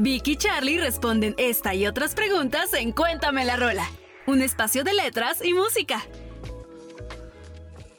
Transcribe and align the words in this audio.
Vicky 0.00 0.30
y 0.30 0.36
Charlie 0.36 0.78
responden 0.78 1.34
esta 1.38 1.74
y 1.74 1.84
otras 1.84 2.14
preguntas 2.14 2.72
en 2.72 2.92
Cuéntame 2.92 3.44
la 3.44 3.56
Rola, 3.56 3.82
un 4.28 4.42
espacio 4.42 4.84
de 4.84 4.94
letras 4.94 5.44
y 5.44 5.52
música. 5.54 6.06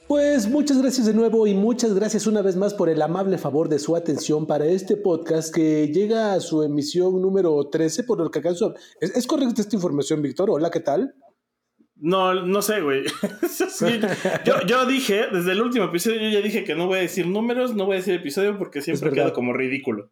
Pues 0.08 0.48
muchas 0.48 0.81
gracias 0.81 1.08
de 1.08 1.13
nuevo 1.13 1.45
y 1.45 1.53
muchas 1.53 1.94
gracias 1.94 2.25
una 2.25 2.41
vez 2.41 2.55
más 2.55 2.73
por 2.73 2.88
el 2.88 3.02
amable 3.02 3.38
favor 3.38 3.67
de 3.67 3.80
su 3.80 3.98
atención 3.98 4.48
para 4.48 4.66
este 4.66 4.95
podcast 4.95 5.53
que 5.53 5.89
llega 5.89 6.31
a 6.31 6.39
su 6.39 6.63
emisión 6.63 7.22
número 7.22 7.67
13, 7.70 8.05
por 8.05 8.20
lo 8.20 8.31
que 8.31 8.39
acaso... 8.39 8.75
¿Es, 9.02 9.27
correcta 9.27 9.61
esta 9.61 9.75
información, 9.75 10.22
Víctor? 10.22 10.50
Hola, 10.52 10.72
¿qué 10.72 10.80
tal? 10.80 11.13
No, 11.97 12.34
no 12.34 12.61
sé, 12.61 12.80
güey. 12.80 13.03
yo, 14.45 14.61
yo, 14.66 14.86
dije, 14.86 15.25
desde 15.34 15.52
el 15.52 15.61
último 15.61 15.84
episodio, 15.84 16.22
yo 16.22 16.30
ya 16.30 16.41
dije 16.41 16.63
que 16.63 16.75
no 16.75 16.88
voy 16.88 17.00
a 17.00 17.02
decir 17.02 17.27
números, 17.27 17.75
no 17.75 17.86
voy 17.86 17.95
a 17.95 18.00
decir 18.00 18.13
episodio 18.13 18.58
porque 18.58 18.81
siempre 18.81 19.11
queda 19.11 19.34
como 19.34 19.52
ridículo. 19.52 20.11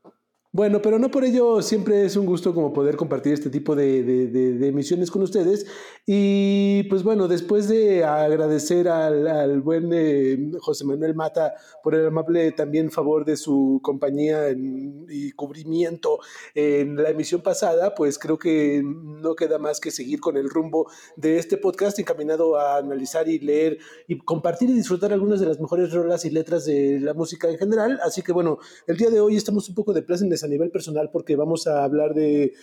Bueno, 0.58 0.82
pero 0.82 0.98
no 0.98 1.12
por 1.12 1.24
ello 1.24 1.62
siempre 1.62 2.04
es 2.04 2.16
un 2.16 2.26
gusto 2.26 2.52
como 2.52 2.74
poder 2.74 2.96
compartir 2.96 3.32
este 3.32 3.52
tipo 3.52 3.76
de, 3.76 4.02
de, 4.02 4.68
emisiones 4.68 5.12
con 5.12 5.22
ustedes. 5.22 5.68
Y 6.04 6.82
pues 6.90 7.04
bueno, 7.04 7.28
después 7.28 7.68
de 7.68 8.04
agradecer 8.04 8.88
al, 8.88 9.62
buen 9.62 9.92
eh, 9.94 10.36
José 10.60 10.84
Manuel 10.84 11.14
Mata 11.14 11.54
por 11.84 11.94
el 11.94 12.08
amable 12.08 12.54
también 12.54 12.90
favor 12.90 13.24
de 13.24 13.38
su 13.38 13.80
compañía 13.84 14.50
y 14.50 15.32
cubrimiento 15.34 16.18
en 16.56 16.96
la 16.96 17.12
emisión 17.12 17.42
pasada, 17.42 17.94
pues 17.94 18.18
creo 18.18 18.40
que 18.40 18.82
no 18.84 19.36
queda 19.36 19.60
más 19.60 19.80
que 19.80 19.92
seguir 19.92 20.20
con 20.20 20.38
el 20.38 20.50
rumbo 20.50 20.90
de 21.18 21.38
este 21.38 21.58
podcast 21.58 22.00
encaminado 22.00 22.58
a 22.58 22.78
analizar 22.78 23.30
y 23.30 23.38
leer 23.38 23.78
y 24.08 24.18
compartir 24.18 24.72
y 24.72 24.74
disfrutar 24.74 25.14
algunas 25.14 25.40
de 25.40 25.46
las 25.46 25.60
mejores 25.60 25.94
rolas 25.94 26.26
y 26.26 26.32
letras 26.32 26.66
de 26.66 27.00
la 27.00 27.14
música 27.14 27.48
en 27.48 27.60
general. 27.60 28.00
Así 28.04 28.24
que 28.24 28.32
bueno, 28.32 28.58
el 28.88 28.98
día 28.98 29.12
de 29.12 29.20
hoy 29.20 29.36
estamos 29.36 29.70
un 29.70 29.76
poco 29.76 29.94
de 29.94 30.02
placer 30.02 30.26
a 30.48 30.50
nivel 30.50 30.72
personal 30.72 31.10
porque 31.12 31.36
vamos 31.36 31.68
a 31.68 31.84
hablar 31.84 32.14
de, 32.14 32.54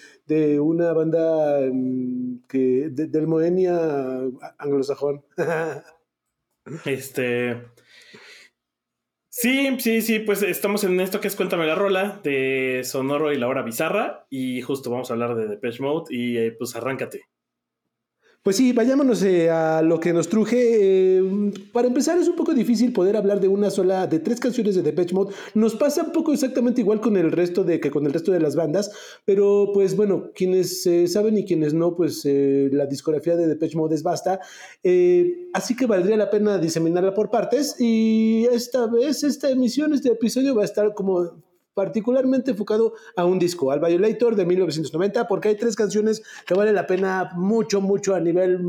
una 0.60 0.92
banda 0.92 1.60
mm, 1.72 2.46
que, 2.48 2.88
del 2.91 3.26
Moenia 3.26 4.20
anglosajón. 4.58 5.24
este. 6.84 7.62
Sí, 9.28 9.76
sí, 9.80 10.00
sí, 10.00 10.20
pues 10.20 10.42
estamos 10.42 10.84
en 10.84 11.00
esto 11.00 11.20
que 11.20 11.28
es 11.28 11.36
Cuéntame 11.36 11.66
la 11.66 11.74
Rola 11.74 12.20
de 12.22 12.82
Sonoro 12.84 13.32
y 13.32 13.38
la 13.38 13.48
Hora 13.48 13.62
Bizarra. 13.62 14.26
Y 14.30 14.62
justo 14.62 14.91
vamos 14.91 15.10
a 15.10 15.14
hablar 15.14 15.34
de 15.34 15.48
Depeche 15.48 15.82
Mode 15.82 16.14
y 16.14 16.38
eh, 16.38 16.52
pues 16.52 16.76
arráncate. 16.76 17.24
Pues 18.45 18.56
sí, 18.56 18.75
vayámonos 18.75 19.23
eh, 19.23 19.48
a 19.48 19.81
lo 19.81 19.98
que 19.98 20.12
nos 20.12 20.28
truje. 20.28 20.59
Eh, 20.59 21.50
para 21.73 21.89
empezar, 21.89 22.19
es 22.19 22.28
un 22.28 22.37
poco 22.37 22.53
difícil 22.53 22.92
poder 22.92 23.17
hablar 23.17 23.41
de 23.41 23.48
una 23.48 23.70
sola, 23.70 24.06
de 24.06 24.19
tres 24.19 24.39
canciones 24.39 24.75
de 24.75 24.83
Depeche 24.83 25.14
Mode. 25.14 25.34
Nos 25.55 25.75
pasa 25.77 26.03
un 26.03 26.12
poco 26.12 26.31
exactamente 26.31 26.83
igual 26.83 27.00
con 27.00 27.17
el 27.17 27.33
resto 27.33 27.65
de 27.65 27.81
que 27.81 27.91
con 27.91 28.05
el 28.05 28.12
resto 28.12 28.33
de 28.33 28.41
las 28.41 28.55
bandas, 28.55 28.91
pero 29.25 29.70
pues 29.72 29.97
bueno, 29.97 30.31
quienes 30.34 30.87
eh, 30.87 31.09
saben 31.09 31.39
y 31.39 31.47
quienes 31.47 31.72
no, 31.72 31.97
pues 31.97 32.27
la 32.27 32.84
discografía 32.84 33.34
de 33.34 33.47
Depeche 33.47 33.78
Mode 33.78 33.94
es 33.94 34.03
basta. 34.03 34.38
así 35.54 35.75
que 35.75 35.87
valdría 35.87 36.19
la 36.19 36.28
pena 36.28 36.59
diseminarla 36.59 37.15
por 37.15 37.31
partes. 37.31 37.77
Y 37.81 38.44
esta 38.53 38.87
vez, 38.88 39.25
esta 39.25 39.49
emisión, 39.49 39.94
este 39.94 40.10
episodio 40.10 40.54
va 40.54 40.62
a 40.62 40.66
estar 40.66 40.93
como 40.93 41.43
particularmente 41.74 42.52
enfocado 42.52 42.94
a 43.16 43.24
un 43.24 43.38
disco, 43.38 43.70
al 43.70 43.80
Violator 43.80 44.36
de 44.36 44.46
1990, 44.46 45.26
porque 45.26 45.48
hay 45.48 45.56
tres 45.56 45.76
canciones 45.76 46.22
que 46.46 46.54
vale 46.54 46.72
la 46.72 46.86
pena 46.86 47.30
mucho, 47.34 47.80
mucho 47.80 48.14
a 48.14 48.20
nivel 48.20 48.60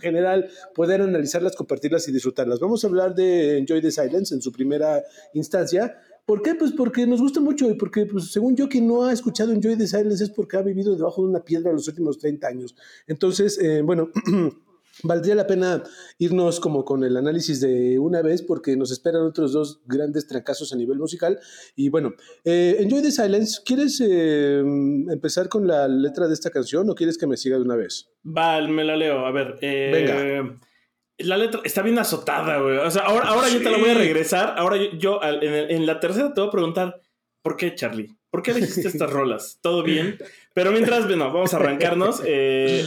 general 0.00 0.48
poder 0.74 1.00
analizarlas, 1.00 1.56
compartirlas 1.56 2.06
y 2.08 2.12
disfrutarlas. 2.12 2.60
Vamos 2.60 2.84
a 2.84 2.88
hablar 2.88 3.14
de 3.14 3.58
Enjoy 3.58 3.80
the 3.80 3.90
Silence 3.90 4.34
en 4.34 4.42
su 4.42 4.52
primera 4.52 5.02
instancia. 5.34 5.96
¿Por 6.26 6.42
qué? 6.42 6.54
Pues 6.54 6.72
porque 6.72 7.06
nos 7.06 7.20
gusta 7.20 7.40
mucho 7.40 7.68
y 7.68 7.74
porque, 7.74 8.06
pues, 8.06 8.30
según 8.30 8.54
yo, 8.54 8.68
quien 8.68 8.86
no 8.86 9.04
ha 9.04 9.12
escuchado 9.12 9.52
Enjoy 9.52 9.76
the 9.76 9.86
Silence 9.86 10.22
es 10.22 10.30
porque 10.30 10.56
ha 10.56 10.62
vivido 10.62 10.94
debajo 10.94 11.22
de 11.22 11.28
una 11.28 11.44
piedra 11.44 11.72
los 11.72 11.88
últimos 11.88 12.18
30 12.18 12.46
años. 12.46 12.76
Entonces, 13.06 13.58
eh, 13.60 13.82
bueno. 13.82 14.10
Valdría 15.04 15.34
la 15.34 15.46
pena 15.46 15.82
irnos 16.18 16.60
como 16.60 16.84
con 16.84 17.04
el 17.04 17.16
análisis 17.16 17.60
de 17.60 17.98
una 17.98 18.22
vez 18.22 18.42
porque 18.42 18.76
nos 18.76 18.90
esperan 18.90 19.22
otros 19.22 19.52
dos 19.52 19.80
grandes 19.86 20.26
trancazos 20.26 20.72
a 20.72 20.76
nivel 20.76 20.98
musical. 20.98 21.38
Y 21.74 21.88
bueno, 21.88 22.14
eh, 22.44 22.76
Enjoy 22.78 23.02
the 23.02 23.10
Silence, 23.10 23.60
¿quieres 23.64 24.00
eh, 24.00 24.60
empezar 24.60 25.48
con 25.48 25.66
la 25.66 25.88
letra 25.88 26.28
de 26.28 26.34
esta 26.34 26.50
canción 26.50 26.88
o 26.88 26.94
quieres 26.94 27.18
que 27.18 27.26
me 27.26 27.36
siga 27.36 27.56
de 27.56 27.62
una 27.62 27.76
vez? 27.76 28.10
Vale, 28.22 28.68
me 28.68 28.84
la 28.84 28.96
leo. 28.96 29.26
A 29.26 29.32
ver. 29.32 29.58
Eh, 29.60 29.90
Venga. 29.92 30.58
La 31.18 31.36
letra 31.36 31.60
está 31.64 31.82
bien 31.82 31.98
azotada, 31.98 32.58
güey. 32.58 32.78
O 32.78 32.90
sea, 32.90 33.02
ahora, 33.02 33.28
ahora 33.28 33.48
yo 33.48 33.62
te 33.62 33.70
la 33.70 33.78
voy 33.78 33.90
a 33.90 33.94
regresar. 33.94 34.54
Ahora 34.56 34.76
yo, 34.98 35.20
en, 35.22 35.86
la 35.86 36.00
tercera 36.00 36.32
te 36.32 36.40
voy 36.40 36.48
a 36.48 36.52
preguntar, 36.52 37.00
¿por 37.42 37.56
qué, 37.56 37.74
Charlie? 37.74 38.16
¿Por 38.30 38.42
qué 38.42 38.54
dijiste 38.54 38.88
estas 38.88 39.10
rolas? 39.10 39.58
¿Todo 39.60 39.82
bien? 39.82 40.18
Pero 40.54 40.72
mientras, 40.72 41.06
bueno, 41.06 41.32
vamos 41.32 41.54
a 41.54 41.58
arrancarnos. 41.58 42.22
Eh, 42.24 42.84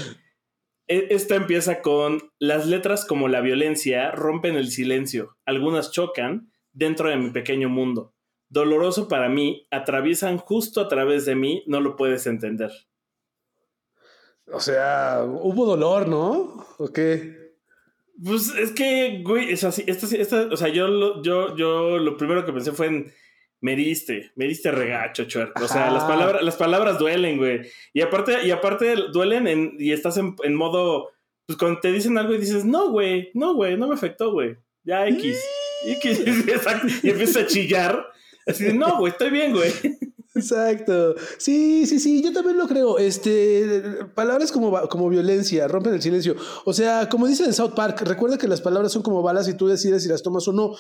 esta 0.88 1.36
empieza 1.36 1.82
con 1.82 2.32
las 2.40 2.68
letras 2.68 3.06
como 3.06 3.28
la 3.28 3.42
violencia 3.42 4.12
rompen 4.12 4.56
el 4.56 4.70
silencio, 4.70 5.38
algunas 5.46 5.92
chocan 5.92 6.52
dentro 6.74 7.10
de 7.10 7.18
mi 7.18 7.32
pequeño 7.32 7.70
mundo. 7.70 8.14
Doloroso 8.50 9.08
para 9.08 9.28
mí, 9.30 9.68
atraviesan 9.72 10.38
justo 10.38 10.82
a 10.82 10.88
través 10.88 11.26
de 11.26 11.36
mí, 11.36 11.64
no 11.68 11.82
lo 11.82 11.96
puedes 11.96 12.28
entender. 12.28 12.72
O 14.52 14.60
sea, 14.60 15.24
hubo 15.24 15.66
dolor, 15.66 16.08
¿no? 16.08 16.66
¿O 16.78 16.88
qué? 16.94 17.56
Pues 18.24 18.54
es 18.56 18.72
que, 18.72 19.22
güey, 19.24 19.52
es 19.52 19.64
así, 19.64 19.84
esta, 19.88 20.08
esta, 20.16 20.48
o 20.52 20.56
sea, 20.56 20.70
yo, 20.70 21.22
yo, 21.22 21.56
yo 21.56 21.98
lo 21.98 22.16
primero 22.16 22.46
que 22.46 22.54
pensé 22.54 22.72
fue 22.72 22.88
en 22.88 23.14
me 23.62 23.76
diste, 23.76 24.32
me 24.36 24.46
diste 24.46 24.72
regacho, 24.72 25.26
chuerco. 25.26 25.64
O 25.64 25.68
sea, 25.68 25.90
las 25.92 26.04
palabras, 26.04 26.44
las 26.44 26.56
palabras 26.56 27.00
duelen, 27.00 27.38
güey. 27.38 27.62
Y 27.94 28.02
aparte, 28.02 28.46
y 28.46 28.52
aparte 28.52 28.96
duelen 29.12 29.48
en, 29.48 29.76
y 29.80 29.92
estás 29.92 30.18
en, 30.18 30.56
modo, 30.56 31.12
pues 31.48 31.58
cuando 31.58 31.80
te 31.80 31.92
dicen 31.92 32.18
algo 32.18 32.34
y 32.34 32.38
dices, 32.38 32.66
no, 32.66 32.90
güey, 32.90 33.32
no, 33.34 33.54
güey, 33.56 33.78
no 33.78 33.88
me 33.88 33.96
afectó, 33.96 34.32
güey. 34.32 34.58
Ya 34.84 35.08
X. 35.08 35.44
X, 35.86 36.20
exacto. 36.48 36.88
Y 37.02 37.10
empiezas 37.10 37.44
a 37.44 37.48
chillar. 37.48 38.06
Así 38.46 38.66
de, 38.66 38.74
no, 38.74 38.98
güey, 39.00 39.12
estoy 39.12 39.32
bien, 39.32 39.54
güey. 39.54 39.72
Exacto. 40.38 41.16
Sí, 41.38 41.86
sí, 41.86 41.98
sí, 41.98 42.22
yo 42.22 42.34
también 42.34 42.58
lo 42.58 42.68
creo. 42.68 42.98
Este, 42.98 44.06
palabras 44.16 44.52
como, 44.52 44.70
como 44.90 45.08
violencia, 45.08 45.66
rompen 45.70 45.94
el 45.94 46.02
silencio. 46.02 46.36
O 46.66 46.74
sea, 46.74 47.08
como 47.08 47.26
dicen 47.26 47.46
en 47.46 47.54
South 47.54 47.72
Park, 47.74 48.02
recuerda 48.02 48.38
que 48.38 48.50
las 48.50 48.60
palabras 48.60 48.92
son 48.92 49.02
como 49.02 49.22
balas 49.22 49.48
y 49.48 49.54
tú 49.54 49.68
decides 49.68 50.04
si 50.04 50.10
las 50.10 50.24
tomas 50.24 50.46
o 50.50 50.52
no. 50.52 50.76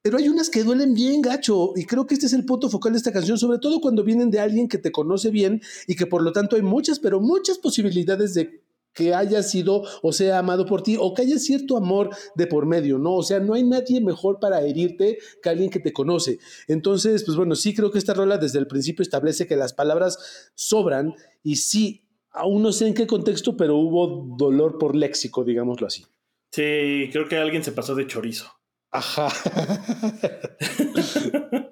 Pero 0.00 0.16
hay 0.18 0.28
unas 0.28 0.48
que 0.48 0.62
duelen 0.62 0.94
bien, 0.94 1.22
gacho. 1.22 1.72
Y 1.74 1.86
creo 1.86 2.06
que 2.06 2.14
este 2.14 2.26
es 2.26 2.32
el 2.34 2.46
punto 2.46 2.70
focal 2.70 2.92
de 2.92 2.98
esta 2.98 3.12
canción, 3.12 3.36
sobre 3.36 3.58
todo 3.58 3.80
cuando 3.80 4.04
vienen 4.04 4.30
de 4.30 4.38
alguien 4.38 4.68
que 4.68 4.78
te 4.78 4.92
conoce 4.92 5.30
bien 5.30 5.60
y 5.88 5.96
que 5.96 6.06
por 6.06 6.22
lo 6.22 6.30
tanto 6.32 6.54
hay 6.54 6.62
muchas, 6.62 7.00
pero 7.00 7.20
muchas 7.20 7.58
posibilidades 7.58 8.34
de 8.34 8.62
que 8.92 9.14
haya 9.14 9.42
sido 9.42 9.84
o 10.02 10.12
sea 10.12 10.38
amado 10.38 10.66
por 10.66 10.82
ti 10.82 10.96
o 10.98 11.14
que 11.14 11.22
haya 11.22 11.38
cierto 11.38 11.76
amor 11.76 12.10
de 12.34 12.46
por 12.46 12.66
medio, 12.66 12.98
¿no? 12.98 13.14
O 13.14 13.22
sea, 13.22 13.40
no 13.40 13.54
hay 13.54 13.62
nadie 13.62 14.00
mejor 14.00 14.38
para 14.40 14.62
herirte 14.62 15.18
que 15.42 15.48
alguien 15.48 15.70
que 15.70 15.80
te 15.80 15.92
conoce. 15.92 16.38
Entonces, 16.68 17.24
pues 17.24 17.36
bueno, 17.36 17.54
sí 17.54 17.74
creo 17.74 17.90
que 17.90 17.98
esta 17.98 18.14
rola 18.14 18.38
desde 18.38 18.58
el 18.58 18.66
principio 18.66 19.02
establece 19.02 19.46
que 19.46 19.56
las 19.56 19.72
palabras 19.72 20.50
sobran 20.54 21.14
y 21.42 21.56
sí, 21.56 22.04
aún 22.30 22.62
no 22.62 22.72
sé 22.72 22.86
en 22.86 22.94
qué 22.94 23.06
contexto, 23.06 23.56
pero 23.56 23.76
hubo 23.76 24.36
dolor 24.36 24.78
por 24.78 24.96
léxico, 24.96 25.44
digámoslo 25.44 25.86
así. 25.86 26.04
Sí, 26.52 27.08
creo 27.12 27.28
que 27.28 27.36
alguien 27.36 27.62
se 27.62 27.72
pasó 27.72 27.94
de 27.94 28.06
chorizo. 28.06 28.50
Ajá. 28.90 29.28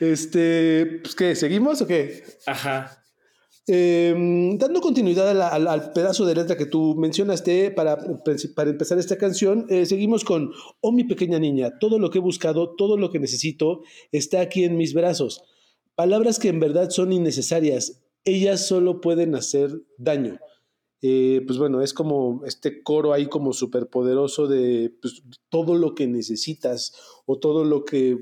este, 0.00 1.00
pues 1.02 1.14
qué, 1.16 1.34
¿seguimos 1.34 1.82
o 1.82 1.86
qué? 1.88 2.22
Ajá. 2.46 3.01
Em, 3.68 4.58
dando 4.58 4.80
continuidad 4.80 5.40
al, 5.40 5.92
pedazo 5.92 6.26
de 6.26 6.34
letra 6.34 6.56
que 6.56 6.66
tú 6.66 6.96
mencionaste 6.96 7.70
para, 7.70 7.96
para 8.56 8.70
empezar 8.70 8.98
esta 8.98 9.16
canción, 9.16 9.66
eh, 9.68 9.86
seguimos 9.86 10.24
con 10.24 10.50
Oh 10.80 10.90
mi 10.90 11.04
pequeña 11.04 11.38
niña, 11.38 11.78
todo 11.78 12.00
lo 12.00 12.10
que 12.10 12.18
he 12.18 12.20
buscado, 12.20 12.74
todo 12.74 12.96
lo 12.96 13.10
que 13.12 13.20
necesito 13.20 13.82
está 14.10 14.40
aquí 14.40 14.64
en 14.64 14.76
mis 14.76 14.94
brazos. 14.94 15.44
Palabras 15.94 16.40
que 16.40 16.48
en 16.48 16.58
verdad 16.58 16.90
son 16.90 17.12
innecesarias, 17.12 18.02
ellas 18.24 18.66
solo 18.66 19.00
pueden 19.00 19.36
hacer 19.36 19.70
daño. 19.96 20.38
Eh, 21.00 21.42
pues 21.46 21.58
bueno, 21.58 21.82
es 21.82 21.94
como 21.94 22.42
este 22.46 22.82
coro 22.82 23.12
ahí 23.12 23.26
como 23.26 23.52
súper 23.52 23.88
poderoso 23.88 24.46
de 24.46 24.94
pues, 25.00 25.22
todo 25.48 25.76
lo 25.76 25.94
que 25.94 26.06
necesitas 26.06 26.94
o 27.26 27.38
todo 27.38 27.64
lo 27.64 27.84
que, 27.84 28.16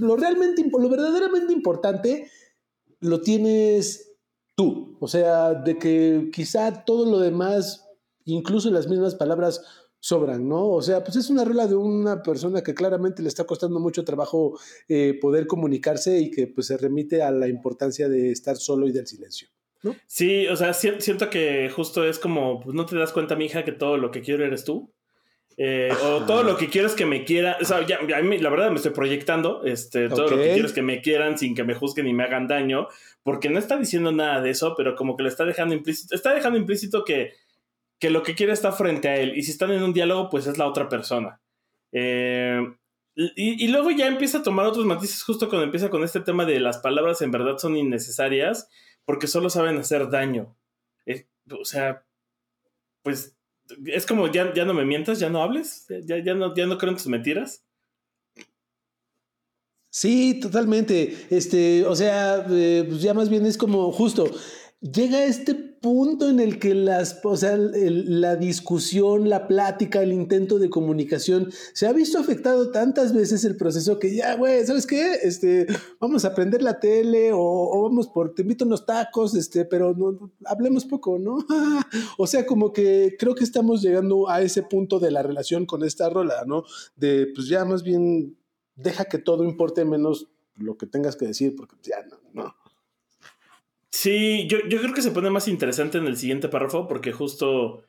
lo 0.00 0.16
realmente, 0.16 0.64
lo 0.70 0.88
verdaderamente 0.88 1.52
importante 1.52 2.30
lo 3.00 3.20
tienes 3.20 4.13
tú. 4.54 4.96
O 5.00 5.08
sea, 5.08 5.54
de 5.54 5.78
que 5.78 6.30
quizá 6.32 6.84
todo 6.84 7.10
lo 7.10 7.18
demás, 7.18 7.88
incluso 8.24 8.70
las 8.70 8.88
mismas 8.88 9.14
palabras, 9.14 9.62
sobran, 10.04 10.46
¿no? 10.46 10.68
O 10.68 10.82
sea, 10.82 11.02
pues 11.02 11.16
es 11.16 11.30
una 11.30 11.46
regla 11.46 11.66
de 11.66 11.76
una 11.76 12.22
persona 12.22 12.62
que 12.62 12.74
claramente 12.74 13.22
le 13.22 13.28
está 13.28 13.44
costando 13.44 13.80
mucho 13.80 14.04
trabajo 14.04 14.58
eh, 14.86 15.18
poder 15.18 15.46
comunicarse 15.46 16.20
y 16.20 16.30
que 16.30 16.46
pues 16.46 16.66
se 16.66 16.76
remite 16.76 17.22
a 17.22 17.30
la 17.30 17.48
importancia 17.48 18.06
de 18.06 18.30
estar 18.30 18.58
solo 18.58 18.86
y 18.86 18.92
del 18.92 19.06
silencio. 19.06 19.48
¿no? 19.82 19.96
Sí, 20.06 20.46
o 20.46 20.56
sea, 20.56 20.74
siento 20.74 21.30
que 21.30 21.70
justo 21.70 22.04
es 22.04 22.18
como, 22.18 22.60
pues 22.60 22.74
no 22.74 22.84
te 22.84 22.96
das 22.96 23.12
cuenta, 23.12 23.34
mi 23.34 23.46
hija, 23.46 23.64
que 23.64 23.72
todo 23.72 23.96
lo 23.96 24.10
que 24.10 24.20
quiero 24.20 24.44
eres 24.44 24.64
tú. 24.64 24.92
Eh, 25.56 25.92
o 26.02 26.24
todo 26.24 26.42
lo 26.42 26.56
que 26.56 26.68
quiero 26.68 26.88
es 26.88 26.94
que 26.94 27.06
me 27.06 27.24
quiera, 27.24 27.56
o 27.60 27.64
sea, 27.64 27.86
ya, 27.86 28.00
la 28.00 28.50
verdad 28.50 28.70
me 28.70 28.76
estoy 28.76 28.90
proyectando, 28.90 29.62
este, 29.64 30.08
todo 30.08 30.28
lo 30.28 30.36
que 30.36 30.52
quiero 30.52 30.66
es 30.66 30.72
que 30.72 30.82
me 30.82 31.00
quieran 31.00 31.38
sin 31.38 31.54
que 31.54 31.62
me 31.62 31.74
juzguen 31.74 32.08
y 32.08 32.12
me 32.12 32.24
hagan 32.24 32.48
daño, 32.48 32.88
porque 33.22 33.48
no 33.48 33.58
está 33.58 33.76
diciendo 33.76 34.10
nada 34.10 34.40
de 34.40 34.50
eso, 34.50 34.74
pero 34.76 34.96
como 34.96 35.16
que 35.16 35.22
lo 35.22 35.28
está 35.28 35.44
dejando 35.44 35.74
implícito, 35.74 36.14
está 36.14 36.34
dejando 36.34 36.58
implícito 36.58 37.04
que, 37.04 37.34
que 38.00 38.10
lo 38.10 38.22
que 38.22 38.34
quiere 38.34 38.52
está 38.52 38.72
frente 38.72 39.08
a 39.08 39.16
él, 39.16 39.36
y 39.36 39.42
si 39.42 39.52
están 39.52 39.70
en 39.70 39.82
un 39.82 39.92
diálogo, 39.92 40.28
pues 40.28 40.46
es 40.46 40.58
la 40.58 40.66
otra 40.66 40.88
persona. 40.88 41.40
Eh, 41.92 42.60
y, 43.16 43.68
luego 43.68 43.92
ya 43.92 44.08
empieza 44.08 44.38
a 44.38 44.42
tomar 44.42 44.66
otros 44.66 44.84
matices 44.86 45.22
justo 45.22 45.48
cuando 45.48 45.64
empieza 45.64 45.88
con 45.88 46.02
este 46.02 46.20
tema 46.20 46.44
de 46.44 46.58
las 46.58 46.78
palabras 46.78 47.22
en 47.22 47.30
verdad 47.30 47.58
son 47.58 47.76
innecesarias 47.76 48.68
porque 49.04 49.28
solo 49.28 49.50
saben 49.50 49.78
hacer 49.78 50.10
daño. 50.10 50.56
Eh, 51.06 51.28
o 51.48 51.64
sea, 51.64 52.04
pues 53.02 53.33
es 53.86 54.06
como 54.06 54.30
ya, 54.30 54.52
ya 54.54 54.64
no 54.64 54.74
me 54.74 54.84
mientas, 54.84 55.18
ya 55.18 55.30
no 55.30 55.42
hables, 55.42 55.86
ya, 56.04 56.18
ya, 56.22 56.34
no, 56.34 56.54
ya 56.54 56.66
no 56.66 56.78
creo 56.78 56.90
en 56.90 56.96
tus 56.96 57.06
mentiras. 57.06 57.64
Sí, 59.90 60.40
totalmente. 60.40 61.26
Este, 61.30 61.84
o 61.86 61.94
sea, 61.94 62.44
eh, 62.50 62.84
pues 62.88 63.00
ya 63.00 63.14
más 63.14 63.28
bien 63.28 63.46
es 63.46 63.56
como 63.56 63.92
justo 63.92 64.28
llega 64.92 65.24
este 65.24 65.54
punto 65.84 66.30
en 66.30 66.40
el 66.40 66.58
que 66.58 66.74
las, 66.74 67.20
o 67.22 67.36
sea, 67.36 67.58
la 67.58 68.36
discusión, 68.36 69.28
la 69.28 69.46
plática, 69.46 70.02
el 70.02 70.14
intento 70.14 70.58
de 70.58 70.70
comunicación 70.70 71.52
se 71.74 71.86
ha 71.86 71.92
visto 71.92 72.18
afectado 72.18 72.70
tantas 72.70 73.12
veces 73.12 73.44
el 73.44 73.58
proceso 73.58 73.98
que 73.98 74.14
ya, 74.14 74.34
güey, 74.36 74.64
¿sabes 74.64 74.86
qué? 74.86 75.18
Este, 75.22 75.66
vamos 76.00 76.24
a 76.24 76.34
prender 76.34 76.62
la 76.62 76.80
tele 76.80 77.32
o, 77.34 77.82
vamos 77.82 78.08
por, 78.08 78.34
te 78.34 78.40
invito 78.40 78.64
unos 78.64 78.86
tacos, 78.86 79.34
este, 79.34 79.66
pero 79.66 79.92
no, 79.92 80.32
hablemos 80.46 80.86
poco, 80.86 81.18
¿no? 81.18 81.44
o 82.16 82.26
sea, 82.26 82.46
como 82.46 82.72
que 82.72 83.16
creo 83.18 83.34
que 83.34 83.44
estamos 83.44 83.82
llegando 83.82 84.30
a 84.30 84.40
ese 84.40 84.62
punto 84.62 84.98
de 84.98 85.10
la 85.10 85.22
relación 85.22 85.66
con 85.66 85.84
esta 85.84 86.08
rola, 86.08 86.44
¿no? 86.46 86.64
De, 86.96 87.26
pues 87.34 87.46
ya 87.46 87.66
más 87.66 87.82
bien, 87.82 88.38
deja 88.74 89.04
que 89.04 89.18
todo 89.18 89.44
importe 89.44 89.84
menos 89.84 90.28
lo 90.56 90.78
que 90.78 90.86
tengas 90.86 91.14
que 91.14 91.26
decir, 91.26 91.54
porque 91.54 91.76
ya 91.82 92.02
no, 92.04 92.16
no. 92.16 92.23
Sí, 93.94 94.48
yo, 94.48 94.58
creo 94.58 94.92
que 94.92 95.02
se 95.02 95.12
pone 95.12 95.30
más 95.30 95.46
interesante 95.46 95.98
en 95.98 96.08
el 96.08 96.16
siguiente 96.16 96.48
párrafo 96.48 96.88
porque 96.88 97.12
justo 97.12 97.84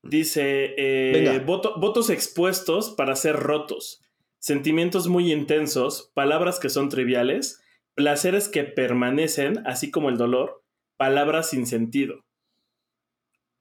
dice 0.00 0.72
eh, 0.78 1.44
votos 1.44 2.10
expuestos 2.10 2.90
para 2.90 3.16
ser 3.16 3.34
rotos, 3.34 4.00
sentimientos 4.38 5.08
muy 5.08 5.32
intensos, 5.32 6.12
palabras 6.14 6.60
que 6.60 6.70
son 6.70 6.88
triviales, 6.88 7.60
placeres 7.94 8.48
que 8.48 8.62
permanecen, 8.62 9.66
así 9.66 9.90
como 9.90 10.10
el 10.10 10.16
dolor, 10.16 10.62
palabras 10.96 11.50
sin 11.50 11.66
sentido. 11.66 12.24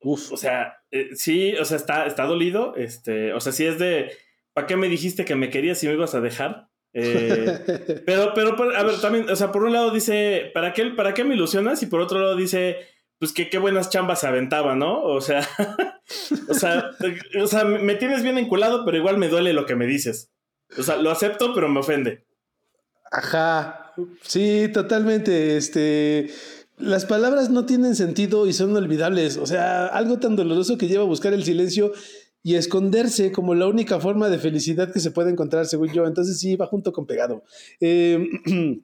Uf. 0.01 0.31
O 0.33 0.37
sea, 0.37 0.83
eh, 0.91 1.09
sí, 1.15 1.55
o 1.55 1.65
sea, 1.65 1.77
está, 1.77 2.05
está 2.05 2.25
dolido. 2.25 2.75
Este, 2.75 3.33
o 3.33 3.39
sea, 3.39 3.53
si 3.53 3.65
es 3.65 3.79
de, 3.79 4.11
¿para 4.53 4.67
qué 4.67 4.77
me 4.77 4.87
dijiste 4.87 5.25
que 5.25 5.35
me 5.35 5.49
querías 5.49 5.83
y 5.83 5.87
me 5.87 5.93
ibas 5.93 6.13
a 6.13 6.21
dejar? 6.21 6.69
Eh, 6.93 8.01
pero, 8.05 8.33
pero, 8.33 8.55
a 8.75 8.83
ver, 8.83 8.99
también, 8.99 9.29
o 9.29 9.35
sea, 9.35 9.51
por 9.51 9.63
un 9.63 9.73
lado 9.73 9.91
dice, 9.91 10.51
¿para 10.53 10.73
qué, 10.73 10.85
¿para 10.87 11.13
qué 11.13 11.23
me 11.23 11.35
ilusionas? 11.35 11.81
Y 11.83 11.85
por 11.85 12.01
otro 12.01 12.19
lado 12.19 12.35
dice, 12.35 12.77
pues 13.19 13.33
que 13.33 13.49
qué 13.49 13.57
buenas 13.57 13.89
chambas 13.89 14.19
se 14.19 14.27
aventaba, 14.27 14.75
¿no? 14.75 15.01
O 15.03 15.21
sea, 15.21 15.47
o 16.49 16.53
sea, 16.53 16.91
o 17.41 17.47
sea, 17.47 17.65
me 17.65 17.95
tienes 17.95 18.23
bien 18.23 18.37
enculado, 18.37 18.85
pero 18.85 18.97
igual 18.97 19.17
me 19.17 19.29
duele 19.29 19.53
lo 19.53 19.65
que 19.65 19.75
me 19.75 19.85
dices. 19.85 20.31
O 20.77 20.83
sea, 20.83 20.97
lo 20.97 21.11
acepto, 21.11 21.53
pero 21.53 21.69
me 21.69 21.79
ofende. 21.81 22.25
Ajá, 23.11 23.93
sí, 24.21 24.69
totalmente. 24.73 25.57
Este, 25.57 26.31
las 26.77 27.05
palabras 27.05 27.49
no 27.49 27.65
tienen 27.65 27.95
sentido 27.95 28.47
y 28.47 28.53
son 28.53 28.75
olvidables. 28.75 29.37
O 29.37 29.45
sea, 29.45 29.87
algo 29.87 30.17
tan 30.17 30.35
doloroso 30.35 30.77
que 30.77 30.87
lleva 30.87 31.03
a 31.03 31.07
buscar 31.07 31.33
el 31.33 31.43
silencio 31.43 31.91
y 32.43 32.55
esconderse 32.55 33.31
como 33.31 33.53
la 33.53 33.67
única 33.67 33.99
forma 33.99 34.29
de 34.29 34.39
felicidad 34.39 34.91
que 34.91 34.99
se 34.99 35.11
puede 35.11 35.31
encontrar, 35.31 35.65
según 35.65 35.91
yo. 35.91 36.05
Entonces 36.05 36.39
sí, 36.39 36.55
va 36.55 36.65
junto 36.65 36.91
con 36.91 37.05
pegado. 37.05 37.43
Eh, 37.79 38.27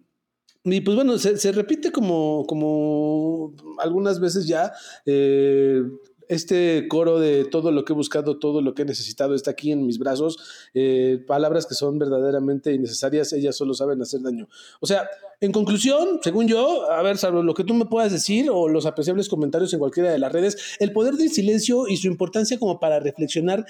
y 0.64 0.82
pues 0.82 0.96
bueno, 0.96 1.18
se, 1.18 1.52
repite 1.52 1.92
como, 1.92 2.46
como 2.48 3.54
algunas 3.80 4.20
veces 4.20 4.48
ya. 4.48 4.74
Eh, 5.06 5.82
este 6.30 6.88
coro 6.88 7.20
de 7.20 7.46
todo 7.46 7.72
lo 7.72 7.86
que 7.86 7.94
he 7.94 7.96
buscado, 7.96 8.38
todo 8.40 8.62
lo 8.62 8.74
que 8.74 8.84
he 8.84 8.86
necesitado 8.86 9.36
está 9.36 9.52
aquí 9.52 9.72
en 9.72 9.86
mis 9.86 10.00
brazos, 10.00 10.38
eh, 10.74 11.24
palabras 11.28 11.66
que 11.66 11.76
son 11.76 11.98
verdaderamente 12.00 12.74
innecesarias, 12.74 13.34
ellas 13.34 13.56
solo 13.56 13.74
saben 13.74 14.02
hacer 14.02 14.22
daño. 14.22 14.48
O 14.80 14.88
sea, 14.88 15.08
en 15.40 15.52
conclusión, 15.52 16.20
según 16.24 16.48
yo, 16.48 16.92
a 16.92 17.02
ver, 17.04 17.18
salvo 17.18 17.44
lo 17.44 17.54
que 17.54 17.64
tú 17.64 17.74
me 17.76 17.86
puedas 17.86 18.12
decir 18.12 18.50
o 18.52 18.68
los 18.68 18.88
apreciables 18.88 19.30
comentarios 19.30 19.72
en 19.74 19.80
cualquiera 19.80 20.12
de 20.12 20.18
las 20.18 20.32
redes, 20.32 20.78
el 20.80 20.92
poder 20.92 21.16
del 21.16 21.30
silencio 21.30 21.88
y 21.88 21.98
su 21.98 22.08
importancia 22.08 22.58
como 22.58 22.80
para 22.80 23.00
reflexionar 23.00 23.66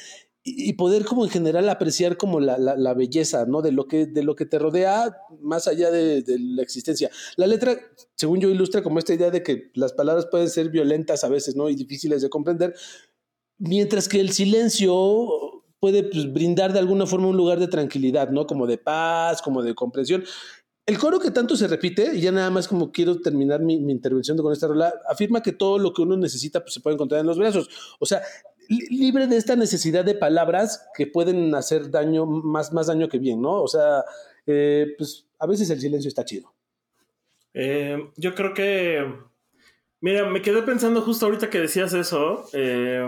y 0.50 0.74
poder 0.74 1.04
como 1.04 1.26
en 1.26 1.30
general 1.30 1.68
apreciar 1.68 2.16
como 2.16 2.40
la, 2.40 2.58
la, 2.58 2.94
belleza, 2.94 3.46
¿no? 3.46 3.62
De 3.62 3.74
lo, 3.74 3.88
que, 3.88 4.06
de 4.06 4.24
lo 4.24 4.36
que 4.36 4.46
te 4.46 4.58
rodea 4.58 5.18
más 5.42 5.68
allá 5.68 5.92
de, 5.92 6.22
de, 6.22 6.40
la 6.40 6.62
existencia. 6.62 7.10
La 7.36 7.48
letra, 7.48 7.78
según 8.16 8.40
yo, 8.40 8.50
ilustra 8.50 8.82
como 8.82 8.98
esta 8.98 9.14
idea 9.14 9.30
de 9.30 9.44
que 9.44 9.72
las 9.74 9.92
palabras 9.92 10.28
pueden 10.28 10.50
ser 10.50 10.70
violentas 10.70 11.26
a 11.26 11.30
veces, 11.30 11.58
¿no? 11.58 11.70
Y 11.70 11.76
difíciles 11.76 12.22
de 12.22 12.30
comprender, 12.30 12.74
mientras 13.58 14.08
que 14.08 14.22
el 14.22 14.32
silencio 14.32 15.64
puede 15.80 16.04
pues, 16.04 16.32
brindar 16.32 16.72
de 16.72 16.80
alguna 16.80 17.06
forma 17.06 17.28
un 17.28 17.38
lugar 17.38 17.60
de 17.60 17.68
tranquilidad, 17.68 18.30
¿no? 18.30 18.48
Como 18.48 18.68
de 18.68 18.78
paz, 18.78 19.42
como 19.42 19.62
de 19.62 19.76
comprensión. 19.76 20.24
El 20.86 20.98
coro 20.98 21.20
que 21.20 21.32
tanto 21.32 21.58
se 21.58 21.68
repite, 21.68 22.16
y 22.16 22.22
ya 22.22 22.32
nada 22.32 22.50
más 22.50 22.70
como 22.70 22.94
quiero 22.94 23.20
terminar 23.20 23.60
mi, 23.62 23.78
mi 23.78 23.92
intervención 23.92 24.38
con 24.38 24.54
esta 24.54 24.68
rola, 24.68 24.94
afirma 25.10 25.44
que 25.44 25.52
todo 25.52 25.78
lo 25.78 25.94
que 25.94 26.02
uno 26.02 26.16
necesita 26.16 26.62
pues, 26.62 26.74
se 26.74 26.80
puede 26.80 26.94
encontrar 26.94 27.20
en 27.20 27.28
los 27.28 27.38
brazos. 27.38 27.70
O 28.00 28.06
sea, 28.06 28.22
libre 28.68 29.28
de 29.28 29.38
esta 29.38 29.56
necesidad 29.56 30.06
de 30.06 30.16
palabras 30.16 30.88
que 30.96 31.08
pueden 31.08 31.54
hacer 31.56 31.90
daño, 31.90 32.26
más, 32.26 32.74
más 32.74 32.88
daño 32.88 33.10
que 33.10 33.20
bien, 33.20 33.42
¿no? 33.42 33.62
O 33.62 33.68
sea, 33.68 34.04
eh, 34.46 34.96
pues 34.98 35.28
a 35.40 35.48
veces 35.48 35.70
el 35.70 35.80
silencio 35.80 36.10
está 36.10 36.26
chido. 36.26 36.54
Eh, 37.54 38.12
yo 38.18 38.36
creo 38.36 38.54
que, 38.54 39.06
mira, 40.02 40.30
me 40.30 40.42
quedé 40.42 40.62
pensando 40.62 41.02
justo 41.02 41.26
ahorita 41.26 41.50
que 41.50 41.60
decías 41.60 41.94
eso, 41.94 42.46
eh, 42.54 43.08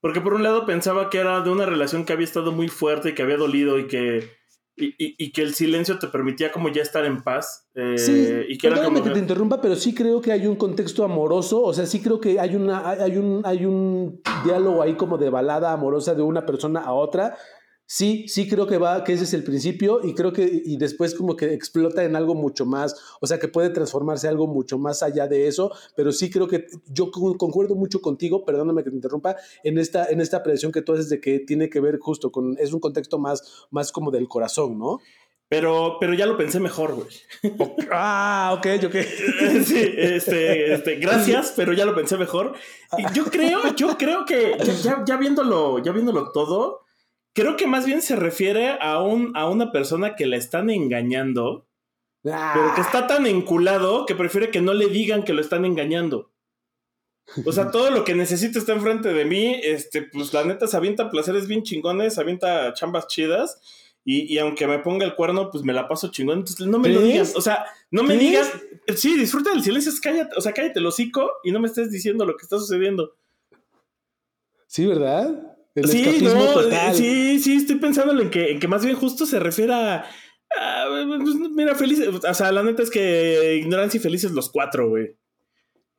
porque 0.00 0.20
por 0.20 0.34
un 0.34 0.42
lado 0.42 0.66
pensaba 0.66 1.10
que 1.10 1.18
era 1.18 1.40
de 1.40 1.50
una 1.50 1.66
relación 1.66 2.04
que 2.04 2.12
había 2.12 2.24
estado 2.24 2.52
muy 2.52 2.68
fuerte 2.68 3.10
y 3.10 3.14
que 3.14 3.22
había 3.22 3.36
dolido 3.36 3.78
y 3.78 3.86
que 3.86 4.41
y, 4.82 5.32
que 5.32 5.42
el 5.42 5.54
silencio 5.54 5.98
te 5.98 6.08
permitía 6.08 6.50
como 6.50 6.68
ya 6.68 6.82
estar 6.82 7.04
en 7.04 7.22
paz. 7.22 7.68
Eh, 7.74 7.96
sí, 7.96 8.30
y 8.48 8.58
que 8.58 8.66
era 8.66 8.82
como... 8.82 9.02
que 9.02 9.10
te 9.10 9.18
interrumpa, 9.18 9.60
pero 9.60 9.76
sí 9.76 9.94
creo 9.94 10.20
que 10.20 10.32
hay 10.32 10.46
un 10.46 10.56
contexto 10.56 11.04
amoroso, 11.04 11.62
o 11.62 11.72
sea, 11.72 11.86
sí 11.86 12.00
creo 12.00 12.20
que 12.20 12.38
hay, 12.38 12.56
una, 12.56 12.90
hay, 12.90 13.16
un, 13.16 13.42
hay 13.44 13.64
un 13.64 14.20
diálogo 14.44 14.82
ahí 14.82 14.94
como 14.94 15.18
de 15.18 15.30
balada 15.30 15.72
amorosa 15.72 16.14
de 16.14 16.22
una 16.22 16.44
persona 16.44 16.80
a 16.80 16.92
otra, 16.92 17.36
sí, 17.92 18.24
sí 18.26 18.48
creo 18.48 18.66
que 18.66 18.78
va, 18.78 19.04
que 19.04 19.12
ese 19.12 19.24
es 19.24 19.34
el 19.34 19.44
principio 19.44 20.00
y 20.02 20.14
creo 20.14 20.32
que 20.32 20.62
y 20.64 20.78
después 20.78 21.14
como 21.14 21.36
que 21.36 21.52
explota 21.52 22.02
en 22.04 22.16
algo 22.16 22.34
mucho 22.34 22.64
más, 22.64 22.96
o 23.20 23.26
sea 23.26 23.38
que 23.38 23.48
puede 23.48 23.68
transformarse 23.68 24.28
algo 24.28 24.46
mucho 24.46 24.78
más 24.78 25.02
allá 25.02 25.28
de 25.28 25.46
eso, 25.46 25.70
pero 25.94 26.10
sí 26.10 26.30
creo 26.30 26.48
que 26.48 26.68
yo 26.86 27.10
concuerdo 27.10 27.74
mucho 27.74 28.00
contigo, 28.00 28.46
perdóname 28.46 28.82
que 28.82 28.88
te 28.88 28.96
interrumpa, 28.96 29.36
en 29.62 29.76
esta, 29.76 30.06
en 30.06 30.22
esta 30.22 30.42
predicción 30.42 30.72
que 30.72 30.80
tú 30.80 30.94
haces 30.94 31.10
de 31.10 31.20
que 31.20 31.40
tiene 31.40 31.68
que 31.68 31.80
ver 31.80 31.98
justo 31.98 32.32
con, 32.32 32.56
es 32.58 32.72
un 32.72 32.80
contexto 32.80 33.18
más, 33.18 33.66
más 33.70 33.92
como 33.92 34.10
del 34.10 34.26
corazón, 34.26 34.78
¿no? 34.78 35.00
Pero, 35.50 35.98
pero 36.00 36.14
ya 36.14 36.24
lo 36.24 36.38
pensé 36.38 36.60
mejor, 36.60 36.94
güey. 36.94 37.08
ah, 37.92 38.54
ok, 38.56 38.86
ok. 38.86 38.94
sí, 39.66 39.94
este, 39.98 40.72
este, 40.72 40.96
gracias, 40.96 41.52
pero 41.54 41.74
ya 41.74 41.84
lo 41.84 41.94
pensé 41.94 42.16
mejor. 42.16 42.54
Y 42.96 43.02
yo 43.12 43.26
creo, 43.26 43.74
yo 43.76 43.98
creo 43.98 44.24
que 44.24 44.56
ya, 44.82 45.04
ya 45.04 45.18
viéndolo, 45.18 45.78
ya 45.80 45.92
viéndolo 45.92 46.32
todo, 46.32 46.86
Creo 47.34 47.56
que 47.56 47.66
más 47.66 47.86
bien 47.86 48.02
se 48.02 48.16
refiere 48.16 48.76
a, 48.80 49.00
un, 49.02 49.32
a 49.36 49.48
una 49.48 49.72
persona 49.72 50.16
que 50.16 50.26
la 50.26 50.36
están 50.36 50.68
engañando, 50.68 51.66
pero 52.22 52.74
que 52.74 52.80
está 52.80 53.06
tan 53.06 53.26
enculado 53.26 54.06
que 54.06 54.14
prefiere 54.14 54.50
que 54.50 54.60
no 54.60 54.74
le 54.74 54.88
digan 54.88 55.22
que 55.22 55.32
lo 55.32 55.40
están 55.40 55.64
engañando. 55.64 56.32
O 57.46 57.52
sea, 57.52 57.70
todo 57.70 57.90
lo 57.90 58.04
que 58.04 58.14
necesito 58.14 58.58
está 58.58 58.72
enfrente 58.72 59.12
de 59.12 59.24
mí. 59.24 59.60
Este, 59.62 60.02
pues 60.02 60.32
la 60.32 60.44
neta 60.44 60.66
se 60.66 60.76
avienta 60.76 61.10
placeres 61.10 61.46
bien 61.46 61.62
chingones, 61.62 62.14
se 62.14 62.20
avienta 62.20 62.74
chambas 62.74 63.06
chidas. 63.06 63.60
Y, 64.04 64.36
aunque 64.38 64.66
me 64.66 64.80
ponga 64.80 65.06
el 65.06 65.14
cuerno, 65.14 65.48
pues 65.50 65.62
me 65.62 65.72
la 65.72 65.86
paso 65.86 66.10
chingón. 66.10 66.40
Entonces 66.40 66.66
no 66.66 66.78
me 66.78 66.88
lo 66.88 67.00
digas. 67.00 67.34
O 67.36 67.40
sea, 67.40 67.64
no 67.90 68.02
me 68.02 68.16
digas. 68.16 68.50
Sí, 68.96 69.16
disfruta 69.16 69.50
del 69.50 69.62
silencio, 69.62 69.92
cállate. 70.02 70.34
O 70.36 70.40
sea, 70.40 70.52
cállate 70.52 70.80
el 70.80 70.86
hocico 70.86 71.30
y 71.44 71.52
no 71.52 71.60
me 71.60 71.68
estés 71.68 71.90
diciendo 71.90 72.26
lo 72.26 72.36
que 72.36 72.42
está 72.42 72.58
sucediendo. 72.58 73.14
Sí, 74.66 74.86
¿verdad? 74.86 75.51
Sí, 75.74 76.18
no, 76.22 76.94
sí, 76.94 77.38
sí, 77.40 77.56
estoy 77.56 77.76
pensando 77.76 78.20
en 78.20 78.30
que, 78.30 78.52
en 78.52 78.60
que 78.60 78.68
más 78.68 78.84
bien 78.84 78.96
justo 78.96 79.26
se 79.26 79.38
refiere 79.38 79.72
a. 79.72 80.04
Pues, 80.88 81.34
mira, 81.54 81.74
felices. 81.74 82.08
O 82.08 82.34
sea, 82.34 82.52
la 82.52 82.62
neta 82.62 82.82
es 82.82 82.90
que 82.90 83.56
ignorancia 83.56 83.98
y 83.98 84.02
felices 84.02 84.32
los 84.32 84.50
cuatro, 84.50 84.88
güey. 84.88 85.16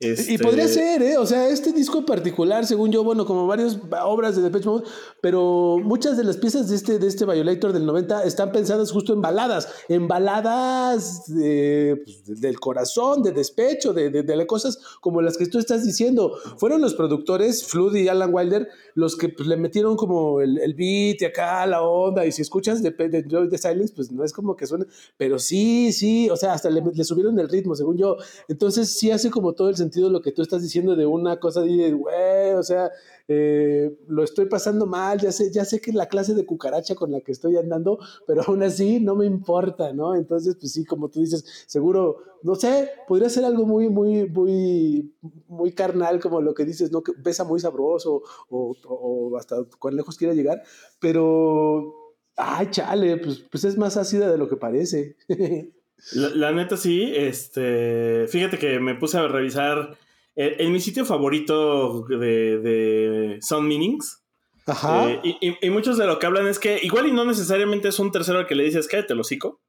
Y 0.03 0.37
podría 0.37 0.65
este 0.65 0.75
ser, 0.75 1.01
¿eh? 1.01 1.17
O 1.17 1.25
sea, 1.25 1.47
este 1.49 1.71
disco 1.71 1.99
en 1.99 2.05
particular, 2.05 2.65
según 2.65 2.91
yo, 2.91 3.03
bueno, 3.03 3.25
como 3.25 3.47
varias 3.47 3.77
obras 4.03 4.35
de 4.35 4.41
Depeche 4.41 4.67
Mode, 4.67 4.85
pero 5.21 5.79
muchas 5.81 6.17
de 6.17 6.23
las 6.23 6.37
piezas 6.37 6.69
de 6.69 6.75
este, 6.75 6.99
de 6.99 7.07
este 7.07 7.25
Violator 7.25 7.73
del 7.73 7.85
90 7.85 8.23
están 8.23 8.51
pensadas 8.51 8.91
justo 8.91 9.13
en 9.13 9.21
baladas, 9.21 9.67
en 9.87 10.07
baladas 10.07 11.23
pues, 11.27 12.41
del 12.41 12.59
corazón, 12.59 13.23
de 13.23 13.31
despecho, 13.31 13.93
de, 13.93 14.09
de, 14.09 14.47
cosas 14.47 14.77
como 14.99 15.21
las 15.21 15.37
que 15.37 15.45
tú 15.45 15.59
estás 15.59 15.85
diciendo. 15.85 16.33
Fueron 16.57 16.81
los 16.81 16.93
productores, 16.95 17.65
Flood 17.65 17.95
y 17.95 18.07
Alan 18.09 18.33
Wilder, 18.33 18.67
los 18.95 19.15
que 19.15 19.29
pues, 19.29 19.47
le 19.47 19.57
metieron 19.57 19.95
como 19.95 20.41
el, 20.41 20.57
el, 20.59 20.73
beat 20.73 21.21
y 21.21 21.25
acá 21.25 21.65
la 21.65 21.81
onda, 21.81 22.25
y 22.25 22.31
si 22.31 22.41
escuchas 22.41 22.83
de, 22.83 22.91
de, 22.91 23.57
Silence, 23.57 23.93
pues 23.95 24.11
no 24.11 24.23
es 24.23 24.33
como 24.33 24.55
que 24.55 24.67
suene, 24.67 24.85
pero 25.17 25.39
sí, 25.39 25.93
sí, 25.93 26.29
o 26.29 26.35
sea, 26.35 26.53
hasta 26.53 26.69
le, 26.69 26.81
le 26.93 27.03
subieron 27.03 27.39
el 27.39 27.47
ritmo, 27.47 27.75
según 27.75 27.97
yo. 27.97 28.17
Entonces 28.47 28.97
sí 28.97 29.11
hace 29.11 29.29
como 29.29 29.53
todo 29.53 29.69
el 29.69 29.77
sentido 29.77 29.92
lo 29.97 30.21
que 30.21 30.31
tú 30.31 30.41
estás 30.41 30.61
diciendo 30.61 30.95
de 30.95 31.05
una 31.05 31.39
cosa 31.39 31.61
de, 31.61 31.91
güey, 31.91 32.53
o 32.53 32.63
sea, 32.63 32.91
eh, 33.27 33.97
lo 34.07 34.23
estoy 34.23 34.45
pasando 34.45 34.85
mal, 34.85 35.19
ya 35.19 35.31
sé, 35.31 35.51
ya 35.51 35.65
sé 35.65 35.79
que 35.79 35.91
es 35.91 35.95
la 35.95 36.07
clase 36.07 36.33
de 36.33 36.45
cucaracha 36.45 36.95
con 36.95 37.11
la 37.11 37.21
que 37.21 37.31
estoy 37.31 37.57
andando, 37.57 37.99
pero 38.27 38.41
aún 38.47 38.63
así 38.63 38.99
no 38.99 39.15
me 39.15 39.25
importa, 39.25 39.93
¿no? 39.93 40.15
Entonces, 40.15 40.55
pues 40.59 40.73
sí, 40.73 40.85
como 40.85 41.09
tú 41.09 41.21
dices, 41.21 41.65
seguro, 41.67 42.17
no 42.41 42.55
sé, 42.55 42.89
podría 43.07 43.29
ser 43.29 43.45
algo 43.45 43.65
muy, 43.65 43.89
muy, 43.89 44.29
muy, 44.29 45.13
muy 45.47 45.71
carnal, 45.73 46.19
como 46.19 46.41
lo 46.41 46.53
que 46.53 46.65
dices, 46.65 46.91
¿no? 46.91 47.01
Que 47.01 47.13
pesa 47.13 47.43
muy 47.43 47.59
sabroso 47.59 48.23
o, 48.49 48.75
o 48.87 49.37
hasta 49.37 49.63
cuán 49.79 49.95
lejos 49.95 50.17
quiera 50.17 50.33
llegar, 50.33 50.61
pero... 50.99 51.99
Ay, 52.35 52.67
chale, 52.71 53.17
pues, 53.17 53.43
pues 53.51 53.63
es 53.63 53.77
más 53.77 53.95
ácida 53.95 54.31
de 54.31 54.39
lo 54.39 54.49
que 54.49 54.57
parece. 54.57 55.17
La, 56.11 56.51
neta 56.51 56.75
sí, 56.75 57.13
este, 57.15 58.27
fíjate 58.27 58.57
que 58.57 58.79
me 58.79 58.95
puse 58.95 59.17
a 59.17 59.27
revisar 59.27 59.97
eh, 60.35 60.57
en, 60.59 60.71
mi 60.71 60.79
sitio 60.79 61.05
favorito 61.05 62.05
de, 62.07 62.59
de 62.59 63.37
Sound 63.41 63.67
Meanings. 63.67 64.21
Ajá. 64.65 65.09
Eh, 65.09 65.57
y, 65.61 65.69
muchos 65.69 65.97
de 65.97 66.05
lo 66.05 66.19
que 66.19 66.25
hablan 66.25 66.47
es 66.47 66.59
que 66.59 66.79
igual 66.83 67.07
y 67.07 67.11
no 67.11 67.25
necesariamente 67.25 67.87
es 67.87 67.99
un 67.99 68.11
tercero 68.11 68.39
al 68.39 68.47
que 68.47 68.55
le 68.55 68.63
dices 68.63 68.87
cállate 68.87 69.13
el 69.13 69.19
hocico. 69.21 69.61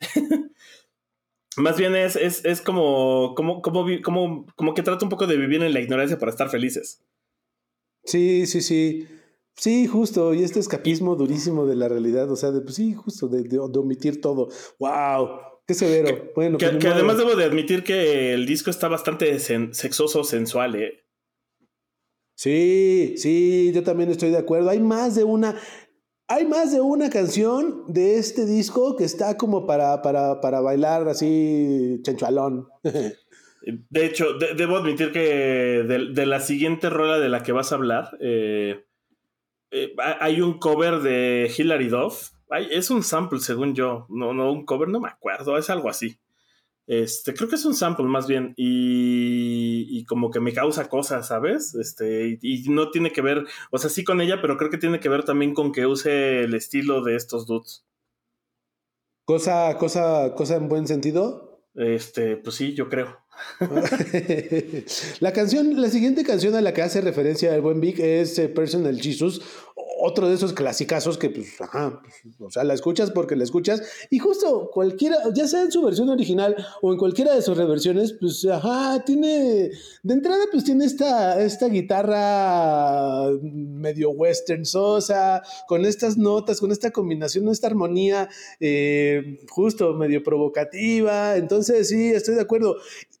Más 1.56 1.76
bien 1.76 1.94
es, 1.94 2.16
es, 2.16 2.60
como, 2.62 3.34
como, 3.34 3.60
como, 3.60 3.84
como, 4.02 4.46
como 4.56 4.74
que 4.74 4.82
trata 4.82 5.04
un 5.04 5.10
poco 5.10 5.26
de 5.26 5.36
vivir 5.36 5.62
en 5.62 5.74
la 5.74 5.80
ignorancia 5.80 6.18
para 6.18 6.30
estar 6.30 6.48
felices. 6.48 7.02
Sí, 8.04 8.46
sí, 8.46 8.62
sí. 8.62 9.06
Sí, 9.54 9.86
justo, 9.86 10.32
y 10.32 10.42
este 10.42 10.60
escapismo 10.60 11.14
durísimo 11.14 11.66
de 11.66 11.76
la 11.76 11.86
realidad, 11.86 12.30
o 12.30 12.36
sea, 12.36 12.52
de, 12.52 12.62
pues 12.62 12.76
sí, 12.76 12.94
justo, 12.94 13.28
de, 13.28 13.42
de, 13.42 13.48
de 13.48 13.78
omitir 13.78 14.22
todo. 14.22 14.48
¡Wow! 14.78 15.51
Qué 15.72 15.78
severo. 15.78 16.30
bueno, 16.34 16.58
que, 16.58 16.68
pues 16.68 16.84
además 16.84 17.16
debo 17.16 17.34
de 17.34 17.44
admitir 17.44 17.82
que 17.82 18.34
el 18.34 18.44
disco 18.44 18.68
está 18.68 18.88
bastante 18.88 19.38
sexoso, 19.38 20.22
sensual, 20.22 20.74
¿eh? 20.74 21.02
Sí, 22.34 23.14
sí, 23.16 23.72
yo 23.74 23.82
también 23.82 24.10
estoy 24.10 24.30
de 24.30 24.36
acuerdo. 24.36 24.68
Hay 24.68 24.80
más 24.80 25.14
de 25.14 25.24
una. 25.24 25.56
Hay 26.28 26.46
más 26.46 26.72
de 26.72 26.82
una 26.82 27.08
canción 27.08 27.84
de 27.88 28.18
este 28.18 28.44
disco 28.44 28.96
que 28.96 29.04
está 29.04 29.38
como 29.38 29.66
para, 29.66 30.02
para, 30.02 30.42
para 30.42 30.60
bailar 30.60 31.08
así 31.08 32.00
chanchualón. 32.02 32.68
De 33.62 34.04
hecho, 34.04 34.34
debo 34.34 34.76
admitir 34.76 35.10
que 35.12 35.84
de, 35.84 36.26
la 36.26 36.40
siguiente 36.40 36.90
rola 36.90 37.18
de 37.18 37.28
la 37.30 37.42
que 37.42 37.52
vas 37.52 37.72
a 37.72 37.76
hablar, 37.76 38.18
eh, 38.20 38.84
eh, 39.70 39.94
hay 40.20 40.40
un 40.42 40.58
cover 40.58 41.00
de 41.00 41.50
Hilary 41.56 41.88
Duff 41.88 42.30
es 42.70 42.90
un 42.90 43.02
sample, 43.02 43.40
según 43.40 43.74
yo. 43.74 44.06
No, 44.08 44.32
no, 44.34 44.52
un 44.52 44.64
cover, 44.64 44.88
no 44.88 45.00
me 45.00 45.08
acuerdo. 45.08 45.56
Es 45.56 45.70
algo 45.70 45.88
así. 45.88 46.18
Este, 46.86 47.32
creo 47.32 47.48
que 47.48 47.54
es 47.54 47.64
un 47.64 47.74
sample 47.74 48.06
más 48.06 48.26
bien. 48.26 48.54
Y, 48.56 50.04
como 50.06 50.30
que 50.30 50.40
me 50.40 50.52
causa 50.52 50.88
cosas, 50.88 51.28
¿sabes? 51.28 51.74
Este, 51.74 52.38
y, 52.40 52.68
no 52.68 52.90
tiene 52.90 53.12
que 53.12 53.22
ver, 53.22 53.44
o 53.70 53.78
sea, 53.78 53.88
sí 53.88 54.04
con 54.04 54.20
ella, 54.20 54.40
pero 54.40 54.56
creo 54.56 54.70
que 54.70 54.78
tiene 54.78 55.00
que 55.00 55.08
ver 55.08 55.24
también 55.24 55.54
con 55.54 55.72
que 55.72 55.86
use 55.86 56.42
el 56.42 56.54
estilo 56.54 57.02
de 57.02 57.16
estos 57.16 57.46
dudes. 57.46 57.84
Cosa, 59.24 59.76
cosa, 59.78 60.34
cosa 60.34 60.56
en 60.56 60.68
buen 60.68 60.86
sentido. 60.86 61.62
Este, 61.74 62.36
pues 62.36 62.56
sí, 62.56 62.74
yo 62.74 62.88
creo. 62.88 63.22
la 65.20 65.32
canción, 65.32 65.80
la 65.80 65.88
siguiente 65.88 66.24
canción 66.24 66.54
a 66.54 66.60
la 66.60 66.74
que 66.74 66.82
hace 66.82 67.00
referencia 67.00 67.54
el 67.54 67.62
buen 67.62 67.80
Vic 67.80 67.98
es 67.98 68.38
eh, 68.38 68.48
Personal 68.48 69.00
Jesus 69.00 69.40
otro 70.04 70.28
de 70.28 70.34
esos 70.34 70.52
clasicazos 70.52 71.16
que, 71.16 71.30
pues, 71.30 71.60
ajá, 71.60 72.02
pues, 72.02 72.34
o 72.40 72.50
sea, 72.50 72.64
la 72.64 72.74
escuchas 72.74 73.12
porque 73.12 73.36
la 73.36 73.44
escuchas. 73.44 73.82
Y 74.10 74.18
justo 74.18 74.68
cualquiera, 74.72 75.16
ya 75.32 75.46
sea 75.46 75.62
en 75.62 75.70
su 75.70 75.80
versión 75.80 76.08
original 76.08 76.56
o 76.82 76.92
en 76.92 76.98
cualquiera 76.98 77.34
de 77.34 77.40
sus 77.40 77.56
reversiones, 77.56 78.12
pues, 78.18 78.44
ajá, 78.46 79.04
tiene, 79.04 79.70
de 80.02 80.14
entrada, 80.14 80.44
pues 80.50 80.64
tiene 80.64 80.86
esta, 80.86 81.40
esta 81.40 81.68
guitarra 81.68 83.30
medio 83.42 84.10
western 84.10 84.64
sosa, 84.64 85.42
con 85.68 85.84
estas 85.84 86.18
notas, 86.18 86.58
con 86.58 86.72
esta 86.72 86.90
combinación, 86.90 87.48
esta 87.48 87.68
armonía, 87.68 88.28
eh, 88.58 89.38
justo 89.50 89.94
medio 89.94 90.22
provocativa. 90.24 91.36
Entonces, 91.36 91.88
sí, 91.88 92.10
estoy 92.10 92.34
de 92.34 92.42
acuerdo. 92.42 92.76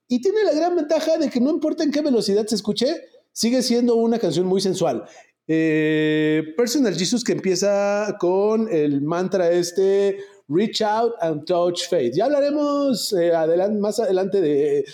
Y 0.08 0.20
tiene 0.20 0.42
la 0.42 0.52
gran 0.52 0.74
ventaja 0.74 1.16
de 1.16 1.30
que 1.30 1.40
no 1.40 1.50
importa 1.50 1.84
en 1.84 1.92
qué 1.92 2.02
velocidad 2.02 2.44
se 2.46 2.56
escuche, 2.56 3.02
sigue 3.32 3.62
siendo 3.62 3.94
una 3.94 4.18
canción 4.18 4.46
muy 4.46 4.60
sensual. 4.60 5.04
Eh, 5.46 6.54
Personal 6.56 6.94
Jesus 6.96 7.24
que 7.24 7.32
empieza 7.32 8.16
con 8.20 8.72
el 8.72 9.02
mantra 9.02 9.50
este, 9.50 10.18
reach 10.48 10.82
out 10.82 11.14
and 11.20 11.44
touch 11.44 11.88
faith. 11.88 12.14
Ya 12.14 12.26
hablaremos 12.26 13.12
eh, 13.12 13.32
más 13.78 13.98
adelante 13.98 14.40
de, 14.40 14.84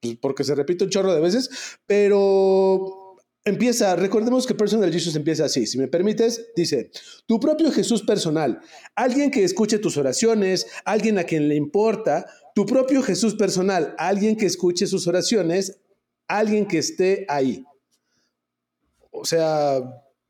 pues, 0.00 0.16
porque 0.20 0.44
se 0.44 0.54
repite 0.54 0.84
un 0.84 0.90
chorro 0.90 1.14
de 1.14 1.20
veces, 1.20 1.48
pero 1.86 3.16
empieza, 3.44 3.96
recordemos 3.96 4.46
que 4.46 4.54
Personal 4.54 4.92
Jesus 4.92 5.16
empieza 5.16 5.44
así, 5.44 5.66
si 5.66 5.78
me 5.78 5.88
permites, 5.88 6.50
dice, 6.56 6.90
tu 7.26 7.38
propio 7.40 7.70
Jesús 7.70 8.02
personal, 8.02 8.60
alguien 8.94 9.30
que 9.30 9.44
escuche 9.44 9.78
tus 9.78 9.96
oraciones, 9.96 10.66
alguien 10.84 11.18
a 11.18 11.24
quien 11.24 11.48
le 11.48 11.54
importa, 11.54 12.26
tu 12.54 12.66
propio 12.66 13.02
Jesús 13.02 13.34
personal, 13.34 13.94
alguien 13.98 14.36
que 14.36 14.46
escuche 14.46 14.86
sus 14.86 15.06
oraciones, 15.06 15.80
alguien 16.28 16.66
que 16.66 16.78
esté 16.78 17.26
ahí. 17.28 17.64
O 19.14 19.24
sea, 19.24 19.80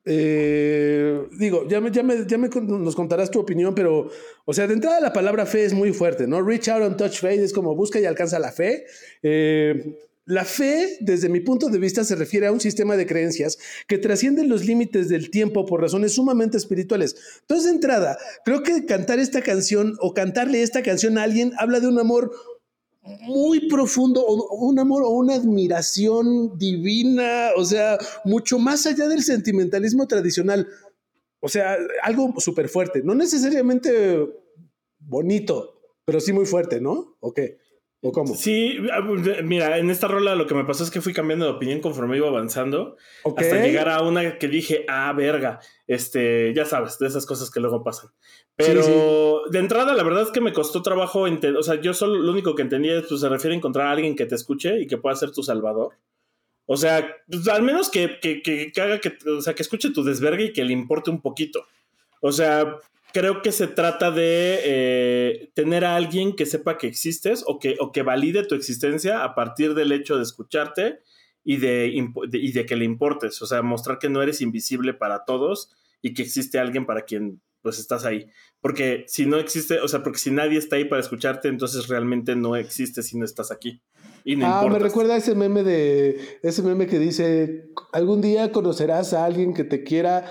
eh, 0.04 1.26
digo, 1.38 1.66
ya, 1.66 1.80
me, 1.80 1.90
ya, 1.90 2.02
me, 2.02 2.26
ya 2.26 2.36
me, 2.36 2.48
nos 2.48 2.94
contarás 2.94 3.30
tu 3.30 3.40
opinión, 3.40 3.74
pero, 3.74 4.10
o 4.44 4.52
sea, 4.52 4.66
de 4.66 4.74
entrada 4.74 5.00
la 5.00 5.12
palabra 5.12 5.46
fe 5.46 5.64
es 5.64 5.72
muy 5.72 5.92
fuerte, 5.92 6.26
¿no? 6.26 6.42
Reach 6.42 6.68
out 6.68 6.82
and 6.82 6.96
touch 6.96 7.20
faith 7.20 7.40
es 7.40 7.52
como 7.52 7.74
busca 7.74 7.98
y 7.98 8.04
alcanza 8.04 8.38
la 8.38 8.52
fe. 8.52 8.84
Eh, 9.22 9.96
la 10.26 10.44
fe, 10.44 10.96
desde 11.00 11.28
mi 11.28 11.40
punto 11.40 11.68
de 11.68 11.78
vista, 11.78 12.02
se 12.02 12.16
refiere 12.16 12.46
a 12.46 12.52
un 12.52 12.60
sistema 12.60 12.96
de 12.96 13.06
creencias 13.06 13.58
que 13.86 13.98
trascienden 13.98 14.48
los 14.48 14.64
límites 14.64 15.08
del 15.08 15.30
tiempo 15.30 15.66
por 15.66 15.82
razones 15.82 16.14
sumamente 16.14 16.56
espirituales. 16.56 17.14
Entonces, 17.42 17.66
de 17.66 17.72
entrada, 17.72 18.18
creo 18.44 18.62
que 18.62 18.86
cantar 18.86 19.18
esta 19.18 19.42
canción 19.42 19.96
o 20.00 20.14
cantarle 20.14 20.62
esta 20.62 20.82
canción 20.82 21.18
a 21.18 21.24
alguien 21.24 21.52
habla 21.58 21.80
de 21.80 21.88
un 21.88 21.98
amor 21.98 22.32
muy 23.22 23.68
profundo, 23.68 24.24
un 24.26 24.78
amor 24.78 25.02
o 25.02 25.10
una 25.10 25.34
admiración 25.34 26.58
divina, 26.58 27.50
o 27.56 27.64
sea, 27.64 27.98
mucho 28.24 28.58
más 28.58 28.86
allá 28.86 29.08
del 29.08 29.22
sentimentalismo 29.22 30.06
tradicional. 30.06 30.68
O 31.40 31.48
sea, 31.48 31.76
algo 32.02 32.34
súper 32.38 32.68
fuerte, 32.68 33.02
no 33.04 33.14
necesariamente 33.14 34.26
bonito, 34.98 35.80
pero 36.06 36.20
sí 36.20 36.32
muy 36.32 36.46
fuerte, 36.46 36.80
¿no? 36.80 37.16
¿O 37.20 37.34
qué? 37.34 37.58
¿O 38.06 38.12
cómo? 38.12 38.34
Sí, 38.34 38.76
ah, 38.92 39.00
mira, 39.42 39.78
en 39.78 39.88
esta 39.88 40.08
rola 40.08 40.34
lo 40.34 40.46
que 40.46 40.54
me 40.54 40.66
pasó 40.66 40.84
es 40.84 40.90
que 40.90 41.00
fui 41.00 41.14
cambiando 41.14 41.46
de 41.46 41.52
opinión 41.52 41.80
conforme 41.80 42.18
iba 42.18 42.28
avanzando. 42.28 42.98
Hasta 43.24 43.62
llegar 43.62 43.88
a 43.88 44.02
una 44.02 44.36
que 44.36 44.46
dije, 44.46 44.84
ah, 44.88 45.10
verga. 45.14 45.58
Este, 45.86 46.52
ya 46.54 46.66
sabes, 46.66 46.98
de 46.98 47.06
esas 47.06 47.24
cosas 47.24 47.50
que 47.50 47.60
luego 47.60 47.82
pasan. 47.82 48.10
Pero 48.56 49.44
de 49.50 49.58
entrada, 49.58 49.94
la 49.94 50.02
verdad 50.02 50.24
es 50.24 50.30
que 50.32 50.42
me 50.42 50.52
costó 50.52 50.82
trabajo 50.82 51.26
entender. 51.26 51.58
O 51.58 51.62
sea, 51.62 51.80
yo 51.80 51.94
solo 51.94 52.16
lo 52.18 52.30
único 52.30 52.54
que 52.54 52.60
entendía 52.60 52.98
es, 52.98 53.06
pues 53.08 53.22
se 53.22 53.28
refiere 53.30 53.54
a 53.54 53.56
encontrar 53.56 53.86
a 53.86 53.92
alguien 53.92 54.16
que 54.16 54.26
te 54.26 54.34
escuche 54.34 54.82
y 54.82 54.86
que 54.86 54.98
pueda 54.98 55.16
ser 55.16 55.30
tu 55.30 55.42
salvador. 55.42 55.94
O 56.66 56.76
sea, 56.76 57.10
pues, 57.26 57.48
al 57.48 57.62
menos 57.62 57.88
que, 57.88 58.20
que, 58.20 58.42
que, 58.42 58.70
que 58.70 58.80
haga 58.82 59.00
que, 59.00 59.16
o 59.30 59.40
sea, 59.40 59.54
que 59.54 59.62
escuche 59.62 59.94
tu 59.94 60.04
desvergue 60.04 60.44
y 60.44 60.52
que 60.52 60.64
le 60.64 60.74
importe 60.74 61.08
un 61.08 61.22
poquito. 61.22 61.64
O 62.20 62.32
sea, 62.32 62.76
creo 63.14 63.42
que 63.42 63.52
se 63.52 63.68
trata 63.68 64.10
de 64.10 64.58
eh, 64.64 65.52
tener 65.54 65.84
a 65.84 65.94
alguien 65.94 66.34
que 66.34 66.46
sepa 66.46 66.78
que 66.78 66.88
existes 66.88 67.44
o 67.46 67.60
que, 67.60 67.76
o 67.78 67.92
que 67.92 68.02
valide 68.02 68.44
tu 68.44 68.56
existencia 68.56 69.22
a 69.22 69.36
partir 69.36 69.74
del 69.74 69.92
hecho 69.92 70.16
de 70.16 70.24
escucharte 70.24 70.98
y 71.44 71.58
de, 71.58 71.86
y 72.32 72.52
de 72.52 72.66
que 72.66 72.74
le 72.74 72.84
importes. 72.84 73.40
O 73.40 73.46
sea, 73.46 73.62
mostrar 73.62 74.00
que 74.00 74.08
no 74.08 74.20
eres 74.20 74.40
invisible 74.40 74.94
para 74.94 75.24
todos 75.24 75.70
y 76.02 76.12
que 76.12 76.22
existe 76.22 76.58
alguien 76.58 76.86
para 76.86 77.02
quien 77.02 77.40
pues 77.62 77.78
estás 77.78 78.04
ahí. 78.04 78.26
Porque 78.60 79.04
si 79.06 79.26
no 79.26 79.38
existe, 79.38 79.78
o 79.78 79.86
sea, 79.86 80.02
porque 80.02 80.18
si 80.18 80.32
nadie 80.32 80.58
está 80.58 80.74
ahí 80.74 80.84
para 80.84 81.00
escucharte, 81.00 81.46
entonces 81.46 81.86
realmente 81.86 82.34
no 82.34 82.56
existe 82.56 83.04
si 83.04 83.16
no 83.16 83.24
estás 83.24 83.52
aquí. 83.52 83.80
Y 84.24 84.34
no 84.34 84.46
ah, 84.46 84.68
me 84.68 84.80
recuerda 84.80 85.16
ese 85.16 85.36
meme 85.36 85.62
de 85.62 86.40
ese 86.42 86.62
meme 86.62 86.88
que 86.88 86.98
dice, 86.98 87.70
algún 87.92 88.20
día 88.20 88.50
conocerás 88.50 89.14
a 89.14 89.24
alguien 89.24 89.54
que 89.54 89.62
te 89.62 89.84
quiera, 89.84 90.28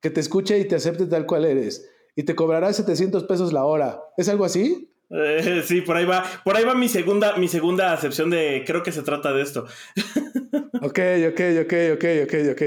que 0.00 0.10
te 0.10 0.18
escuche 0.18 0.58
y 0.58 0.64
te 0.64 0.74
acepte 0.74 1.06
tal 1.06 1.24
cual 1.24 1.44
eres 1.44 1.92
y 2.16 2.24
te 2.24 2.34
cobrará 2.34 2.72
700 2.72 3.24
pesos 3.24 3.52
la 3.52 3.64
hora. 3.64 4.00
¿Es 4.16 4.28
algo 4.28 4.46
así? 4.46 4.90
Eh, 5.10 5.62
sí, 5.64 5.82
por 5.82 5.96
ahí 5.96 6.04
va, 6.04 6.24
por 6.44 6.56
ahí 6.56 6.64
va 6.64 6.74
mi 6.74 6.88
segunda, 6.88 7.36
mi 7.36 7.46
segunda 7.46 7.92
acepción 7.92 8.30
de 8.30 8.64
creo 8.66 8.82
que 8.82 8.90
se 8.90 9.02
trata 9.02 9.32
de 9.32 9.42
esto. 9.42 9.66
ok, 10.82 10.98
ok, 11.28 11.40
ok, 11.62 11.74
ok, 11.94 12.04
ok, 12.24 12.34
ok. 12.52 12.62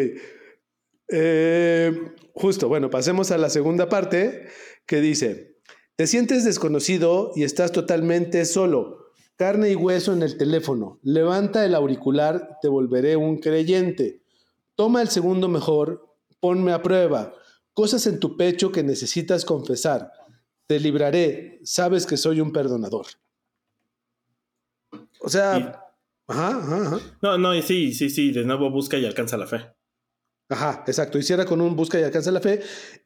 Eh, 1.12 2.00
justo, 2.34 2.70
bueno, 2.70 2.90
pasemos 2.90 3.32
a 3.32 3.38
la 3.38 3.50
segunda 3.50 3.90
parte 3.90 4.48
que 4.86 5.02
dice, 5.02 5.58
te 5.96 6.08
sientes 6.08 6.46
desconocido 6.46 7.32
y 7.36 7.44
estás 7.44 7.72
totalmente 7.72 8.46
solo, 8.46 9.12
carne 9.36 9.72
y 9.72 9.76
hueso 9.76 10.14
en 10.14 10.22
el 10.22 10.38
teléfono, 10.38 11.00
levanta 11.02 11.66
el 11.66 11.74
auricular, 11.74 12.58
te 12.62 12.68
volveré 12.68 13.16
un 13.16 13.40
creyente, 13.40 14.22
toma 14.76 15.02
el 15.02 15.10
segundo 15.10 15.50
mejor, 15.50 16.08
ponme 16.40 16.72
a 16.72 16.84
prueba, 16.84 17.34
cosas 17.74 18.06
en 18.08 18.20
tu 18.20 18.38
pecho 18.38 18.72
que 18.72 18.84
necesitas 18.84 19.46
confesar 19.46 20.12
te 20.70 20.80
libraré, 20.80 21.60
sabes 21.64 22.06
que 22.06 22.16
soy 22.16 22.42
un 22.42 22.54
perdonador. 22.54 23.08
O 25.20 25.28
sea, 25.28 25.82
ajá, 26.28 26.50
ajá, 26.58 27.00
No, 27.24 27.40
no, 27.40 27.60
sí, 27.64 27.92
sí, 27.92 28.12
sí, 28.12 28.32
de 28.32 28.46
nuevo 28.46 28.70
busca 28.70 28.96
y 29.00 29.06
alcanza 29.06 29.36
la 29.36 29.48
fe. 29.48 29.66
Ajá, 30.48 30.84
exacto. 30.86 31.18
Hiciera 31.18 31.44
con 31.46 31.60
un 31.60 31.76
busca 31.76 32.00
y 32.00 32.04
alcanza 32.04 32.32
la 32.32 32.40
fe. 32.40 32.62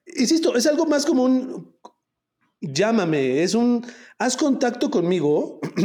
Insisto, 0.06 0.58
es 0.58 0.68
algo 0.68 0.86
más 0.86 1.06
como 1.06 1.24
un 1.24 1.78
llámame, 2.60 3.44
es 3.44 3.56
un 3.56 3.86
haz 4.18 4.36
contacto 4.36 4.92
conmigo. 4.92 5.62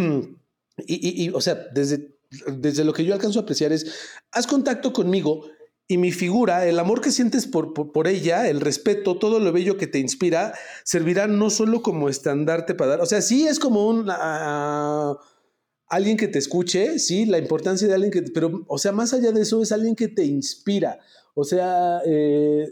y, 0.78 1.25
y, 1.25 1.30
o 1.30 1.40
sea, 1.40 1.54
desde, 1.73 2.18
desde 2.47 2.85
lo 2.85 2.92
que 2.92 3.04
yo 3.04 3.14
alcanzo 3.14 3.38
a 3.38 3.42
apreciar 3.42 3.73
es 3.73 4.11
haz 4.32 4.49
contacto 4.49 4.92
conmigo 4.92 5.49
y 5.90 5.97
mi 5.97 6.12
figura, 6.12 6.66
el 6.66 6.78
amor 6.78 7.00
que 7.00 7.11
sientes 7.11 7.47
por, 7.47 7.73
por, 7.73 8.09
ella, 8.09 8.47
el 8.47 8.61
respeto, 8.61 9.18
todo 9.18 9.40
lo 9.40 9.52
bello 9.52 9.78
que 9.78 9.87
te 9.87 9.99
inspira, 9.99 10.52
servirá 10.85 11.26
no 11.26 11.49
solo 11.49 11.83
como 11.83 12.11
estandarte 12.11 12.75
para 12.75 12.90
dar, 12.90 13.00
o 13.00 13.07
sea, 13.07 13.23
sí 13.23 13.47
es 13.47 13.59
como 13.59 13.88
un... 13.88 14.07
Ah, 14.11 15.18
alguien 15.87 16.18
que 16.18 16.28
te 16.28 16.38
escuche, 16.38 16.99
sí, 16.99 17.25
la 17.25 17.38
importancia 17.38 17.88
de 17.88 17.95
alguien 17.95 18.12
que, 18.12 18.21
pero, 18.21 18.66
o 18.68 18.76
sea, 18.76 18.92
más 18.92 19.14
allá 19.14 19.33
de 19.33 19.40
eso 19.40 19.62
es 19.62 19.73
alguien 19.73 19.97
que 19.97 20.09
te 20.09 20.26
inspira, 20.26 20.99
o 21.35 21.45
sea, 21.45 22.02
eh, 22.04 22.71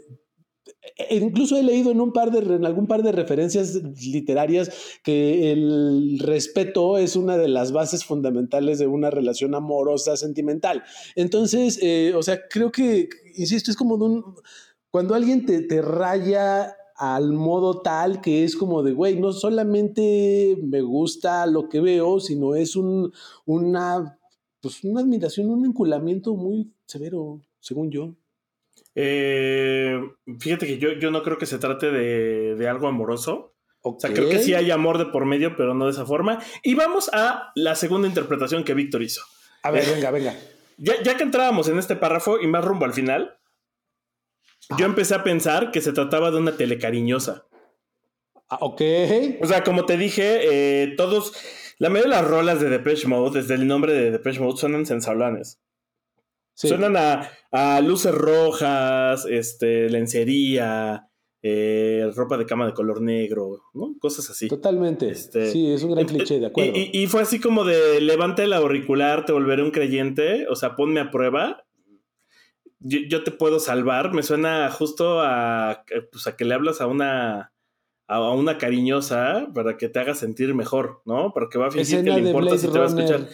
incluso 1.09 1.57
he 1.57 1.63
leído 1.63 1.91
en 1.91 2.01
un 2.01 2.13
par 2.13 2.31
de 2.31 2.55
en 2.55 2.65
algún 2.65 2.87
par 2.87 3.03
de 3.03 3.11
referencias 3.11 3.75
literarias 4.05 4.71
que 5.03 5.51
el 5.51 6.19
respeto 6.19 6.97
es 6.97 7.15
una 7.15 7.37
de 7.37 7.47
las 7.47 7.71
bases 7.71 8.05
fundamentales 8.05 8.79
de 8.79 8.87
una 8.87 9.09
relación 9.09 9.55
amorosa 9.55 10.17
sentimental. 10.17 10.83
Entonces, 11.15 11.79
eh, 11.81 12.13
o 12.15 12.23
sea, 12.23 12.47
creo 12.49 12.71
que, 12.71 13.09
insisto, 13.35 13.71
es 13.71 13.77
como 13.77 13.97
de 13.97 14.05
un 14.05 14.35
cuando 14.89 15.15
alguien 15.15 15.45
te, 15.45 15.61
te 15.61 15.81
raya 15.81 16.75
al 16.95 17.31
modo 17.31 17.81
tal 17.81 18.21
que 18.21 18.43
es 18.43 18.55
como 18.55 18.81
de, 18.81 18.93
güey, 18.93 19.19
no 19.19 19.31
solamente 19.31 20.57
me 20.63 20.81
gusta 20.81 21.45
lo 21.45 21.69
que 21.69 21.79
veo, 21.79 22.19
sino 22.19 22.55
es 22.55 22.75
un, 22.75 23.13
una, 23.45 24.19
pues 24.61 24.83
una 24.83 25.01
admiración, 25.01 25.49
un 25.49 25.61
vinculamiento 25.61 26.35
muy 26.35 26.73
severo, 26.87 27.41
según 27.59 27.91
yo. 27.91 28.15
Eh, 28.99 30.01
fíjate 30.39 30.65
que 30.65 30.79
yo, 30.79 30.93
yo 30.93 31.11
no 31.11 31.21
creo 31.21 31.37
que 31.37 31.45
se 31.45 31.59
trate 31.59 31.91
de, 31.91 32.67
algo 32.67 32.87
amoroso. 32.87 33.53
O 33.83 33.95
sea, 33.99 34.11
creo 34.11 34.27
que 34.27 34.39
sí 34.39 34.55
hay 34.55 34.71
amor 34.71 34.97
de 34.97 35.05
por 35.05 35.25
medio, 35.25 35.55
pero 35.55 35.75
no 35.75 35.85
de 35.85 35.91
esa 35.91 36.05
forma. 36.05 36.41
Y 36.63 36.73
vamos 36.73 37.09
a 37.13 37.51
la 37.53 37.75
segunda 37.75 38.07
interpretación 38.07 38.63
que 38.63 38.73
Víctor 38.73 39.03
hizo. 39.03 39.21
A 39.61 39.69
ver, 39.69 39.85
venga, 39.85 40.09
venga. 40.09 40.35
Ya, 40.77 41.01
ya, 41.03 41.15
que 41.15 41.23
entrábamos 41.23 41.69
en 41.69 41.77
este 41.77 41.95
párrafo 41.95 42.39
y 42.41 42.47
más 42.47 42.65
rumbo 42.65 42.85
al 42.85 42.93
final, 42.93 43.37
yo 44.77 44.87
empecé 44.87 45.13
a 45.13 45.23
pensar 45.23 45.69
que 45.71 45.81
se 45.81 45.93
trataba 45.93 46.31
de 46.31 46.37
una 46.37 46.57
telecariñosa. 46.57 47.45
Ah, 48.49 48.57
ok. 48.61 48.81
O 49.41 49.45
sea, 49.45 49.63
como 49.63 49.85
te 49.85 49.97
dije, 49.97 50.39
eh, 50.81 50.95
todos, 50.97 51.33
la 51.77 51.89
mayoría 51.89 52.15
de 52.15 52.21
las 52.21 52.29
rolas 52.29 52.59
de 52.59 52.69
Depeche 52.69 53.07
Mode, 53.07 53.41
desde 53.41 53.53
el 53.53 53.67
nombre 53.67 53.93
de 53.93 54.09
Depeche 54.09 54.39
Mode, 54.39 54.57
suenan 54.57 54.87
sensablanes. 54.87 55.59
Suenan 56.57 56.95
a, 57.51 57.81
luces 57.81 58.13
rojas, 58.13 59.27
este, 59.29 59.89
lencería, 59.89 61.07
eh, 61.43 62.09
ropa 62.15 62.35
de 62.37 62.47
cama 62.47 62.65
de 62.65 62.73
color 62.73 63.01
negro, 63.01 63.61
¿no? 63.75 63.95
Cosas 63.99 64.29
así. 64.31 64.47
Totalmente. 64.47 65.09
Este, 65.09 65.51
sí, 65.51 65.71
es 65.71 65.83
un 65.83 65.91
gran 65.91 66.05
cliché, 66.05 66.39
de 66.39 66.47
acuerdo. 66.47 66.73
Y, 66.75 67.05
fue 67.07 67.21
así 67.21 67.39
como 67.39 67.63
de 67.63 68.01
levanta 68.01 68.43
el 68.43 68.53
auricular, 68.53 69.25
te 69.25 69.33
volveré 69.33 69.61
un 69.61 69.69
creyente, 69.69 70.47
o 70.49 70.55
sea, 70.55 70.75
ponme 70.75 70.99
a 70.99 71.11
prueba. 71.11 71.63
Yo, 72.79 73.23
te 73.23 73.31
puedo 73.31 73.59
salvar. 73.59 74.13
Me 74.13 74.23
suena 74.23 74.71
justo 74.71 75.21
a, 75.21 75.83
pues 76.11 76.25
a 76.25 76.35
que 76.35 76.45
le 76.45 76.55
hablas 76.55 76.81
a 76.81 76.87
una 76.87 77.53
a 78.09 78.31
una 78.31 78.57
cariñosa 78.57 79.49
para 79.53 79.75
que 79.75 79.89
te 79.89 79.99
haga 79.99 80.15
sentir 80.15 80.55
mejor, 80.55 81.01
¿no? 81.05 81.33
Para 81.33 81.49
que 81.49 81.57
va 81.57 81.67
a 81.67 81.71
fingir 81.71 82.03
que 82.03 82.09
le 82.09 82.29
importa 82.29 82.57
si 82.57 82.67
te 82.67 82.79
va 82.79 82.85
a 82.85 82.87
escuchar. 82.87 83.27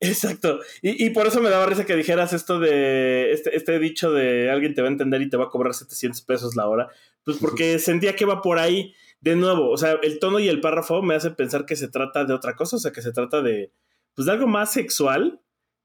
Exacto. 0.00 0.60
Y, 0.80 1.10
por 1.10 1.26
eso 1.26 1.40
me 1.40 1.50
daba 1.50 1.66
risa 1.66 1.84
que 1.84 1.96
dijeras 1.96 2.32
esto 2.32 2.60
de 2.60 3.32
este, 3.32 3.56
este 3.56 3.78
dicho 3.80 4.12
de 4.12 4.50
alguien 4.50 4.74
te 4.74 4.80
va 4.80 4.88
a 4.88 4.92
entender 4.92 5.20
y 5.22 5.28
te 5.28 5.36
va 5.36 5.46
a 5.46 5.50
cobrar 5.50 5.74
700 5.74 6.22
pesos 6.22 6.56
la 6.56 6.68
hora. 6.68 6.88
Pues 7.24 7.38
porque 7.38 7.78
sentía 7.78 8.14
que 8.14 8.24
va 8.24 8.40
por 8.40 8.58
ahí 8.58 8.94
de 9.20 9.34
nuevo. 9.34 9.70
O 9.70 9.76
sea, 9.76 9.98
el 10.02 10.20
tono 10.20 10.38
y 10.38 10.48
el 10.48 10.60
párrafo 10.60 11.02
me 11.02 11.14
hace 11.14 11.30
pensar 11.32 11.66
que 11.66 11.74
se 11.74 11.88
trata 11.88 12.24
de 12.24 12.32
otra 12.32 12.54
cosa. 12.54 12.76
O 12.76 12.78
sea, 12.78 12.92
que 12.92 13.02
se 13.02 13.12
trata 13.12 13.42
de, 13.42 13.72
pues, 14.14 14.26
de 14.26 14.32
algo 14.32 14.46
más 14.46 14.72
sexual 14.72 15.40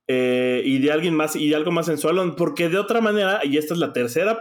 eh, 0.07 0.61
y 0.63 0.77
de 0.77 0.91
alguien 0.91 1.15
más 1.15 1.35
y 1.35 1.49
de 1.49 1.55
algo 1.55 1.71
más 1.71 1.87
sensual. 1.87 2.35
Porque 2.35 2.69
de 2.69 2.77
otra 2.77 3.01
manera, 3.01 3.41
y 3.43 3.57
esta 3.57 3.73
es 3.73 3.79
la 3.79 3.93
tercera, 3.93 4.37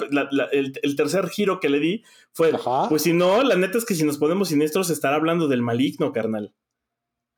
el, 0.53 0.97
tercer 0.97 1.31
giro 1.31 1.61
que 1.61 1.71
le 1.71 1.81
di 1.81 2.05
fue, 2.33 2.53
pues 2.91 3.03
si 3.03 3.15
no, 3.15 3.43
la 3.43 3.57
neta 3.57 3.79
es 3.79 3.87
que 3.87 3.95
si 3.95 4.05
nos 4.05 4.19
ponemos 4.19 4.49
siniestros, 4.49 4.91
estará 4.91 5.17
hablando 5.17 5.49
del 5.49 5.63
maligno, 5.63 6.13
carnal 6.13 6.53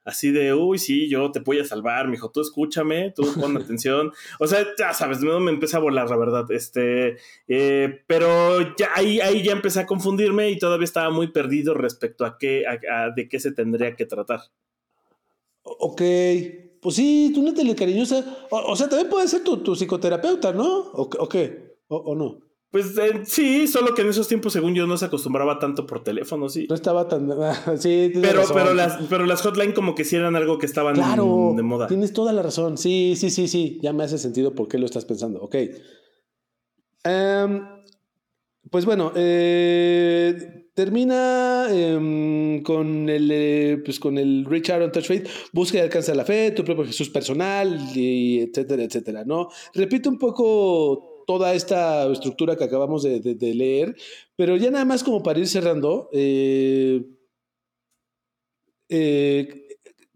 así 0.05 0.31
de, 0.31 0.55
uy, 0.55 0.79
sí, 0.79 1.09
yo 1.09 1.31
te 1.33 1.40
voy 1.40 1.59
a 1.59 1.64
salvar, 1.64 2.09
mijo, 2.09 2.31
tú 2.31 2.40
escúchame, 2.40 3.12
tú 3.12 3.25
pon 3.40 3.57
atención. 3.57 4.12
O 4.38 4.47
sea, 4.47 4.64
ya 4.79 4.93
sabes, 4.93 5.21
no 5.21 5.40
me 5.40 5.51
empecé 5.51 5.77
a 5.77 5.81
volar, 5.81 6.09
la 6.09 6.17
verdad. 6.17 6.51
Este, 6.51 7.17
eh, 7.49 8.03
pero 8.07 8.77
ya 8.77 8.90
ahí, 8.95 9.21
ahí 9.21 9.43
ya 9.43 9.53
empecé 9.53 9.81
a 9.81 9.87
confundirme 9.87 10.51
y 10.51 10.59
todavía 10.59 10.85
estaba 10.85 11.11
muy 11.11 11.29
perdido 11.29 11.75
respecto 11.75 12.25
a 12.25 12.38
qué, 12.38 12.64
a, 12.67 13.11
de 13.11 13.29
qué 13.29 13.40
se 13.40 13.53
tendría 13.53 13.97
que 13.97 14.07
tratar. 14.07 14.40
Ok, 15.62 16.03
pues 16.81 16.97
sí, 16.97 17.33
tú 17.35 17.43
no 17.43 17.55
te 17.55 17.75
cariñosa. 17.75 18.47
O, 18.51 18.73
o 18.73 18.77
sea, 18.77 18.88
también 18.88 19.09
puede 19.09 19.27
ser 19.29 19.43
tu, 19.43 19.59
tu 19.59 19.75
psicoterapeuta, 19.75 20.53
¿no? 20.53 20.90
¿O, 20.93 21.29
qué? 21.29 21.77
¿O 21.88 22.14
no? 22.14 22.40
Pues 22.74 22.98
eh, 22.98 23.20
sí, 23.24 23.68
solo 23.68 23.94
que 23.94 24.02
en 24.02 24.08
esos 24.08 24.26
tiempos, 24.26 24.52
según 24.52 24.74
yo, 24.74 24.84
no 24.84 24.96
se 24.96 25.04
acostumbraba 25.04 25.60
tanto 25.60 25.87
por 25.87 26.02
teléfono, 26.02 26.48
sí. 26.48 26.66
No 26.68 26.74
estaba 26.74 27.06
tan. 27.06 27.30
sí, 27.78 28.10
pero, 28.20 28.42
pero, 28.52 28.74
las, 28.74 28.98
pero 29.08 29.26
las 29.26 29.42
hotline, 29.42 29.70
como 29.70 29.94
que 29.94 30.02
sí 30.02 30.16
eran 30.16 30.34
algo 30.34 30.58
que 30.58 30.66
estaban 30.66 30.96
de 30.96 31.62
moda. 31.62 31.87
Tienes 31.87 32.12
toda 32.12 32.32
la 32.32 32.42
razón. 32.42 32.76
Sí, 32.76 33.14
sí, 33.14 33.30
sí, 33.30 33.46
sí. 33.46 33.78
Ya 33.80 33.92
me 33.92 34.02
hace 34.02 34.18
sentido 34.18 34.56
por 34.56 34.66
qué 34.66 34.78
lo 34.78 34.87
estás 34.87 35.04
pensando. 35.04 35.40
Ok. 35.40 35.54
Em, 37.04 37.64
pues 38.68 38.84
bueno, 38.84 39.12
eh, 39.14 40.70
termina 40.74 41.68
em, 41.70 42.60
con 42.64 43.08
el 43.08 43.30
eh, 43.30 43.82
pues 43.84 44.00
con 44.00 44.18
el 44.18 44.44
Richard 44.46 44.82
on 44.82 44.90
Touch 44.90 45.06
Faith, 45.06 45.28
busca 45.52 45.78
y 45.78 45.80
alcanza 45.80 46.12
la 46.12 46.24
fe, 46.24 46.50
tu 46.50 46.64
propio 46.64 46.84
Jesús 46.87 47.08
personal, 47.08 47.78
y 47.94 48.40
etcétera, 48.40 48.82
etcétera, 48.82 49.24
¿no? 49.24 49.48
Repito 49.74 50.10
un 50.10 50.18
poco 50.18 51.13
toda 51.26 51.54
esta 51.54 52.10
estructura 52.10 52.56
que 52.56 52.64
acabamos 52.64 53.02
de, 53.02 53.54
leer, 53.54 53.96
pero 54.37 54.56
ya 54.56 54.70
nada 54.70 54.84
más 54.84 55.02
como 55.02 55.22
para 55.22 55.38
ir 55.38 55.46
cerrando, 55.46 56.08
eh, 56.12 57.02
eh, 58.88 59.66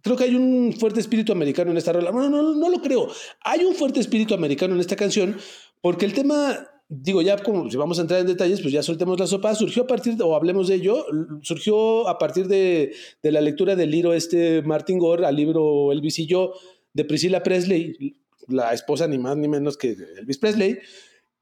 creo 0.03 0.17
que 0.17 0.25
hay 0.25 0.35
un 0.35 0.73
fuerte 0.73 1.01
espíritu 1.01 1.33
americano 1.33 1.71
en 1.71 1.77
esta 1.77 1.93
rola. 1.93 2.11
No, 2.11 2.29
no, 2.29 2.55
no, 2.55 2.69
lo 2.69 2.81
creo. 2.81 3.09
Hay 3.45 3.65
un 3.65 3.75
fuerte 3.75 4.01
espíritu 4.01 4.35
americano 4.35 4.75
en 4.75 4.81
esta 4.81 4.97
canción 4.97 5.37
porque 5.81 6.05
el 6.05 6.13
tema 6.13 6.69
digo, 6.89 7.21
ya 7.21 7.37
como 7.37 7.71
si 7.71 7.77
vamos 7.77 7.99
a 7.99 8.03
entrar 8.03 8.21
en 8.21 8.27
detalles, 8.27 8.63
pues 8.63 8.73
ya 8.73 8.83
soltemos 8.83 9.21
la 9.21 9.27
sopa, 9.27 9.55
surgió 9.55 9.83
a 9.83 9.87
partir, 9.87 10.17
de, 10.17 10.25
o 10.25 10.35
hablemos 10.35 10.69
de 10.69 10.77
ello, 10.77 11.05
surgió 11.43 12.09
a 12.09 12.17
partir 12.19 12.49
de, 12.49 12.95
de, 13.23 13.33
la 13.33 13.43
lectura 13.43 13.77
del 13.77 13.91
libro 13.91 14.15
este 14.15 14.63
Martin 14.63 14.99
Gore 14.99 15.27
al 15.27 15.37
libro 15.37 15.93
Elvis 15.93 16.19
y 16.21 16.27
yo 16.27 16.55
de 16.95 17.05
Priscilla 17.05 17.43
Presley, 17.43 18.17
la 18.49 18.73
esposa 18.73 19.07
ni 19.07 19.19
más 19.19 19.37
ni 19.37 19.49
menos 19.49 19.77
que 19.77 19.97
Elvis 20.19 20.39
Presley. 20.39 20.79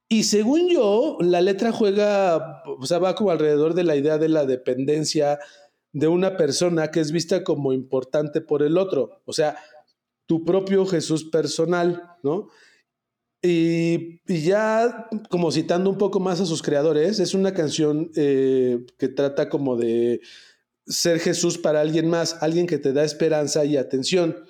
Y 0.08 0.24
según 0.24 0.68
yo, 0.68 1.18
la 1.20 1.40
letra 1.40 1.72
juega, 1.72 2.62
o 2.66 2.86
sea, 2.86 2.98
va 2.98 3.14
como 3.14 3.30
alrededor 3.30 3.74
de 3.74 3.84
la 3.84 3.96
idea 3.96 4.18
de 4.18 4.28
la 4.28 4.46
dependencia 4.46 5.38
de 5.92 6.08
una 6.08 6.36
persona 6.36 6.90
que 6.90 7.00
es 7.00 7.10
vista 7.10 7.42
como 7.42 7.72
importante 7.72 8.40
por 8.40 8.62
el 8.62 8.76
otro, 8.76 9.22
o 9.24 9.32
sea, 9.32 9.56
tu 10.26 10.44
propio 10.44 10.84
Jesús 10.86 11.24
personal, 11.24 12.02
¿no? 12.22 12.48
Y, 13.42 14.20
ya 14.26 15.08
como 15.30 15.52
citando 15.52 15.88
un 15.88 15.98
poco 15.98 16.20
más 16.20 16.40
a 16.40 16.46
sus 16.46 16.62
creadores, 16.62 17.18
es 17.20 17.32
una 17.32 17.54
canción 17.54 18.10
eh, 18.16 18.84
que 18.98 19.08
trata 19.08 19.48
como 19.48 19.76
de 19.76 20.20
ser 20.86 21.20
Jesús 21.20 21.58
para 21.58 21.80
alguien 21.80 22.08
más, 22.08 22.42
alguien 22.42 22.66
que 22.66 22.78
te 22.78 22.92
da 22.92 23.04
esperanza 23.04 23.64
y 23.64 23.76
atención. 23.76 24.44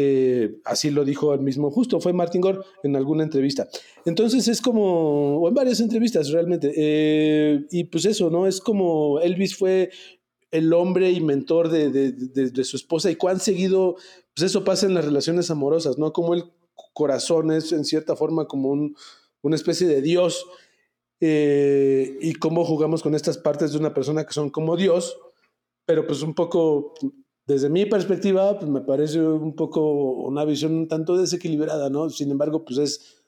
Eh, 0.00 0.60
así 0.64 0.92
lo 0.92 1.04
dijo 1.04 1.34
el 1.34 1.40
mismo 1.40 1.72
justo, 1.72 1.98
fue 1.98 2.12
Martin 2.12 2.40
Gore 2.40 2.60
en 2.84 2.94
alguna 2.94 3.24
entrevista. 3.24 3.66
Entonces 4.04 4.46
es 4.46 4.62
como, 4.62 5.38
o 5.38 5.48
en 5.48 5.54
varias 5.54 5.80
entrevistas 5.80 6.30
realmente, 6.30 6.72
eh, 6.76 7.66
y 7.72 7.82
pues 7.82 8.04
eso, 8.04 8.30
¿no? 8.30 8.46
Es 8.46 8.60
como 8.60 9.18
Elvis 9.18 9.56
fue 9.56 9.90
el 10.52 10.72
hombre 10.72 11.10
y 11.10 11.20
mentor 11.20 11.68
de, 11.68 12.64
su 12.64 12.76
esposa 12.76 13.10
y 13.10 13.16
cuán 13.16 13.40
seguido, 13.40 13.96
pues 14.36 14.48
eso 14.48 14.62
pasa 14.62 14.86
en 14.86 14.94
las 14.94 15.04
relaciones 15.04 15.50
amorosas, 15.50 15.98
¿no? 15.98 16.12
Como 16.12 16.34
el 16.34 16.44
corazón 16.94 17.50
es 17.50 17.72
en 17.72 17.84
cierta 17.84 18.14
forma 18.14 18.46
como 18.46 18.68
un, 18.68 18.94
una 19.42 19.56
especie 19.56 19.88
de 19.88 20.00
Dios 20.00 20.46
eh, 21.20 22.16
y 22.20 22.34
cómo 22.34 22.64
jugamos 22.64 23.02
con 23.02 23.16
estas 23.16 23.36
partes 23.36 23.72
de 23.72 23.78
una 23.78 23.94
persona 23.94 24.24
que 24.24 24.32
son 24.32 24.50
como 24.50 24.76
Dios, 24.76 25.18
pero 25.84 26.06
pues 26.06 26.22
un 26.22 26.36
poco, 26.36 26.94
desde 27.48 27.70
mi 27.70 27.86
perspectiva, 27.86 28.58
pues 28.58 28.70
me 28.70 28.82
parece 28.82 29.20
un 29.22 29.56
poco 29.56 29.80
una 29.90 30.44
visión 30.44 30.74
un 30.74 30.86
tanto 30.86 31.16
desequilibrada, 31.16 31.88
¿no? 31.88 32.10
Sin 32.10 32.30
embargo, 32.30 32.62
pues 32.62 32.78
es 32.78 33.24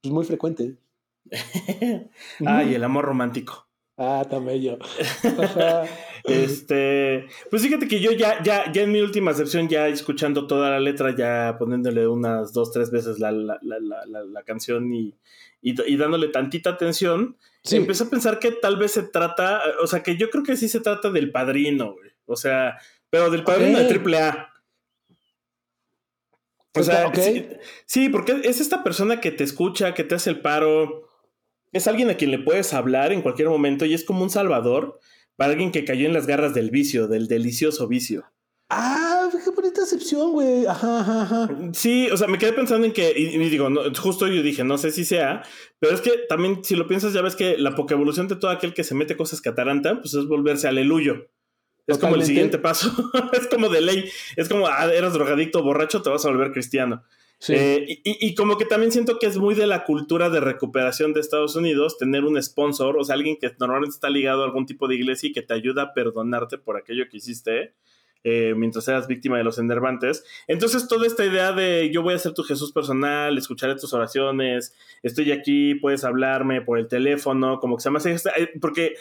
pues 0.00 0.14
muy 0.14 0.24
frecuente. 0.24 0.76
ah, 2.46 2.62
y 2.62 2.74
el 2.74 2.84
amor 2.84 3.04
romántico. 3.04 3.66
Ah, 3.96 4.24
tan 4.30 4.46
bello. 4.46 4.78
este, 6.24 7.26
pues 7.50 7.62
fíjate 7.62 7.88
que 7.88 8.00
yo 8.00 8.12
ya, 8.12 8.40
ya, 8.40 8.70
ya 8.72 8.82
en 8.82 8.92
mi 8.92 9.00
última 9.00 9.34
sección, 9.34 9.68
ya 9.68 9.88
escuchando 9.88 10.46
toda 10.46 10.70
la 10.70 10.78
letra, 10.78 11.16
ya 11.16 11.56
poniéndole 11.58 12.06
unas 12.06 12.52
dos, 12.52 12.70
tres 12.70 12.92
veces 12.92 13.18
la, 13.18 13.32
la, 13.32 13.58
la, 13.62 14.04
la 14.06 14.42
canción 14.44 14.92
y, 14.92 15.12
y, 15.60 15.96
dándole 15.96 16.28
tantita 16.28 16.70
atención, 16.70 17.36
empecé 17.68 18.04
a 18.04 18.10
pensar 18.10 18.38
que 18.38 18.52
tal 18.52 18.76
vez 18.76 18.92
se 18.92 19.02
trata, 19.02 19.60
o 19.82 19.88
sea, 19.88 20.04
que 20.04 20.16
yo 20.16 20.30
creo 20.30 20.44
que 20.44 20.56
sí 20.56 20.68
se 20.68 20.80
trata 20.80 21.10
del 21.10 21.32
padrino, 21.32 21.94
güey. 21.94 22.10
O 22.26 22.36
sea, 22.36 22.78
pero 23.14 23.30
del 23.30 23.44
padrino 23.44 23.78
de 23.78 23.84
triple 23.84 24.18
A. 24.18 24.52
O 26.74 26.82
sea, 26.82 27.12
sí, 27.86 28.08
porque 28.08 28.40
es 28.42 28.60
esta 28.60 28.82
persona 28.82 29.20
que 29.20 29.30
te 29.30 29.44
escucha, 29.44 29.94
que 29.94 30.02
te 30.02 30.16
hace 30.16 30.30
el 30.30 30.40
paro, 30.40 31.08
es 31.70 31.86
alguien 31.86 32.10
a 32.10 32.16
quien 32.16 32.32
le 32.32 32.40
puedes 32.40 32.74
hablar 32.74 33.12
en 33.12 33.22
cualquier 33.22 33.48
momento 33.48 33.84
y 33.84 33.94
es 33.94 34.02
como 34.02 34.24
un 34.24 34.30
salvador 34.30 34.98
para 35.36 35.52
alguien 35.52 35.70
que 35.70 35.84
cayó 35.84 36.06
en 36.06 36.12
las 36.12 36.26
garras 36.26 36.54
del 36.54 36.72
vicio, 36.72 37.06
del 37.06 37.28
delicioso 37.28 37.86
vicio. 37.86 38.24
Ah, 38.68 39.30
qué 39.30 39.50
bonita 39.50 39.82
excepción, 39.82 40.32
güey. 40.32 40.66
Ajá, 40.66 40.98
ajá, 40.98 41.22
ajá. 41.22 41.50
Sí, 41.72 42.08
o 42.10 42.16
sea, 42.16 42.26
me 42.26 42.38
quedé 42.38 42.52
pensando 42.52 42.84
en 42.84 42.92
que, 42.92 43.12
y, 43.16 43.38
digo, 43.48 43.68
justo 43.96 44.26
yo 44.26 44.42
dije, 44.42 44.64
no 44.64 44.76
sé 44.76 44.90
si 44.90 45.04
sea, 45.04 45.44
pero 45.78 45.94
es 45.94 46.00
que 46.00 46.10
también, 46.28 46.64
si 46.64 46.74
lo 46.74 46.88
piensas, 46.88 47.12
ya 47.12 47.22
ves 47.22 47.36
que 47.36 47.58
la 47.58 47.76
poca 47.76 47.94
evolución 47.94 48.26
de 48.26 48.34
todo 48.34 48.50
aquel 48.50 48.74
que 48.74 48.82
se 48.82 48.96
mete 48.96 49.16
cosas 49.16 49.40
que 49.40 49.50
atarantan, 49.50 50.00
pues 50.00 50.14
es 50.14 50.26
volverse 50.26 50.66
aleluyo. 50.66 51.28
Es 51.86 51.98
como 51.98 52.14
el 52.14 52.24
siguiente 52.24 52.58
paso. 52.58 52.90
es 53.32 53.46
como 53.48 53.68
de 53.68 53.80
ley. 53.80 54.10
Es 54.36 54.48
como, 54.48 54.66
ah, 54.66 54.92
eras 54.92 55.12
drogadicto 55.12 55.62
borracho, 55.62 56.02
te 56.02 56.10
vas 56.10 56.24
a 56.24 56.30
volver 56.30 56.52
cristiano. 56.52 57.04
Eh, 57.48 58.00
y, 58.04 58.34
como 58.34 58.56
que 58.56 58.64
también 58.64 58.90
siento 58.90 59.18
que 59.18 59.26
es 59.26 59.36
muy 59.36 59.54
de 59.54 59.66
la 59.66 59.84
cultura 59.84 60.30
de 60.30 60.40
recuperación 60.40 61.12
de 61.12 61.20
Estados 61.20 61.56
Unidos 61.56 61.98
tener 61.98 62.24
un 62.24 62.42
sponsor, 62.42 62.96
o 62.96 63.04
sea, 63.04 63.16
alguien 63.16 63.36
que 63.38 63.52
normalmente 63.58 63.94
está 63.94 64.08
ligado 64.08 64.42
a 64.42 64.46
algún 64.46 64.64
tipo 64.64 64.88
de 64.88 64.94
iglesia 64.94 65.28
y 65.28 65.32
que 65.32 65.42
te 65.42 65.52
ayuda 65.52 65.82
a 65.82 65.94
perdonarte 65.94 66.56
por 66.56 66.76
aquello 66.76 67.04
que 67.10 67.18
hiciste. 67.18 67.74
Eh, 68.26 68.54
mientras 68.56 68.88
eras 68.88 69.06
víctima 69.06 69.36
de 69.36 69.44
los 69.44 69.58
enervantes. 69.58 70.24
Entonces, 70.46 70.88
toda 70.88 71.06
esta 71.06 71.26
idea 71.26 71.52
de 71.52 71.90
yo 71.92 72.00
voy 72.00 72.14
a 72.14 72.18
ser 72.18 72.32
tu 72.32 72.42
Jesús 72.42 72.72
personal, 72.72 73.36
escucharé 73.36 73.74
tus 73.74 73.92
oraciones, 73.92 74.74
estoy 75.02 75.30
aquí, 75.30 75.74
puedes 75.74 76.04
hablarme 76.04 76.62
por 76.62 76.78
el 76.78 76.88
teléfono, 76.88 77.60
como 77.60 77.76
que 77.76 77.82
se 77.82 77.90
llama, 77.90 78.00
eh, 78.38 78.50
porque 78.62 78.94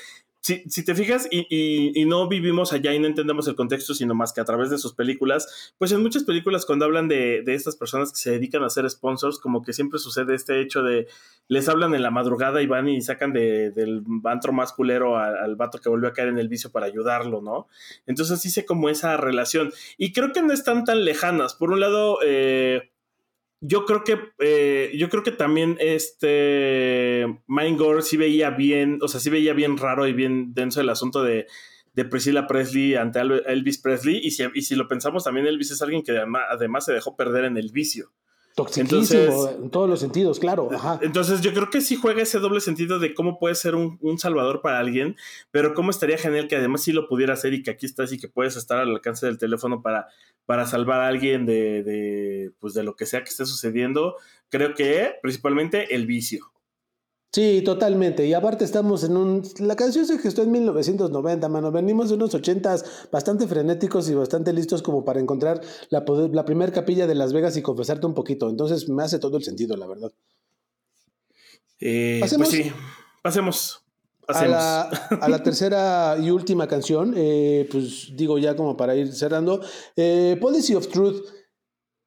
si, 0.44 0.84
te 0.84 0.94
fijas 0.94 1.26
y, 1.32 2.04
no 2.06 2.28
vivimos 2.28 2.74
allá 2.74 2.94
y 2.94 3.00
no 3.00 3.08
entendemos 3.08 3.48
el 3.48 3.56
contexto, 3.56 3.94
sino 3.94 4.14
más 4.14 4.34
que 4.34 4.42
a 4.42 4.46
través 4.46 4.70
de 4.70 4.78
sus 4.78 4.94
películas, 4.94 5.74
pues 5.78 5.94
en 5.94 6.02
muchas 6.02 6.26
películas 6.26 6.66
cuando 6.66 6.84
hablan 6.84 7.08
de, 7.08 7.44
estas 7.48 7.78
personas 7.78 8.12
que 8.12 8.18
se 8.18 8.32
dedican 8.32 8.62
a 8.64 8.70
ser 8.70 8.90
sponsors, 8.90 9.40
como 9.40 9.64
que 9.64 9.72
siempre 9.72 10.00
sucede 10.00 10.36
este 10.36 10.60
hecho 10.60 10.84
de 10.84 11.08
les 11.48 11.70
hablan 11.70 11.96
en 11.96 12.02
la 12.04 12.12
madrugada 12.12 12.62
y 12.62 12.68
van 12.68 12.90
y 12.90 13.02
sacan 13.02 13.32
del 13.32 14.04
antro 14.26 14.52
más 14.52 14.74
culero 14.74 15.18
al, 15.18 15.56
vato 15.56 15.80
que 15.80 15.88
volvió 15.88 16.10
a 16.10 16.14
caer 16.14 16.28
en 16.28 16.40
el 16.40 16.50
vicio 16.50 16.72
para 16.72 16.88
ayudarlo, 16.88 17.42
¿no? 17.42 17.68
Entonces 18.06 18.46
hice 18.46 18.66
como 18.66 18.90
esa 18.90 19.16
relación. 19.16 19.72
Y 19.98 20.12
creo 20.12 20.34
que 20.34 20.42
no 20.42 20.52
están 20.52 20.84
tan 20.84 21.06
lejanas. 21.06 21.54
Por 21.54 21.72
un 21.72 21.80
lado, 21.80 22.20
eh, 22.24 22.93
yo 23.66 23.86
creo 23.86 24.04
que 24.04 24.20
eh, 24.40 24.92
yo 24.94 25.10
creo 25.10 25.24
que 25.24 25.32
también 25.32 25.78
este 25.80 27.26
Gore 27.48 28.02
sí 28.02 28.18
veía 28.18 28.50
bien, 28.50 29.00
o 29.02 29.08
sea, 29.08 29.22
sí 29.22 29.30
veía 29.30 29.54
bien 29.54 29.78
raro 29.78 30.06
y 30.06 30.12
bien 30.12 30.54
denso 30.54 30.82
el 30.82 30.90
asunto 30.90 31.24
de, 31.24 31.48
de 31.94 32.04
Priscilla 32.06 32.46
Presley 32.46 32.96
ante 32.96 33.22
Elvis 33.22 33.78
Presley. 33.78 34.20
Y 34.22 34.32
si, 34.32 34.44
y 34.54 34.64
si 34.64 34.76
lo 34.76 34.90
pensamos, 34.90 35.24
también 35.24 35.48
Elvis 35.48 35.72
es 35.72 35.82
alguien 35.82 36.04
que 36.04 36.12
además 36.18 36.86
se 36.86 36.92
dejó 36.92 37.16
perder 37.16 37.46
en 37.46 37.56
el 37.58 37.72
vicio. 37.72 38.12
Toxiquísimo 38.56 39.50
en 39.50 39.70
todos 39.72 39.90
los 39.90 40.00
sentidos, 40.00 40.40
claro. 40.40 40.70
Entonces 41.02 41.42
yo 41.42 41.54
creo 41.54 41.72
que 41.72 41.82
sí 41.82 41.96
juega 41.96 42.22
ese 42.22 42.38
doble 42.38 42.62
sentido 42.62 43.00
de 43.00 43.16
cómo 43.16 43.40
puede 43.40 43.56
ser 43.56 43.74
un, 43.74 44.20
salvador 44.20 44.62
para 44.62 44.80
alguien, 44.80 45.16
pero 45.50 45.74
cómo 45.74 45.90
estaría 45.90 46.20
genial 46.20 46.48
que 46.48 46.56
además 46.56 46.82
sí 46.82 46.92
lo 46.92 47.08
pudiera 47.08 47.34
hacer 47.34 47.54
y 47.54 47.64
que 47.64 47.72
aquí 47.72 47.88
estás 47.88 48.14
y 48.14 48.20
que 48.20 48.28
puedes 48.28 48.56
estar 48.56 48.78
al 48.78 48.92
alcance 48.92 49.26
del 49.26 49.40
teléfono 49.40 49.82
para, 49.82 50.08
para 50.46 50.68
salvar 50.68 51.02
a 51.02 51.08
alguien 51.08 51.48
de, 51.48 51.82
de, 51.82 52.52
pues 52.60 52.76
de 52.76 52.84
lo 52.84 52.96
que 52.96 53.08
sea 53.08 53.24
que 53.24 53.30
esté 53.30 53.46
sucediendo. 53.48 54.18
Creo 54.50 54.76
que 54.76 55.16
principalmente 55.22 55.96
el 55.96 56.06
vicio. 56.06 56.53
Sí, 57.34 57.64
totalmente. 57.66 58.28
Y 58.28 58.34
aparte 58.36 58.64
estamos 58.64 59.04
en 59.04 59.18
un... 59.18 59.42
La 59.58 59.76
canción 59.76 60.06
se 60.06 60.20
gestó 60.20 60.44
en 60.44 60.52
1990, 60.52 61.50
mano. 61.50 61.72
Venimos 61.72 62.10
de 62.10 62.16
unos 62.16 62.36
ochentas 62.36 63.08
bastante 63.12 63.48
frenéticos 63.48 64.08
y 64.08 64.14
bastante 64.14 64.54
listos 64.54 64.84
como 64.84 65.04
para 65.04 65.20
encontrar 65.20 65.60
la, 65.90 66.06
la 66.32 66.46
primera 66.46 66.72
capilla 66.72 67.08
de 67.08 67.16
Las 67.16 67.34
Vegas 67.34 67.58
y 67.58 67.64
confesarte 67.64 68.06
un 68.06 68.14
poquito. 68.14 68.50
Entonces 68.50 68.88
me 68.88 69.02
hace 69.02 69.18
todo 69.18 69.38
el 69.38 69.44
sentido, 69.44 69.76
la 69.76 69.88
verdad. 69.88 70.12
Eh, 71.80 72.20
¿Pasemos? 72.22 72.50
Pues 72.50 72.64
sí, 72.66 72.72
pasemos. 73.24 73.80
A 74.28 74.46
la, 74.46 74.82
a 74.84 75.28
la, 75.28 75.44
tercera 75.44 76.16
y 76.22 76.30
última 76.30 76.68
canción, 76.68 77.14
eh, 77.18 77.68
pues 77.72 78.16
digo 78.16 78.38
ya 78.38 78.56
como 78.56 78.78
para 78.78 78.96
ir 78.96 79.12
cerrando, 79.12 79.60
eh, 79.96 80.38
Policy 80.40 80.76
of 80.76 80.88
Truth. 80.88 81.26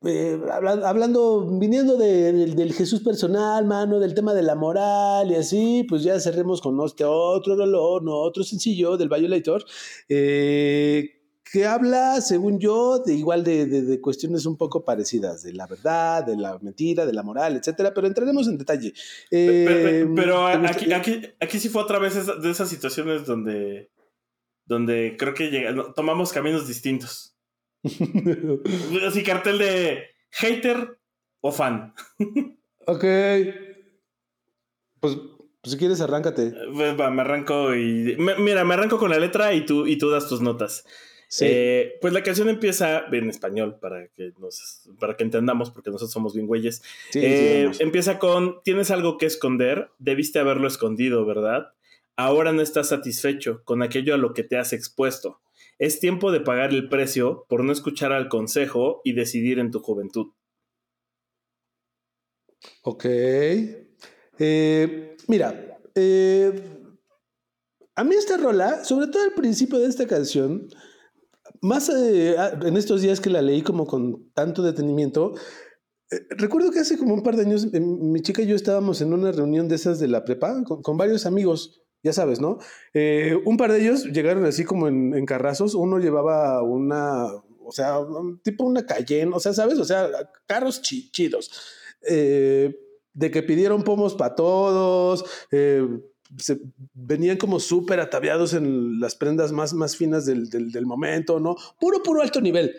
Eh, 0.04 0.38
hablando, 0.52 1.58
viniendo 1.58 1.96
del 1.96 2.72
Jesús 2.74 3.00
personal, 3.00 3.64
mano, 3.64 3.98
del 3.98 4.14
tema 4.14 4.34
de 4.34 4.42
la 4.42 4.54
moral 4.54 5.30
y 5.30 5.36
así, 5.36 5.86
pues 5.88 6.02
ya 6.02 6.20
cerremos 6.20 6.60
con 6.60 6.78
este 6.84 7.04
otro 7.04 7.56
dolor, 7.56 8.02
no 8.02 8.12
otro 8.12 8.44
sencillo 8.44 8.98
del 8.98 9.08
Violator, 9.08 9.64
eh, 10.08 11.16
que 11.50 11.64
habla, 11.64 12.20
según 12.20 12.58
yo, 12.58 12.98
de 12.98 13.14
igual 13.14 13.42
de, 13.42 13.98
cuestiones 14.02 14.44
un 14.44 14.58
poco 14.58 14.84
parecidas, 14.84 15.42
de 15.42 15.54
la 15.54 15.66
verdad, 15.66 16.26
de 16.26 16.36
la 16.36 16.58
mentira, 16.58 17.06
de 17.06 17.14
la 17.14 17.22
moral, 17.22 17.56
etcétera, 17.56 17.94
pero 17.94 18.06
entraremos 18.06 18.48
en 18.48 18.58
detalle. 18.58 18.92
pero, 19.30 20.50
eh, 20.50 20.66
aquí, 20.66 20.92
aquí, 20.92 21.22
aquí, 21.40 21.58
sí 21.58 21.70
fue 21.70 21.82
otra 21.82 21.98
vez 21.98 22.14
de 22.14 22.50
esas 22.50 22.68
situaciones 22.68 23.24
donde, 23.24 23.90
donde 24.66 25.16
creo 25.18 25.32
que 25.32 25.74
tomamos 25.94 26.32
caminos 26.32 26.68
distintos. 26.68 27.35
Así 29.06 29.22
cartel 29.22 29.58
de 29.58 30.04
hater 30.30 30.98
o 31.40 31.52
fan. 31.52 31.94
ok. 32.86 33.04
Pues, 35.00 35.16
pues, 35.60 35.72
si 35.72 35.76
quieres, 35.78 36.00
arráncate. 36.00 36.54
Pues, 36.74 36.96
me 36.96 37.22
arranco 37.22 37.74
y. 37.74 38.16
mira, 38.38 38.64
me 38.64 38.74
arranco 38.74 38.98
con 38.98 39.10
la 39.10 39.18
letra 39.18 39.52
y 39.54 39.64
tú, 39.64 39.86
y 39.86 39.96
tú 39.96 40.10
das 40.10 40.28
tus 40.28 40.40
notas. 40.40 40.84
Eh, 41.40 41.98
pues 42.00 42.12
la 42.12 42.22
canción 42.22 42.48
empieza 42.48 43.04
en 43.10 43.28
español 43.28 43.78
para 43.80 44.06
que 44.08 44.32
nos, 44.38 44.88
para 45.00 45.16
que 45.16 45.24
entendamos, 45.24 45.70
porque 45.70 45.90
nosotros 45.90 46.12
somos 46.12 46.34
bien 46.34 46.46
güeyes. 46.46 46.82
Eh, 47.14 47.70
empieza 47.80 48.18
con: 48.18 48.62
Tienes 48.62 48.90
algo 48.90 49.18
que 49.18 49.26
esconder, 49.26 49.90
debiste 49.98 50.38
haberlo 50.38 50.68
escondido, 50.68 51.26
¿verdad? 51.26 51.72
Ahora 52.14 52.52
no 52.52 52.62
estás 52.62 52.88
satisfecho 52.88 53.62
con 53.64 53.82
aquello 53.82 54.14
a 54.14 54.18
lo 54.18 54.34
que 54.34 54.44
te 54.44 54.56
has 54.56 54.72
expuesto. 54.72 55.40
Es 55.78 56.00
tiempo 56.00 56.32
de 56.32 56.40
pagar 56.40 56.70
el 56.72 56.88
precio 56.88 57.44
por 57.48 57.62
no 57.62 57.72
escuchar 57.72 58.12
al 58.12 58.28
consejo 58.28 59.02
y 59.04 59.12
decidir 59.12 59.58
en 59.58 59.70
tu 59.70 59.80
juventud. 59.80 60.32
Ok. 62.82 63.04
Eh, 64.38 65.16
mira, 65.28 65.78
eh, 65.94 66.62
a 67.94 68.04
mí 68.04 68.14
esta 68.14 68.36
rola, 68.36 68.84
sobre 68.84 69.08
todo 69.08 69.22
al 69.22 69.34
principio 69.34 69.78
de 69.78 69.86
esta 69.86 70.06
canción, 70.06 70.68
más 71.60 71.88
eh, 71.90 72.36
en 72.62 72.76
estos 72.76 73.02
días 73.02 73.20
que 73.20 73.30
la 73.30 73.42
leí 73.42 73.62
como 73.62 73.86
con 73.86 74.30
tanto 74.32 74.62
detenimiento, 74.62 75.34
recuerdo 76.30 76.70
que 76.70 76.80
hace 76.80 76.96
como 76.96 77.14
un 77.14 77.22
par 77.22 77.36
de 77.36 77.42
años 77.42 77.66
mi 77.72 78.20
chica 78.22 78.42
y 78.42 78.46
yo 78.46 78.56
estábamos 78.56 79.00
en 79.00 79.12
una 79.12 79.32
reunión 79.32 79.68
de 79.68 79.74
esas 79.74 79.98
de 79.98 80.08
la 80.08 80.24
prepa 80.24 80.62
con 80.64 80.96
varios 80.96 81.26
amigos 81.26 81.85
ya 82.02 82.12
sabes, 82.12 82.40
¿no? 82.40 82.58
Eh, 82.94 83.36
un 83.44 83.56
par 83.56 83.72
de 83.72 83.80
ellos 83.80 84.04
llegaron 84.04 84.44
así 84.44 84.64
como 84.64 84.88
en, 84.88 85.26
carrazos, 85.26 85.74
uno 85.74 85.98
llevaba 85.98 86.62
una, 86.62 87.26
o 87.64 87.72
sea, 87.72 87.98
tipo 88.42 88.64
una 88.64 88.86
Cayenne, 88.86 89.32
o 89.34 89.40
sea, 89.40 89.52
¿sabes? 89.52 89.78
O 89.78 89.84
sea, 89.84 90.08
carros 90.46 90.82
chidos. 90.82 91.50
Eh, 92.08 92.74
de 93.12 93.30
que 93.30 93.42
pidieron 93.42 93.82
pomos 93.82 94.14
para 94.14 94.34
todos, 94.34 95.24
eh, 95.50 95.88
venían 96.92 97.38
como 97.38 97.60
súper 97.60 97.98
ataviados 98.00 98.52
en 98.52 99.00
las 99.00 99.14
prendas 99.14 99.52
más, 99.52 99.72
más 99.72 99.96
finas 99.96 100.26
del, 100.26 100.50
del, 100.50 100.86
momento, 100.86 101.40
¿no? 101.40 101.56
Puro, 101.80 102.02
puro 102.02 102.20
alto 102.20 102.40
nivel. 102.40 102.74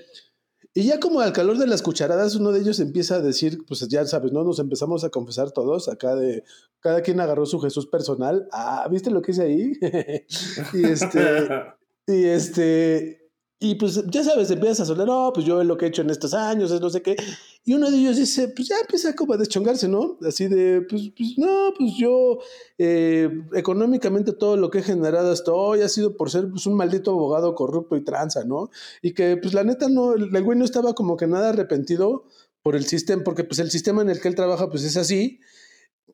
Y 0.78 0.84
ya 0.84 1.00
como 1.00 1.22
al 1.22 1.34
calor 1.34 1.58
de 1.58 1.66
las 1.66 1.82
cucharadas, 1.82 2.36
uno 2.36 2.52
de 2.52 2.60
ellos 2.60 2.80
empieza 2.80 3.16
a 3.16 3.20
decir, 3.20 3.66
pues 3.68 3.88
ya 3.88 4.06
sabes, 4.06 4.32
¿no? 4.32 4.44
Nos 4.44 4.60
empezamos 4.60 5.04
a 5.04 5.10
confesar 5.10 5.50
todos, 5.50 5.90
acá 5.90 6.16
de 6.16 6.44
cada 6.82 7.02
quien 7.02 7.20
agarró 7.20 7.48
su 7.48 7.60
Jesús 7.60 7.88
personal. 7.88 8.48
Ah, 8.52 8.88
¿viste 8.88 9.10
lo 9.10 9.24
que 9.24 9.32
hice 9.32 9.42
ahí? 9.42 9.72
y 10.74 10.86
este. 10.86 11.48
Y 12.10 12.24
este, 12.24 13.27
y 13.60 13.74
pues 13.76 14.04
ya 14.08 14.24
sabes, 14.24 14.52
empiezas 14.52 14.82
a 14.82 14.86
sonar, 14.86 15.08
no, 15.08 15.32
pues 15.34 15.44
yo 15.44 15.64
lo 15.64 15.78
que 15.78 15.86
he 15.86 15.88
hecho 15.90 16.04
en 16.04 16.12
estos 16.12 16.36
años, 16.36 16.70
es 16.70 16.80
no 16.80 16.92
sé 16.92 17.02
qué. 17.02 17.16
Y 17.66 17.74
uno 17.74 17.90
de 17.90 17.98
ellos 17.98 18.16
dice, 18.16 18.50
pues 18.50 18.68
ya 18.68 18.76
empieza 18.80 19.16
como 19.16 19.34
a 19.34 19.38
deschongarse, 19.38 19.88
¿no? 19.88 20.18
Así 20.22 20.48
de, 20.48 20.82
pues, 20.82 21.12
pues 21.18 21.38
no, 21.38 21.74
pues 21.76 21.94
yo 21.98 22.38
eh, 22.78 23.30
económicamente 23.54 24.34
todo 24.34 24.58
lo 24.58 24.70
que 24.70 24.80
he 24.80 24.84
generado 24.84 25.32
hasta 25.32 25.52
hoy 25.54 25.82
ha 25.82 25.90
sido 25.90 26.16
por 26.16 26.30
ser 26.30 26.50
pues, 26.52 26.68
un 26.68 26.76
maldito 26.76 27.12
abogado 27.12 27.56
corrupto 27.56 27.96
y 27.96 28.04
tranza, 28.04 28.44
¿no? 28.46 28.70
Y 29.02 29.14
que 29.14 29.38
pues 29.38 29.56
la 29.56 29.64
neta 29.64 29.90
no, 29.90 30.14
el 30.14 30.44
güey 30.44 30.58
no 30.58 30.64
estaba 30.64 30.94
como 30.94 31.18
que 31.18 31.26
nada 31.26 31.50
arrepentido 31.50 32.26
por 32.62 32.76
el 32.76 32.86
sistema, 32.86 33.24
porque 33.24 33.44
pues 33.44 33.60
el 33.60 33.72
sistema 33.72 34.04
en 34.04 34.10
el 34.10 34.22
que 34.22 34.28
él 34.28 34.36
trabaja 34.36 34.70
pues 34.70 34.84
es 34.84 34.98
así 34.98 35.40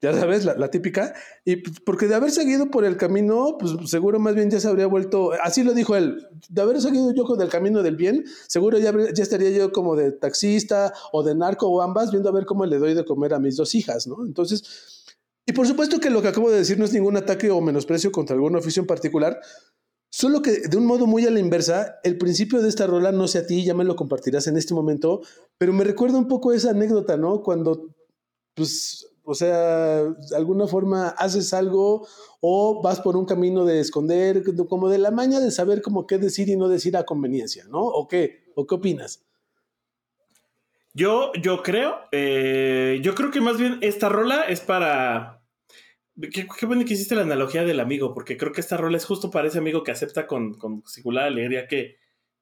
ya 0.04 0.13
sabes, 0.13 0.44
la, 0.44 0.70
típica, 0.70 1.13
y 1.46 1.56
pues, 1.56 1.80
porque 1.80 2.08
de 2.08 2.16
haber 2.16 2.30
seguido 2.30 2.70
por 2.70 2.84
el 2.84 2.98
camino, 2.98 3.56
pues 3.58 3.72
seguro 3.89 4.20
más 4.20 4.36
bien 4.36 4.52
ya 4.52 4.60
se 4.60 4.68
habría 4.68 4.86
vuelto, 4.86 5.32
así 5.42 5.63
lo 5.63 5.74
dijo 5.74 5.96
él, 5.96 6.28
de 6.50 6.62
haber 6.62 6.82
seguido 6.82 7.13
yo 7.13 7.24
con 7.24 7.39
el 7.42 7.48
camino 7.48 7.82
del 7.82 7.96
bien, 7.96 8.26
seguro 8.48 8.78
ya, 8.80 8.92
ya 8.92 9.24
estaría 9.24 9.50
yo 9.52 9.72
como 9.72 9.96
de 9.96 10.12
taxista 10.12 10.92
o 11.13 11.24
de 11.24 11.36
narco 11.36 11.70
o 11.70 11.82
ambas, 11.82 12.12
viendo 12.12 12.28
a 12.28 12.34
ver 12.34 12.46
cómo 12.46 12.66
le 12.66 12.80
doy 12.80 12.96
de 12.96 13.06
comer 13.06 13.34
a 13.34 13.39
mis 13.39 13.56
dos 13.56 13.76
hijas, 13.76 14.06
¿no? 14.06 14.26
Entonces, 14.26 15.06
y 15.46 15.54
por 15.54 15.66
supuesto 15.66 16.02
que 16.02 16.10
lo 16.10 16.22
que 16.22 16.28
acabo 16.28 16.52
de 16.52 16.58
decir 16.58 16.78
no 16.78 16.84
es 16.84 16.92
ningún 16.92 17.16
ataque 17.16 17.50
o 17.50 17.62
menosprecio 17.62 18.12
contra 18.12 18.36
algún 18.36 18.58
oficio 18.58 18.82
en 18.82 18.88
particular, 18.88 19.39
solo 20.12 20.42
que 20.42 20.68
de 20.68 20.76
un 20.76 20.86
modo 20.86 21.08
muy 21.08 21.26
a 21.26 21.32
la 21.32 21.39
inversa, 21.39 21.96
el 22.04 22.18
principio 22.18 22.62
de 22.62 22.68
esta 22.68 22.88
rola, 22.88 23.13
no 23.13 23.30
sé 23.30 23.38
a 23.38 23.48
ti, 23.48 23.63
ya 23.63 23.74
me 23.74 23.86
lo 23.86 23.96
compartirás 23.96 24.48
en 24.48 24.58
este 24.58 24.74
momento, 24.74 25.22
pero 25.58 25.72
me 25.72 25.86
recuerda 25.86 26.18
un 26.18 26.28
poco 26.28 26.52
esa 26.52 26.72
anécdota, 26.72 27.16
¿no? 27.16 27.42
Cuando, 27.42 27.96
pues 28.54 29.12
o 29.24 29.34
sea, 29.34 30.04
de 30.04 30.36
alguna 30.36 30.68
forma 30.68 31.10
haces 31.10 31.54
algo 31.54 32.08
o 32.42 32.82
vas 32.82 33.00
por 33.00 33.16
un 33.16 33.26
camino 33.26 33.66
de 33.66 33.80
esconder, 33.80 34.44
como 34.68 34.90
de 34.90 34.98
la 34.98 35.12
maña 35.12 35.40
de 35.40 35.52
saber 35.52 35.82
cómo 35.82 36.06
qué 36.06 36.18
decir 36.18 36.50
y 36.50 36.58
no 36.58 36.68
decir 36.68 36.98
a 36.98 37.06
conveniencia, 37.06 37.64
¿no? 37.66 37.80
¿O 37.80 38.08
qué? 38.08 38.44
¿O 38.56 38.68
qué 38.68 38.76
opinas? 38.76 39.24
Yo, 40.94 41.32
yo 41.42 41.64
creo, 41.64 41.96
eh, 42.12 43.00
yo 43.02 43.16
creo 43.16 43.32
que 43.32 43.42
más 43.42 43.58
bien 43.58 43.80
esta 43.82 44.10
rola 44.10 44.44
es 44.44 44.60
para... 44.60 45.42
Qué, 46.32 46.46
bueno 46.68 46.86
que 46.86 46.94
hiciste 46.94 47.16
la 47.16 47.24
analogía 47.24 47.64
del 47.64 47.80
amigo, 47.80 48.14
porque 48.14 48.38
creo 48.38 48.52
que 48.52 48.62
esta 48.62 48.78
rola 48.78 48.98
es 48.98 49.06
justo 49.06 49.32
para 49.32 49.48
ese 49.48 49.58
amigo 49.58 49.84
que 49.84 49.92
acepta 49.92 50.28
con, 50.28 50.54
con 50.54 50.84
singular 50.86 51.26
alegría 51.26 51.68
que 51.68 51.98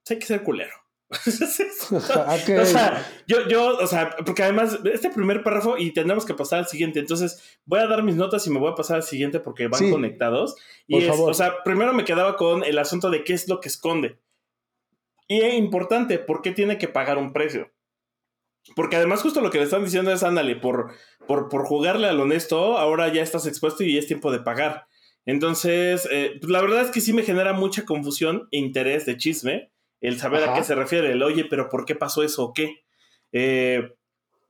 hay 0.09 0.19
que 0.19 0.25
ser 0.25 0.43
culero. 0.43 0.73
O 1.91 2.65
sea, 2.65 3.05
yo, 3.27 3.47
yo, 3.47 3.77
o 3.77 3.87
sea, 3.87 4.15
porque 4.25 4.43
además, 4.43 4.79
este 4.85 5.09
primer 5.09 5.43
párrafo 5.43 5.77
y 5.77 5.91
tendremos 5.91 6.25
que 6.25 6.33
pasar 6.33 6.59
al 6.59 6.67
siguiente. 6.67 6.99
Entonces, 6.99 7.59
voy 7.65 7.79
a 7.79 7.87
dar 7.87 8.03
mis 8.03 8.15
notas 8.15 8.45
y 8.47 8.49
me 8.49 8.59
voy 8.59 8.71
a 8.71 8.75
pasar 8.75 8.97
al 8.97 9.03
siguiente 9.03 9.39
porque 9.39 9.67
van 9.67 9.91
conectados. 9.91 10.55
Y 10.87 10.97
es, 11.03 11.09
o 11.09 11.33
sea, 11.33 11.63
primero 11.63 11.93
me 11.93 12.05
quedaba 12.05 12.37
con 12.37 12.63
el 12.63 12.77
asunto 12.79 13.09
de 13.09 13.23
qué 13.23 13.33
es 13.33 13.47
lo 13.49 13.59
que 13.59 13.67
esconde. 13.67 14.19
Y 15.27 15.41
es 15.41 15.53
importante, 15.55 16.17
¿por 16.19 16.41
qué 16.41 16.51
tiene 16.51 16.77
que 16.77 16.87
pagar 16.87 17.17
un 17.17 17.33
precio? 17.33 17.71
Porque 18.75 18.95
además, 18.95 19.21
justo 19.21 19.41
lo 19.41 19.49
que 19.49 19.57
le 19.57 19.65
están 19.65 19.83
diciendo 19.83 20.11
es: 20.11 20.23
ándale, 20.23 20.55
por, 20.55 20.93
por, 21.27 21.49
por 21.49 21.65
jugarle 21.65 22.07
al 22.07 22.19
honesto, 22.19 22.77
ahora 22.77 23.11
ya 23.11 23.21
estás 23.21 23.47
expuesto 23.47 23.83
y 23.83 23.97
es 23.97 24.07
tiempo 24.07 24.31
de 24.31 24.39
pagar. 24.39 24.87
Entonces, 25.25 26.07
eh, 26.11 26.39
la 26.41 26.61
verdad 26.61 26.81
es 26.81 26.91
que 26.91 27.01
sí 27.01 27.13
me 27.13 27.23
genera 27.23 27.53
mucha 27.53 27.85
confusión 27.85 28.47
e 28.51 28.57
interés 28.57 29.05
de 29.05 29.17
chisme 29.17 29.70
el 30.01 30.17
saber 30.19 30.43
a 30.43 30.55
qué 30.55 30.63
se 30.63 30.75
refiere, 30.75 31.11
el 31.11 31.23
oye, 31.23 31.45
pero 31.45 31.69
¿por 31.69 31.85
qué 31.85 31.95
pasó 31.95 32.23
eso 32.23 32.43
o 32.43 32.53
qué? 32.53 32.83
Eh, 33.31 33.93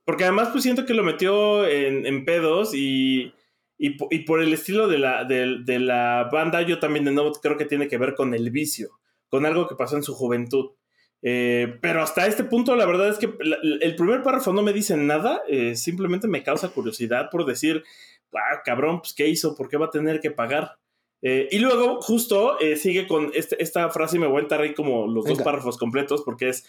porque 0.04 0.24
además 0.24 0.48
pues 0.50 0.64
siento 0.64 0.84
que 0.86 0.94
lo 0.94 1.04
metió 1.04 1.66
en, 1.66 2.24
pedos 2.24 2.74
y, 2.74 3.32
y, 3.78 4.20
por 4.24 4.42
el 4.42 4.52
estilo 4.52 4.88
de 4.88 4.98
la, 4.98 5.24
de, 5.24 5.78
la 5.78 6.28
banda, 6.32 6.62
yo 6.62 6.80
también 6.80 7.04
de 7.04 7.12
nuevo 7.12 7.32
creo 7.32 7.56
que 7.56 7.66
tiene 7.66 7.86
que 7.86 7.98
ver 7.98 8.14
con 8.14 8.34
el 8.34 8.50
vicio, 8.50 8.98
con 9.28 9.46
algo 9.46 9.68
que 9.68 9.76
pasó 9.76 9.96
en 9.96 10.02
su 10.02 10.14
juventud. 10.14 10.70
Eh, 11.24 11.78
pero 11.80 12.02
hasta 12.02 12.26
este 12.26 12.42
punto, 12.42 12.74
la 12.74 12.84
verdad 12.84 13.08
es 13.08 13.18
que 13.18 13.32
el 13.80 13.94
primer 13.94 14.24
párrafo 14.24 14.52
no 14.52 14.62
me 14.62 14.72
dice 14.72 14.96
nada, 14.96 15.42
eh, 15.46 15.76
simplemente 15.76 16.26
me 16.26 16.42
causa 16.42 16.70
curiosidad 16.70 17.30
por 17.30 17.46
decir, 17.46 17.84
ah, 18.34 18.62
cabrón, 18.64 19.00
pues 19.00 19.14
¿qué 19.14 19.28
hizo? 19.28 19.54
¿Por 19.54 19.68
qué 19.68 19.76
va 19.76 19.86
a 19.86 19.90
tener 19.90 20.18
que 20.18 20.32
pagar? 20.32 20.78
Eh, 21.22 21.48
y 21.52 21.58
luego, 21.60 22.00
justo, 22.02 22.58
eh, 22.58 22.76
sigue 22.76 23.06
con 23.06 23.30
este, 23.32 23.62
esta 23.62 23.88
frase 23.90 24.16
y 24.16 24.20
me 24.20 24.26
voy 24.26 24.38
a 24.38 24.42
entrar 24.42 24.60
ahí 24.60 24.74
como 24.74 25.06
los 25.06 25.24
dos 25.24 25.40
párrafos 25.42 25.78
completos, 25.78 26.22
porque 26.24 26.48
es 26.48 26.66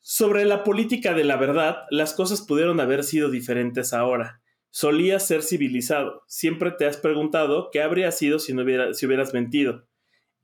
sobre 0.00 0.44
la 0.44 0.64
política 0.64 1.12
de 1.14 1.24
la 1.24 1.36
verdad, 1.36 1.80
las 1.90 2.14
cosas 2.14 2.40
pudieron 2.40 2.80
haber 2.80 3.02
sido 3.04 3.28
diferentes 3.28 3.92
ahora. 3.92 4.40
Solías 4.70 5.26
ser 5.26 5.42
civilizado. 5.42 6.22
Siempre 6.26 6.70
te 6.70 6.86
has 6.86 6.96
preguntado 6.96 7.70
qué 7.72 7.82
habría 7.82 8.12
sido 8.12 8.38
si, 8.38 8.54
no 8.54 8.62
hubiera, 8.62 8.94
si 8.94 9.06
hubieras 9.06 9.34
mentido. 9.34 9.84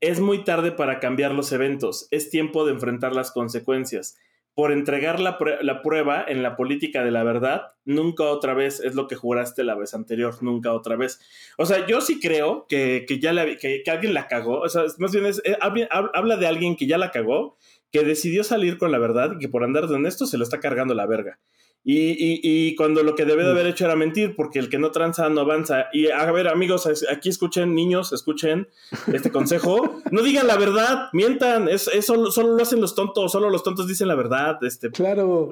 Es 0.00 0.18
muy 0.20 0.44
tarde 0.44 0.72
para 0.72 0.98
cambiar 0.98 1.32
los 1.32 1.52
eventos. 1.52 2.08
Es 2.10 2.30
tiempo 2.30 2.66
de 2.66 2.72
enfrentar 2.72 3.14
las 3.14 3.30
consecuencias 3.30 4.18
por 4.54 4.70
entregar 4.70 5.18
la, 5.18 5.36
prueba 5.82 6.24
en 6.26 6.42
la 6.42 6.56
política 6.56 7.02
de 7.04 7.10
la 7.10 7.24
verdad, 7.24 7.72
nunca 7.84 8.24
otra 8.24 8.54
vez 8.54 8.78
es 8.80 8.94
lo 8.94 9.08
que 9.08 9.16
juraste 9.16 9.64
la 9.64 9.74
vez 9.74 9.94
anterior, 9.94 10.40
nunca 10.42 10.72
otra 10.72 10.96
vez. 10.96 11.20
O 11.58 11.66
sea, 11.66 11.86
yo 11.86 12.00
sí 12.00 12.20
creo 12.20 12.66
que, 12.68 13.04
ya 13.20 13.32
que, 13.56 13.82
alguien 13.90 14.14
la 14.14 14.28
cagó, 14.28 14.60
o 14.60 14.68
sea, 14.68 14.84
más 14.98 15.12
bien 15.12 15.26
es, 15.26 15.42
eh, 15.44 15.56
habla 15.60 16.36
de 16.36 16.46
alguien 16.46 16.76
que 16.76 16.86
ya 16.86 16.98
la 16.98 17.10
cagó, 17.10 17.56
que 17.90 18.04
decidió 18.04 18.44
salir 18.44 18.78
con 18.78 18.92
la 18.92 18.98
verdad 18.98 19.32
y 19.34 19.38
que 19.38 19.48
por 19.48 19.64
andar 19.64 19.88
de 19.88 19.94
honesto 19.96 20.26
se 20.26 20.38
lo 20.38 20.44
está 20.44 20.60
cargando 20.60 20.94
la 20.94 21.06
verga. 21.06 21.40
Y, 21.86 22.74
cuando 22.76 23.02
lo 23.02 23.14
que 23.14 23.26
debe 23.26 23.44
de 23.44 23.50
haber 23.50 23.66
hecho 23.66 23.84
era 23.84 23.94
mentir, 23.94 24.34
porque 24.34 24.58
el 24.58 24.70
que 24.70 24.78
no 24.78 24.90
tranza 24.90 25.28
no 25.28 25.42
avanza. 25.42 25.86
Y 25.92 26.08
a 26.08 26.30
ver, 26.32 26.48
amigos, 26.48 26.88
aquí 27.10 27.28
escuchen, 27.28 27.74
niños, 27.74 28.12
escuchen 28.12 28.68
este 29.12 29.30
consejo. 29.30 30.00
No 30.10 30.22
digan 30.22 30.46
la 30.46 30.56
verdad, 30.56 31.08
mientan, 31.12 31.68
es, 31.68 31.90
solo, 32.02 32.30
lo 32.30 32.62
hacen 32.62 32.80
los 32.80 32.94
tontos, 32.94 33.32
solo 33.32 33.50
los 33.50 33.64
tontos 33.64 33.88
dicen 33.88 34.06
la 34.06 34.14
verdad. 34.14 34.62
Este, 34.62 34.90
claro. 34.90 35.48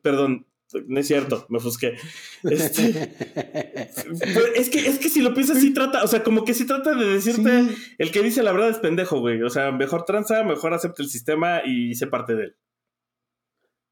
Perdón, 0.00 0.46
no 0.86 1.00
es 1.00 1.06
cierto, 1.06 1.46
me 1.48 1.58
ofusqué. 1.58 1.96
Este, 2.42 3.12
es, 4.56 4.70
que, 4.70 4.78
es 4.86 4.98
que 4.98 5.08
si 5.08 5.20
lo 5.20 5.34
piensas, 5.34 5.60
sí 5.60 5.72
trata, 5.72 6.02
o 6.02 6.08
sea, 6.08 6.22
como 6.22 6.44
que 6.44 6.54
sí 6.54 6.66
trata 6.66 6.94
de 6.94 7.06
decirte, 7.06 7.66
el 7.98 8.10
que 8.10 8.22
dice 8.22 8.42
la 8.42 8.52
verdad 8.52 8.70
es 8.70 8.78
pendejo, 8.78 9.20
güey. 9.20 9.42
O 9.42 9.50
sea, 9.50 9.70
mejor 9.70 10.04
tranza, 10.04 10.42
mejor 10.44 10.72
acepta 10.72 11.02
el 11.02 11.08
sistema 11.10 11.60
y 11.64 11.94
se 11.94 12.06
parte 12.06 12.34
de 12.34 12.44
él. 12.44 12.56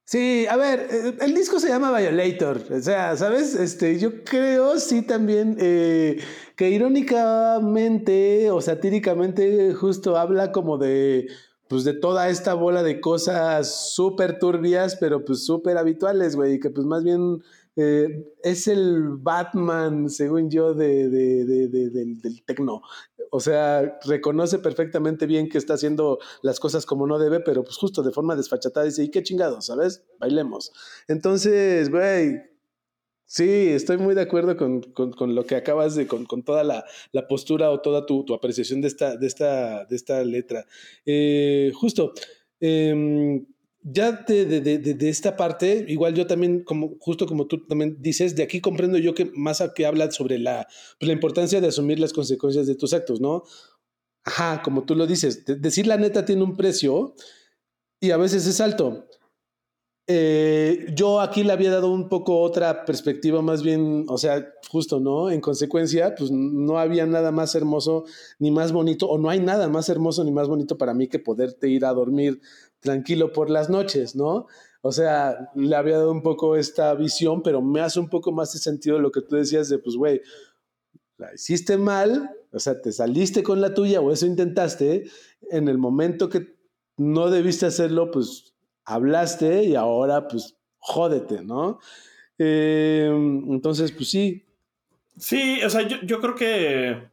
Sí, 0.07 0.47
a 0.51 0.57
ver, 0.57 0.87
eh, 0.91 1.17
el 1.21 1.35
disco 1.35 1.59
se 1.59 1.69
llama 1.69 1.97
Violator, 1.99 2.61
o 2.71 2.81
sea, 2.81 3.17
¿sabes? 3.17 3.55
Este, 3.55 3.99
yo 3.99 4.23
creo 4.23 4.79
sí 4.79 5.01
también 5.03 5.57
eh, 5.59 6.19
que 6.57 6.69
irónicamente 6.71 8.51
o 8.51 8.61
satíricamente 8.61 9.73
justo 9.73 10.19
habla 10.19 10.53
como 10.53 10.77
de, 10.77 11.29
pues 11.69 11.85
de 11.85 11.95
toda 11.95 12.29
esta 12.29 12.53
bola 12.53 12.83
de 12.83 13.01
cosas 13.01 13.95
súper 13.95 14.39
turbias, 14.39 14.97
pero 14.97 15.25
pues 15.25 15.45
súper 15.47 15.79
habituales, 15.79 16.37
güey, 16.37 16.61
que 16.61 16.69
pues 16.71 16.87
más 16.87 17.03
bien 17.03 17.43
eh, 17.77 18.33
es 18.43 18.69
el 18.69 19.17
Batman, 19.19 20.09
según 20.09 20.51
yo, 20.51 20.75
de, 20.75 21.09
del 21.09 22.45
tecno. 22.45 22.83
O 23.31 23.41
sea, 23.41 23.99
reconoce 24.05 24.61
perfectamente 24.61 25.27
bien 25.27 25.49
que 25.49 25.59
está 25.59 25.75
haciendo 25.75 26.21
las 26.43 26.61
cosas 26.61 26.87
como 26.87 27.07
no 27.07 27.19
debe, 27.19 27.41
pero 27.41 27.65
pues 27.65 27.77
justo 27.77 28.03
de 28.03 28.13
forma 28.13 28.37
desfachatada 28.37 28.87
dice, 28.87 29.03
¿y 29.03 29.11
qué 29.11 29.23
chingados? 29.25 29.67
¿Sabes? 29.67 30.05
Bailemos. 30.21 30.73
Entonces, 31.09 31.91
güey, 31.91 32.43
sí, 33.25 33.71
estoy 33.71 33.97
muy 33.99 34.15
de 34.15 34.23
acuerdo 34.23 34.57
con, 34.57 35.35
lo 35.35 35.45
que 35.45 35.57
acabas 35.57 35.97
de, 35.97 36.07
con, 36.07 36.27
toda 36.45 36.63
la, 36.63 36.85
postura 37.29 37.71
o 37.71 37.81
toda 37.81 38.07
tu, 38.07 38.25
apreciación 38.33 38.81
de 38.81 38.89
esta, 38.89 39.17
de 39.17 39.27
esta, 39.27 39.85
de 39.87 39.97
esta 39.97 40.23
letra. 40.23 40.65
Eh, 41.05 41.73
justo. 41.75 42.13
Em, 42.61 43.45
ya 43.87 44.13
de, 44.13 44.47
de, 44.47 44.79
de, 44.79 45.09
esta 45.11 45.37
parte, 45.37 45.85
igual 45.89 46.15
yo 46.15 46.27
también, 46.27 46.65
como, 46.65 46.97
justo 47.01 47.27
como 47.27 47.47
tú 47.47 47.67
también 47.67 47.99
dices, 48.01 48.35
de 48.35 48.43
aquí 48.43 48.63
comprendo 48.63 48.97
yo 48.97 49.15
que 49.15 49.31
más 49.35 49.61
a 49.61 49.75
que 49.75 49.85
habla 49.85 50.11
sobre 50.11 50.39
la, 50.39 50.67
pues, 50.99 51.07
la 51.07 51.13
importancia 51.13 51.61
de 51.61 51.69
asumir 51.69 52.01
las 52.01 52.15
consecuencias 52.15 52.67
de 52.67 52.77
tus 52.77 52.95
actos, 52.95 53.21
¿no? 53.21 53.43
Ajá, 54.25 54.63
como 54.63 54.85
tú 54.85 54.95
lo 54.95 55.07
dices, 55.07 55.45
decir 55.45 55.87
la 55.87 55.99
neta 55.99 56.25
tiene 56.25 56.43
un 56.43 56.57
precio 56.57 57.15
y 58.01 58.11
a 58.11 58.17
veces 58.17 58.47
es 58.47 58.59
alto. 58.63 59.07
Eh, 60.07 60.87
yo 60.95 61.21
aquí 61.21 61.45
le 61.45 61.53
había 61.53 61.71
dado 61.71 61.91
un 61.91 62.11
poco 62.11 62.41
otra 62.41 62.85
perspectiva, 62.85 63.41
más 63.41 63.63
bien, 63.63 64.05
o 64.09 64.19
sea, 64.19 64.47
justo, 64.71 65.01
¿no? 65.01 65.31
En 65.31 65.41
consecuencia, 65.41 66.15
pues 66.15 66.31
no 66.31 66.79
había 66.79 67.07
nada 67.07 67.33
más 67.33 67.55
hermoso 67.55 68.05
ni 68.39 68.51
más 68.51 68.73
bonito, 68.73 69.09
o 69.09 69.19
no 69.19 69.31
hay 69.31 69.41
nada 69.41 69.69
más 69.69 69.89
hermoso 69.89 70.23
ni 70.25 70.33
más 70.33 70.49
bonito 70.49 70.77
para 70.77 70.93
mí 70.93 71.09
que 71.09 71.19
poderte 71.19 71.69
ir 71.69 71.87
a 71.87 71.95
dormir 71.95 72.41
tranquilo 72.85 73.33
por 73.33 73.51
las 73.51 73.71
noches, 73.71 74.15
¿no? 74.15 74.47
O 74.83 74.93
sea, 74.93 75.51
le 75.55 75.75
había 75.75 75.97
dado 75.97 76.13
un 76.13 76.23
poco 76.23 76.57
esta 76.57 76.95
visión, 76.95 77.43
pero 77.43 77.63
me 77.63 77.81
hace 77.81 77.99
un 77.99 78.11
poco 78.11 78.31
más 78.31 78.53
de 78.53 78.59
sentido 78.59 78.99
lo 78.99 79.11
que 79.11 79.23
tú 79.23 79.37
decías 79.37 79.71
de, 79.71 79.79
pues, 79.79 79.97
güey, 79.97 80.21
la 81.17 81.33
hiciste 81.33 81.79
mal, 81.79 82.31
o 82.53 82.59
sea, 82.59 82.81
te 82.83 82.93
saliste 82.93 83.43
con 83.43 83.63
la 83.63 83.73
tuya 83.73 84.03
o 84.03 84.13
eso 84.13 84.27
intentaste, 84.27 85.05
en 85.51 85.69
el 85.69 85.79
momento 85.79 86.29
que 86.29 86.55
no 86.99 87.31
debiste 87.31 87.65
hacerlo, 87.65 88.11
pues 88.11 88.55
hablaste 88.85 89.65
y 89.65 89.75
ahora, 89.75 90.29
pues, 90.29 90.59
jódete, 90.77 91.43
¿no? 91.43 91.79
Em, 92.37 93.51
entonces, 93.51 93.91
pues 93.91 94.11
sí. 94.11 94.45
Sí, 95.17 95.63
o 95.63 95.71
sea, 95.71 95.89
yo, 95.89 95.97
yo 96.03 96.21
creo 96.21 96.35
que... 96.35 97.09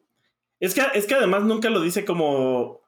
Es 0.59 0.75
que, 0.75 0.81
es 0.93 1.07
que 1.07 1.15
además 1.15 1.43
nunca 1.43 1.69
lo 1.69 1.79
dice 1.79 2.03
como 2.03 2.80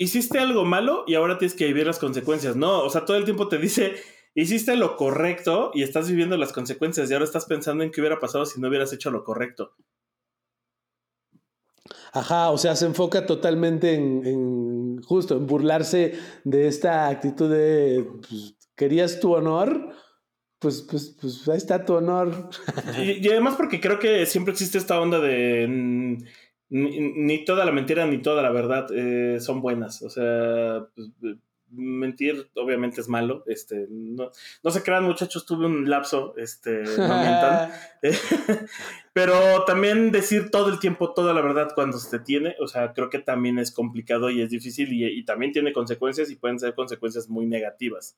hiciste 0.00 0.38
algo 0.38 0.64
malo 0.64 1.04
y 1.06 1.14
ahora 1.14 1.36
tienes 1.36 1.54
que 1.54 1.66
vivir 1.66 1.86
las 1.86 1.98
consecuencias. 1.98 2.56
No, 2.56 2.82
o 2.82 2.90
sea, 2.90 3.04
todo 3.04 3.18
el 3.18 3.24
tiempo 3.24 3.48
te 3.48 3.58
dice, 3.58 3.96
hiciste 4.34 4.74
lo 4.74 4.96
correcto 4.96 5.70
y 5.74 5.82
estás 5.82 6.08
viviendo 6.08 6.38
las 6.38 6.52
consecuencias 6.52 7.08
y 7.08 7.12
ahora 7.12 7.26
estás 7.26 7.44
pensando 7.44 7.84
en 7.84 7.90
qué 7.90 8.00
hubiera 8.00 8.18
pasado 8.18 8.46
si 8.46 8.60
no 8.60 8.68
hubieras 8.68 8.92
hecho 8.94 9.10
lo 9.10 9.24
correcto. 9.24 9.74
Ajá, 12.12 12.50
o 12.50 12.56
sea, 12.56 12.74
se 12.76 12.86
enfoca 12.86 13.26
totalmente 13.26 13.94
en, 13.94 15.02
justo, 15.02 15.36
en 15.36 15.46
burlarse 15.46 16.14
de 16.44 16.66
esta 16.66 17.08
actitud 17.08 17.50
de, 17.50 18.08
pues, 18.26 18.56
¿querías 18.74 19.20
tu 19.20 19.34
honor? 19.34 19.94
Pues, 20.58 20.82
pues, 20.90 21.16
pues 21.20 21.46
ahí 21.46 21.58
está 21.58 21.84
tu 21.84 21.94
honor. 21.94 22.48
Y, 22.98 23.28
además 23.28 23.54
porque 23.56 23.80
creo 23.80 23.98
que 23.98 24.24
siempre 24.24 24.52
existe 24.52 24.78
esta 24.78 24.98
onda 25.00 25.20
de 25.20 26.18
ni, 26.70 27.44
toda 27.44 27.64
la 27.64 27.72
mentira 27.72 28.06
ni 28.06 28.18
toda 28.18 28.42
la 28.42 28.50
verdad 28.50 28.86
eh, 28.94 29.40
son 29.40 29.60
buenas. 29.60 30.02
O 30.02 30.10
sea, 30.10 30.86
pues, 30.94 31.10
mentir 31.70 32.48
obviamente 32.54 33.00
es 33.00 33.08
malo. 33.08 33.42
Este, 33.46 33.86
no, 33.90 34.30
no 34.62 34.70
se 34.70 34.82
crean, 34.82 35.04
muchachos, 35.04 35.46
tuve 35.46 35.66
un 35.66 35.88
lapso, 35.88 36.34
este, 36.36 36.82
no 36.82 36.82
mientan. 37.20 37.70
Pero 39.12 39.64
también 39.64 40.12
decir 40.12 40.50
todo 40.50 40.68
el 40.68 40.78
tiempo 40.78 41.12
toda 41.12 41.34
la 41.34 41.40
verdad 41.40 41.72
cuando 41.74 41.98
se 41.98 42.18
tiene, 42.20 42.54
o 42.60 42.66
sea, 42.66 42.92
creo 42.92 43.10
que 43.10 43.18
también 43.18 43.58
es 43.58 43.72
complicado 43.72 44.30
y 44.30 44.42
es 44.42 44.50
difícil 44.50 44.92
y, 44.92 45.24
también 45.24 45.52
tiene 45.52 45.72
consecuencias 45.72 46.30
y 46.30 46.36
pueden 46.36 46.58
ser 46.58 46.74
consecuencias 46.74 47.28
muy 47.28 47.46
negativas. 47.46 48.16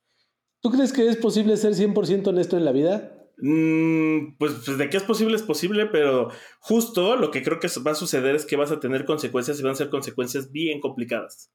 ¿Tú 0.61 0.71
crees 0.71 0.93
que 0.93 1.09
es 1.09 1.17
posible 1.17 1.57
ser 1.57 1.73
100% 1.73 2.29
honesto 2.29 2.57
en 2.57 2.65
la 2.65 2.73
vida? 2.73 3.22
Mm, 3.39 4.37
pues, 4.39 4.53
pues, 4.65 4.79
de 4.79 4.89
qué 4.89 4.97
es 4.97 5.03
posible 5.03 5.37
es 5.37 5.43
posible, 5.43 5.87
pero 5.87 6.29
justo 6.61 7.17
lo 7.17 7.31
que 7.31 7.43
creo 7.43 7.59
que 7.59 7.69
va 7.85 7.93
a 7.93 7.97
suceder 7.97 8.35
es 8.35 8.47
que 8.47 8.57
vas 8.57 8.71
a 8.71 8.81
tener 8.81 9.05
consecuencias 9.05 9.59
y 9.59 9.63
van 9.63 9.73
a 9.73 9.77
ser 9.77 9.91
consecuencias 9.91 10.51
bien 10.53 10.81
complicadas. 10.81 11.51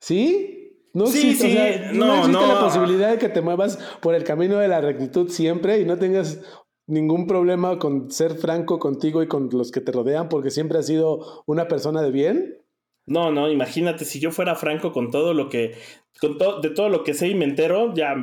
¿Sí? 0.00 0.54
No 0.94 1.04
existe, 1.04 1.92
no, 1.92 2.16
existe 2.16 2.46
la 2.46 2.60
posibilidad 2.60 3.10
de 3.10 3.18
que 3.18 3.28
te 3.28 3.42
muevas 3.42 3.78
por 4.00 4.14
el 4.14 4.24
camino 4.24 4.58
de 4.58 4.68
la 4.68 4.80
rectitud 4.80 5.28
siempre 5.28 5.80
y 5.80 5.84
no 5.84 5.98
tengas 5.98 6.40
ningún 6.86 7.26
problema 7.26 7.78
con 7.78 8.10
ser 8.10 8.34
franco 8.36 8.78
contigo 8.78 9.22
y 9.22 9.28
con 9.28 9.50
los 9.52 9.70
que 9.70 9.82
te 9.82 9.92
rodean 9.92 10.28
porque 10.28 10.50
siempre 10.50 10.78
has 10.78 10.86
sido 10.86 11.44
una 11.46 11.68
persona 11.68 12.02
de 12.02 12.10
bien. 12.10 12.64
No, 13.06 13.30
no, 13.30 13.50
imagínate 13.50 14.04
si 14.04 14.18
yo 14.18 14.30
fuera 14.30 14.56
franco 14.56 14.92
con 14.92 15.10
todo 15.10 15.34
lo 15.34 15.48
que, 15.48 15.74
con 16.20 16.36
de 16.62 16.70
todo 16.70 16.88
lo 16.88 17.04
que 17.04 17.14
sé 17.14 17.28
y 17.28 17.34
me 17.34 17.44
entero, 17.44 17.94
ya, 17.94 18.14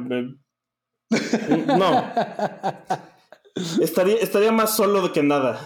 no. 1.67 2.11
estaría, 3.81 4.15
estaría 4.17 4.51
más 4.51 4.75
solo 4.75 5.11
que 5.11 5.23
nada. 5.23 5.59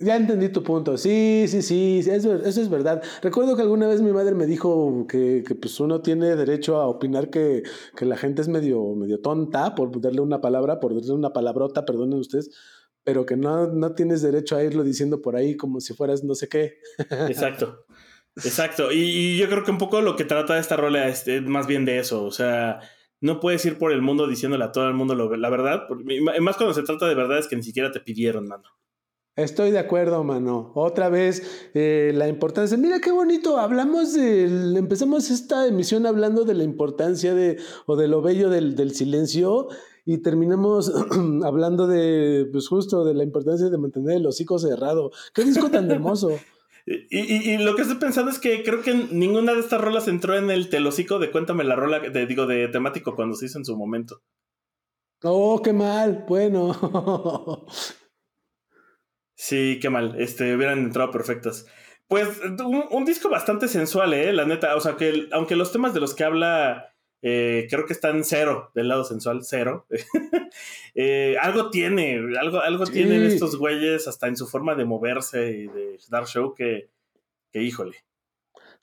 Ya 0.00 0.16
entendí 0.16 0.48
tu 0.48 0.62
punto. 0.62 0.98
Sí, 0.98 1.46
sí, 1.48 1.62
sí, 1.62 2.00
eso, 2.04 2.34
eso, 2.34 2.60
es 2.60 2.68
verdad. 2.68 3.02
Recuerdo 3.22 3.54
que 3.54 3.62
alguna 3.62 3.86
vez 3.86 4.02
mi 4.02 4.12
madre 4.12 4.34
me 4.34 4.44
dijo 4.44 5.06
que, 5.08 5.44
que 5.46 5.54
pues 5.54 5.78
uno 5.78 6.02
tiene 6.02 6.34
derecho 6.34 6.76
a 6.76 6.88
opinar 6.88 7.30
que, 7.30 7.62
que, 7.96 8.04
la 8.04 8.16
gente 8.16 8.42
es 8.42 8.48
medio, 8.48 8.94
medio 8.96 9.20
tonta, 9.20 9.74
por 9.74 10.00
darle 10.00 10.20
una 10.20 10.40
palabra, 10.40 10.80
por 10.80 10.94
darle 10.94 11.12
una 11.12 11.32
palabrota, 11.32 11.84
perdonen 11.84 12.18
ustedes, 12.18 12.50
pero 13.04 13.24
que 13.24 13.36
no, 13.36 13.68
no 13.68 13.94
tienes 13.94 14.20
derecho 14.20 14.56
a 14.56 14.64
irlo 14.64 14.82
diciendo 14.82 15.22
por 15.22 15.36
ahí 15.36 15.56
como 15.56 15.80
si 15.80 15.94
fueras 15.94 16.24
no 16.24 16.34
sé 16.34 16.48
qué. 16.48 16.78
Exacto. 17.28 17.84
Exacto. 18.36 18.90
Y, 18.90 19.02
y 19.02 19.38
yo 19.38 19.48
creo 19.48 19.62
que 19.62 19.70
un 19.70 19.78
poco 19.78 20.00
lo 20.00 20.16
que 20.16 20.24
trata 20.24 20.58
esta 20.58 20.76
rola 20.76 21.06
es, 21.06 21.24
más 21.42 21.66
bien 21.68 21.84
de 21.84 21.98
eso. 21.98 22.24
O 22.24 22.32
sea, 22.32 22.80
no 23.20 23.40
puedes 23.40 23.64
ir 23.64 23.78
por 23.78 23.92
el 23.92 24.02
mundo 24.02 24.26
diciéndole 24.26 24.64
a 24.64 24.72
todo 24.72 24.88
el 24.88 24.94
mundo 24.94 25.14
la 25.14 25.50
verdad. 25.50 25.88
Más 26.40 26.56
cuando 26.56 26.74
se 26.74 26.82
trata 26.82 27.06
de 27.06 27.14
verdad 27.14 27.38
es 27.38 27.48
que 27.48 27.56
ni 27.56 27.62
siquiera 27.62 27.90
te 27.90 28.00
pidieron, 28.00 28.46
mano. 28.46 28.64
Estoy 29.36 29.72
de 29.72 29.80
acuerdo, 29.80 30.22
mano. 30.22 30.70
Otra 30.76 31.08
vez, 31.08 31.70
eh, 31.74 32.12
la 32.14 32.28
importancia. 32.28 32.78
Mira 32.78 33.00
qué 33.00 33.10
bonito. 33.10 33.58
Hablamos 33.58 34.14
de. 34.14 34.44
Empezamos 34.76 35.28
esta 35.28 35.66
emisión 35.66 36.06
hablando 36.06 36.44
de 36.44 36.54
la 36.54 36.62
importancia 36.62 37.34
de. 37.34 37.58
o 37.86 37.96
de 37.96 38.06
lo 38.06 38.22
bello 38.22 38.48
del, 38.48 38.76
del 38.76 38.94
silencio. 38.94 39.66
Y 40.06 40.18
terminamos 40.18 40.92
hablando 41.44 41.88
de. 41.88 42.48
Pues 42.52 42.68
justo 42.68 43.04
de 43.04 43.14
la 43.14 43.24
importancia 43.24 43.70
de 43.70 43.78
mantener 43.78 44.18
el 44.18 44.26
hocico 44.26 44.60
cerrado. 44.60 45.10
Qué 45.34 45.42
disco 45.44 45.68
tan 45.68 45.90
hermoso. 45.90 46.30
Y, 46.86 47.52
y, 47.52 47.58
lo 47.58 47.74
que 47.76 47.82
estoy 47.82 47.96
pensando 47.96 48.30
es 48.30 48.38
que 48.38 48.62
creo 48.62 48.82
que 48.82 48.92
ninguna 48.92 49.54
de 49.54 49.60
estas 49.60 49.80
rolas 49.80 50.06
entró 50.06 50.36
en 50.36 50.50
el 50.50 50.68
telocico 50.68 51.18
de 51.18 51.30
Cuéntame 51.30 51.64
la 51.64 51.76
rola, 51.76 51.98
de, 51.98 52.26
digo, 52.26 52.46
de 52.46 52.68
temático 52.68 53.16
cuando 53.16 53.34
se 53.36 53.46
hizo 53.46 53.58
en 53.58 53.64
su 53.64 53.76
momento. 53.76 54.22
Oh, 55.22 55.62
qué 55.62 55.72
mal. 55.72 56.24
Bueno. 56.28 57.66
Sí, 59.36 59.78
qué 59.82 59.90
mal. 59.90 60.14
Este, 60.20 60.54
hubieran 60.54 60.78
entrado 60.78 61.10
perfectas. 61.10 61.66
Pues 62.06 62.40
un, 62.90 63.04
disco 63.04 63.28
bastante 63.28 63.66
sensual, 63.68 64.14
¿eh? 64.14 64.32
La 64.32 64.44
neta. 64.44 64.76
O 64.76 64.80
sea, 64.80 64.96
que 64.96 65.28
aunque 65.32 65.56
los 65.56 65.72
temas 65.72 65.92
de 65.92 66.00
los 66.00 66.14
que 66.14 66.24
habla 66.24 66.93
eh, 67.26 67.66
creo 67.70 67.86
que 67.86 67.94
están 67.94 68.22
cero 68.22 68.70
del 68.74 68.88
lado 68.88 69.02
sensual, 69.02 69.40
cero. 69.42 69.86
Eh, 70.96 71.34
algo 71.40 71.70
tiene, 71.70 72.20
algo, 72.38 72.60
algo 72.60 72.86
tienen 72.86 73.24
estos 73.24 73.56
güeyes 73.56 74.06
hasta 74.06 74.28
en 74.28 74.36
su 74.36 74.46
forma 74.46 74.76
de 74.76 74.84
moverse 74.84 75.50
y 75.50 75.66
de 75.66 75.98
dar 76.08 76.24
show 76.28 76.54
que, 76.54 76.88
que 77.50 77.60
híjole. 77.64 77.96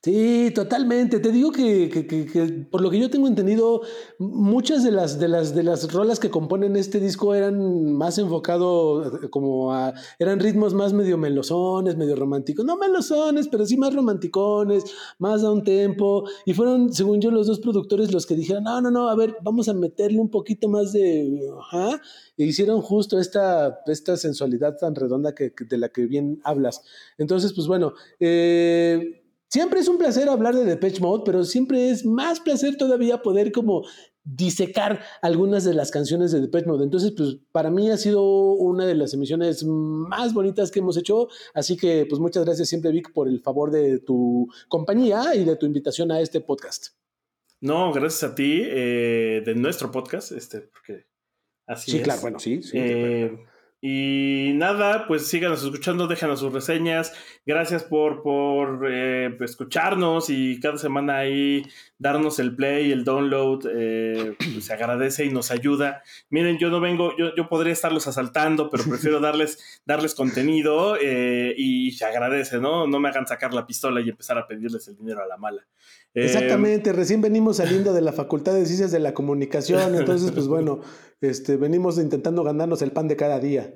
Sí, 0.04 0.52
totalmente. 0.56 1.20
Te 1.20 1.32
digo 1.32 1.52
que, 1.52 1.88
que, 1.88 2.08
que, 2.08 2.66
por 2.72 2.82
lo 2.82 2.90
que 2.90 3.00
yo 3.00 3.12
tengo 3.12 3.28
entendido, 3.28 3.82
muchas 4.18 4.84
de 4.84 4.92
las, 4.92 5.20
de 5.20 5.28
las, 5.28 5.54
de 5.54 5.62
las 5.62 5.94
rolas 5.94 6.20
que 6.20 6.32
componen 6.32 6.76
este 6.76 7.00
disco 7.00 7.36
eran 7.36 7.94
más 7.94 8.18
enfocado 8.18 9.30
como 9.30 9.72
a, 9.72 9.94
eran 10.18 10.40
ritmos 10.40 10.74
más 10.74 10.92
medio 10.94 11.20
melosones, 11.20 11.98
medio 11.98 12.16
románticos. 12.16 12.66
No 12.66 12.78
melosones, 12.78 13.48
pero 13.48 13.64
sí 13.68 13.78
más 13.78 13.94
romanticones, 13.94 14.86
más 15.20 15.44
a 15.44 15.52
un 15.52 15.64
tempo. 15.64 16.24
Y 16.48 16.56
fueron, 16.56 16.92
según 16.92 17.22
yo, 17.22 17.30
los 17.30 17.46
dos 17.46 17.60
productores 17.60 18.12
los 18.12 18.26
que 18.26 18.36
dijeron, 18.36 18.64
no, 18.64 18.82
no, 18.82 18.90
no, 18.90 19.08
a 19.08 19.16
ver, 19.16 19.38
vamos 19.44 19.70
a 19.70 19.76
meterle 19.76 20.20
un 20.20 20.32
poquito 20.32 20.68
más 20.68 20.94
de, 20.94 21.48
ajá. 21.60 22.02
E 22.38 22.46
hicieron 22.46 22.82
justo 22.82 23.20
esta, 23.20 23.82
esta 23.86 24.18
sensualidad 24.18 24.78
tan 24.78 24.96
redonda 24.96 25.36
que, 25.36 25.54
de 25.60 25.78
la 25.78 25.90
que 25.90 26.08
bien 26.08 26.42
hablas. 26.44 26.82
Entonces, 27.20 27.54
pues 27.54 27.68
bueno, 27.68 27.94
eh 28.20 29.21
Siempre 29.52 29.82
es 29.82 29.90
un 29.90 29.98
placer 29.98 30.30
hablar 30.30 30.56
de 30.56 30.64
Depeche 30.64 31.02
Mode, 31.02 31.24
pero 31.26 31.44
siempre 31.44 31.90
es 31.90 32.06
más 32.06 32.40
placer 32.40 32.78
todavía 32.78 33.22
poder 33.22 33.52
como 33.52 33.84
disecar 34.24 35.04
algunas 35.22 35.66
de 35.66 35.74
las 35.74 35.92
canciones 35.92 36.32
de 36.32 36.40
Depeche 36.40 36.68
Mode. 36.68 36.86
Entonces, 36.86 37.12
pues 37.18 37.36
para 37.52 37.70
mí 37.70 37.92
ha 37.92 37.98
sido 37.98 38.24
una 38.24 38.86
de 38.86 38.96
las 38.96 39.14
emisiones 39.14 39.66
más 39.66 40.34
bonitas 40.34 40.72
que 40.72 40.80
hemos 40.80 40.96
hecho. 40.96 41.28
Así 41.54 41.76
que, 41.76 42.06
pues 42.08 42.22
muchas 42.22 42.46
gracias 42.46 42.70
siempre, 42.70 42.92
Vic, 42.92 43.12
por 43.12 43.28
el 43.28 43.42
favor 43.42 43.72
de 43.72 44.00
tu 44.00 44.48
compañía 44.70 45.36
y 45.36 45.44
de 45.44 45.58
tu 45.58 45.66
invitación 45.66 46.14
a 46.14 46.22
este 46.22 46.40
podcast. 46.40 46.94
No, 47.60 47.92
gracias 47.92 48.32
a 48.32 48.34
ti, 48.34 48.62
eh, 48.64 49.44
de 49.46 49.54
nuestro 49.56 49.92
podcast, 49.92 50.32
este, 50.32 50.62
porque 50.62 51.08
así 51.68 51.92
sí, 51.92 51.98
es. 51.98 52.04
Sí, 52.04 52.04
claro, 52.06 52.22
bueno, 52.22 52.40
sí. 52.40 52.64
sí 52.64 52.78
eh, 52.78 53.38
y 53.84 54.52
nada, 54.54 55.08
pues 55.08 55.26
síganos 55.26 55.64
escuchando, 55.64 56.06
déjanos 56.06 56.40
sus 56.40 56.54
reseñas. 56.54 57.14
Gracias 57.48 57.84
por, 57.84 58.22
por 58.22 58.88
eh, 58.88 59.36
escucharnos 59.40 60.30
y 60.30 60.60
cada 60.60 60.78
semana 60.78 61.18
ahí 61.18 61.64
darnos 61.98 62.38
el 62.38 62.56
play, 62.56 62.92
el 62.92 63.04
download. 63.04 63.66
Eh, 63.74 64.36
pues 64.54 64.66
se 64.66 64.74
agradece 64.74 65.26
y 65.26 65.32
nos 65.32 65.50
ayuda. 65.50 66.04
Miren, 66.30 66.60
yo 66.60 66.70
no 66.70 66.80
vengo, 66.80 67.18
yo, 67.18 67.34
yo 67.36 67.50
podría 67.50 67.74
estarlos 67.74 68.06
asaltando, 68.08 68.70
pero 68.70 68.84
prefiero 68.84 69.20
darles, 69.22 69.82
darles 69.84 70.14
contenido 70.14 70.96
eh, 71.02 71.56
y 71.58 71.92
se 71.94 72.06
agradece, 72.06 72.60
¿no? 72.60 72.86
No 72.86 73.00
me 73.00 73.10
hagan 73.10 73.26
sacar 73.26 73.52
la 73.52 73.66
pistola 73.66 74.00
y 74.02 74.10
empezar 74.10 74.38
a 74.38 74.46
pedirles 74.46 74.88
el 74.90 74.96
dinero 74.96 75.24
a 75.24 75.28
la 75.28 75.38
mala. 75.38 75.66
Exactamente, 76.14 76.92
recién 76.92 77.22
venimos 77.22 77.58
saliendo 77.58 77.94
de 77.94 78.02
la 78.02 78.12
Facultad 78.12 78.54
de 78.54 78.66
Ciencias 78.66 78.92
de 78.92 79.00
la 79.00 79.14
Comunicación, 79.14 79.96
entonces 79.96 80.32
pues 80.32 80.46
bueno, 80.48 80.82
este, 81.22 81.58
venimos 81.58 81.98
intentando 81.98 82.44
ganarnos 82.44 82.82
el 82.82 82.92
pan 82.92 83.08
de 83.08 83.16
cada 83.16 83.40
día. 83.40 83.74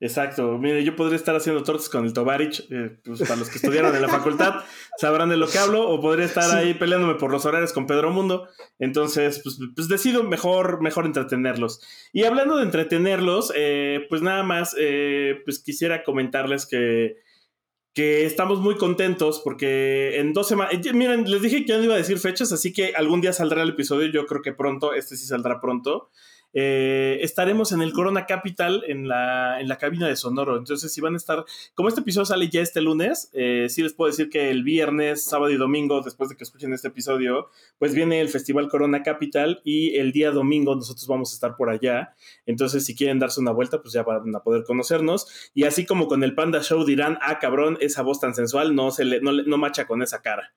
Exacto. 0.00 0.58
Mire, 0.58 0.84
yo 0.84 0.94
podría 0.94 1.16
estar 1.16 1.34
haciendo 1.34 1.62
tortas 1.64 1.88
con 1.88 2.04
el 2.04 2.12
Tovarich, 2.12 2.60
eh, 2.70 3.00
pues 3.04 3.20
para 3.20 3.36
los 3.36 3.50
que 3.50 3.56
estudiaron 3.56 3.94
en 3.96 4.02
la 4.02 4.08
facultad 4.08 4.62
sabrán 4.98 5.28
de 5.28 5.36
lo 5.36 5.48
que 5.48 5.58
hablo, 5.58 5.88
o 5.88 6.00
podría 6.00 6.24
estar 6.24 6.56
ahí 6.56 6.74
peleándome 6.74 7.16
por 7.16 7.32
los 7.32 7.44
horarios 7.46 7.72
con 7.72 7.86
Pedro 7.86 8.12
Mundo. 8.12 8.48
Entonces, 8.78 9.40
pues, 9.42 9.58
pues 9.74 9.88
decido 9.88 10.22
mejor, 10.22 10.82
mejor 10.82 11.04
entretenerlos. 11.04 11.80
Y 12.12 12.24
hablando 12.24 12.56
de 12.56 12.62
entretenerlos, 12.62 13.52
eh, 13.56 14.06
pues 14.08 14.22
nada 14.22 14.44
más, 14.44 14.76
eh, 14.78 15.40
pues 15.44 15.58
quisiera 15.58 16.04
comentarles 16.04 16.64
que, 16.66 17.16
que 17.92 18.24
estamos 18.24 18.60
muy 18.60 18.76
contentos 18.76 19.40
porque 19.42 20.20
en 20.20 20.32
dos 20.32 20.46
semanas, 20.46 20.74
miren, 20.94 21.28
les 21.28 21.42
dije 21.42 21.62
que 21.62 21.72
ya 21.72 21.78
no 21.78 21.84
iba 21.84 21.94
a 21.94 21.98
decir 21.98 22.20
fechas, 22.20 22.52
así 22.52 22.72
que 22.72 22.92
algún 22.94 23.20
día 23.20 23.32
saldrá 23.32 23.64
el 23.64 23.70
episodio, 23.70 24.06
yo 24.12 24.26
creo 24.26 24.42
que 24.42 24.52
pronto, 24.52 24.94
este 24.94 25.16
sí 25.16 25.26
saldrá 25.26 25.60
pronto. 25.60 26.10
Eh, 26.54 27.18
estaremos 27.22 27.72
en 27.72 27.82
el 27.82 27.92
Corona 27.92 28.26
Capital 28.26 28.82
en 28.86 29.08
la, 29.08 29.60
en 29.60 29.68
la 29.68 29.76
cabina 29.76 30.08
de 30.08 30.16
Sonoro. 30.16 30.56
Entonces, 30.56 30.92
si 30.92 31.00
van 31.00 31.14
a 31.14 31.16
estar, 31.16 31.44
como 31.74 31.88
este 31.88 32.00
episodio 32.00 32.24
sale 32.24 32.48
ya 32.48 32.60
este 32.60 32.80
lunes, 32.80 33.30
eh, 33.32 33.66
sí 33.68 33.82
les 33.82 33.94
puedo 33.94 34.10
decir 34.10 34.30
que 34.30 34.50
el 34.50 34.62
viernes, 34.62 35.24
sábado 35.24 35.50
y 35.52 35.56
domingo, 35.56 36.00
después 36.00 36.30
de 36.30 36.36
que 36.36 36.44
escuchen 36.44 36.72
este 36.72 36.88
episodio, 36.88 37.48
pues 37.78 37.94
viene 37.94 38.20
el 38.20 38.28
Festival 38.28 38.68
Corona 38.68 39.02
Capital 39.02 39.60
y 39.64 39.96
el 39.96 40.12
día 40.12 40.30
domingo 40.30 40.74
nosotros 40.74 41.06
vamos 41.06 41.32
a 41.32 41.34
estar 41.34 41.56
por 41.56 41.70
allá. 41.70 42.14
Entonces, 42.46 42.84
si 42.84 42.94
quieren 42.94 43.18
darse 43.18 43.40
una 43.40 43.52
vuelta, 43.52 43.80
pues 43.80 43.92
ya 43.92 44.02
van 44.02 44.34
a 44.34 44.40
poder 44.40 44.64
conocernos. 44.64 45.50
Y 45.54 45.64
así 45.64 45.86
como 45.86 46.08
con 46.08 46.22
el 46.24 46.34
Panda 46.34 46.62
Show 46.62 46.84
dirán, 46.84 47.18
ah, 47.22 47.38
cabrón, 47.38 47.78
esa 47.80 48.02
voz 48.02 48.20
tan 48.20 48.34
sensual 48.34 48.74
no, 48.74 48.90
se 48.90 49.04
le, 49.04 49.20
no, 49.20 49.32
no 49.32 49.58
macha 49.58 49.86
con 49.86 50.02
esa 50.02 50.22
cara. 50.22 50.52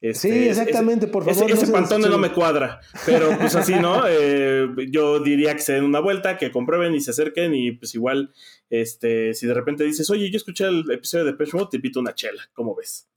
Este, 0.00 0.28
sí, 0.28 0.48
exactamente, 0.48 1.06
por 1.06 1.24
favor. 1.24 1.50
Ese, 1.50 1.72
pantone 1.72 2.08
no 2.08 2.18
me 2.18 2.30
cuadra, 2.30 2.80
pero 3.06 3.36
pues 3.38 3.54
así, 3.56 3.74
¿no? 3.74 4.02
Eh, 4.08 4.68
yo 4.90 5.20
diría 5.20 5.54
que 5.54 5.60
se 5.60 5.72
den 5.74 5.84
una 5.84 6.00
vuelta, 6.00 6.36
que 6.36 6.52
comprueben 6.52 6.94
y 6.94 7.00
se 7.00 7.10
acerquen 7.10 7.54
y 7.54 7.72
pues 7.72 7.94
igual, 7.94 8.32
este, 8.70 9.34
si 9.34 9.46
de 9.46 9.54
repente 9.54 9.84
dices, 9.84 10.08
oye, 10.10 10.30
yo 10.30 10.36
escuché 10.36 10.66
el 10.66 10.90
episodio 10.90 11.24
de 11.24 11.34
Pesh 11.34 11.52
te 11.70 11.76
invito 11.76 12.00
una 12.00 12.14
chela, 12.14 12.42
¿cómo 12.52 12.74
ves? 12.74 13.08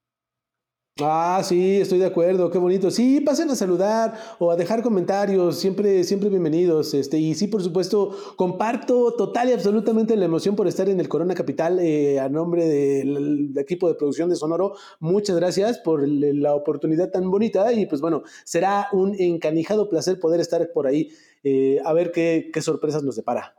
Ah, 1.01 1.41
sí, 1.43 1.79
estoy 1.79 1.99
de 1.99 2.05
acuerdo, 2.05 2.49
qué 2.49 2.57
bonito. 2.57 2.91
Sí, 2.91 3.21
pasen 3.21 3.49
a 3.49 3.55
saludar 3.55 4.13
o 4.39 4.51
a 4.51 4.55
dejar 4.55 4.81
comentarios, 4.81 5.57
siempre, 5.57 6.03
siempre 6.03 6.29
bienvenidos. 6.29 6.93
Este, 6.93 7.17
y 7.17 7.35
sí, 7.35 7.47
por 7.47 7.63
supuesto, 7.63 8.15
comparto 8.35 9.13
total 9.13 9.49
y 9.49 9.53
absolutamente 9.53 10.15
la 10.17 10.25
emoción 10.25 10.55
por 10.55 10.67
estar 10.67 10.89
en 10.89 10.99
el 10.99 11.07
Corona 11.07 11.35
Capital 11.35 11.79
eh, 11.79 12.19
a 12.19 12.27
nombre 12.27 12.65
del 12.65 13.53
equipo 13.57 13.87
de 13.87 13.95
producción 13.95 14.29
de 14.29 14.35
Sonoro. 14.35 14.73
Muchas 14.99 15.35
gracias 15.37 15.77
por 15.79 16.07
la 16.07 16.53
oportunidad 16.55 17.11
tan 17.11 17.29
bonita 17.31 17.71
y 17.71 17.85
pues 17.85 18.01
bueno, 18.01 18.23
será 18.43 18.87
un 18.91 19.15
encanijado 19.19 19.89
placer 19.89 20.19
poder 20.19 20.41
estar 20.41 20.69
por 20.73 20.87
ahí 20.87 21.09
eh, 21.43 21.79
a 21.85 21.93
ver 21.93 22.11
qué, 22.11 22.49
qué 22.53 22.61
sorpresas 22.61 23.03
nos 23.03 23.15
depara. 23.15 23.55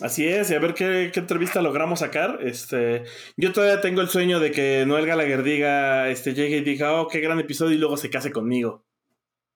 Así 0.00 0.28
es, 0.28 0.50
y 0.50 0.54
a 0.54 0.60
ver 0.60 0.74
qué, 0.74 1.10
entrevista 1.14 1.60
logramos 1.60 2.00
sacar. 2.00 2.38
Este, 2.42 3.02
yo 3.36 3.52
todavía 3.52 3.80
tengo 3.80 4.00
el 4.00 4.08
sueño 4.08 4.38
de 4.38 4.52
que 4.52 4.84
Noel 4.86 5.06
Gallagher 5.06 5.42
diga, 5.42 6.08
este, 6.08 6.34
llegue 6.34 6.58
y 6.58 6.60
diga, 6.62 7.00
oh, 7.00 7.08
qué 7.08 7.20
gran 7.20 7.40
episodio, 7.40 7.74
y 7.74 7.78
luego 7.78 7.96
se 7.96 8.10
case 8.10 8.30
conmigo. 8.30 8.84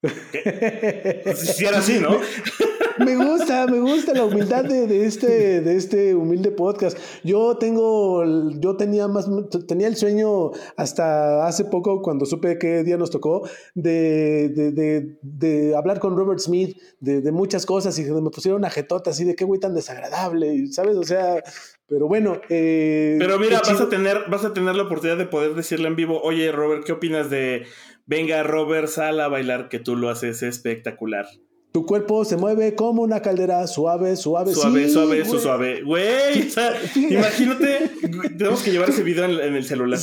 si 1.35 1.65
era 1.65 1.79
así, 1.79 2.01
¿no? 2.01 2.21
me 3.05 3.17
gusta, 3.17 3.67
me 3.67 3.81
gusta 3.81 4.15
la 4.15 4.25
humildad 4.25 4.65
de, 4.65 5.07
este, 5.07 5.61
de 5.61 5.77
este 5.77 6.15
humilde 6.15 6.51
podcast. 6.51 6.99
Yo 7.25 7.57
tengo, 7.57 8.25
yo 8.59 8.77
tenía 8.77 9.09
más, 9.09 9.29
tenía 9.67 9.89
el 9.89 9.97
sueño 9.97 10.51
hasta 10.77 11.47
hace 11.47 11.65
poco, 11.65 12.03
cuando 12.03 12.27
supe 12.27 12.59
qué 12.59 12.85
día 12.85 12.97
nos 12.97 13.11
tocó, 13.11 13.49
de, 13.75 14.49
de, 14.51 15.75
hablar 15.77 16.01
con 16.01 16.17
Robert 16.17 16.41
Smith 16.41 16.77
de, 17.01 17.33
muchas 17.33 17.67
cosas 17.67 17.99
y 17.99 18.05
me 18.05 18.31
pusieron 18.31 18.61
una 18.61 18.71
jetota 18.71 19.11
así 19.11 19.25
de 19.25 19.35
qué 19.35 19.45
güey 19.45 19.61
tan 19.61 19.75
desagradable, 19.75 20.67
¿sabes? 20.71 20.97
O 20.97 21.03
sea, 21.03 21.43
pero 21.89 22.09
bueno. 22.09 22.41
Eh, 22.49 23.17
pero 23.19 23.39
mira, 23.39 23.61
vas 23.61 23.81
a, 23.81 23.89
tener, 23.89 24.25
vas 24.31 24.45
a 24.45 24.53
tener 24.53 24.75
la 24.75 24.85
oportunidad 24.85 25.19
de 25.19 25.27
poder 25.27 25.55
decirle 25.55 25.89
en 25.89 25.97
vivo, 25.97 26.21
oye 26.23 26.53
Robert, 26.53 26.85
¿qué 26.85 26.93
opinas 26.93 27.31
de 27.31 27.67
venga 28.07 28.43
Robert, 28.43 28.89
sal 28.89 29.21
a 29.21 29.29
bailar 29.29 29.69
que 29.69 29.79
tú 29.79 29.97
lo 29.97 30.09
haces 30.09 30.43
espectacular? 30.43 31.27
Tu 31.73 31.87
cuerpo 31.87 32.23
se 32.27 32.37
mueve 32.37 32.75
como 32.75 33.01
una 33.01 33.23
caldera, 33.23 33.67
suave, 33.67 34.15
suave, 34.17 34.53
suave, 34.53 34.91
suave, 34.91 35.25
suave, 35.25 35.41
suave. 35.41 35.83
Güey, 35.83 36.51
imagínate, 37.11 37.91
tenemos 38.37 38.63
que 38.63 38.73
llevar 38.73 38.91
ese 38.91 39.03
video 39.03 39.25
en, 39.25 39.55
el 39.55 39.65
celular. 39.65 39.99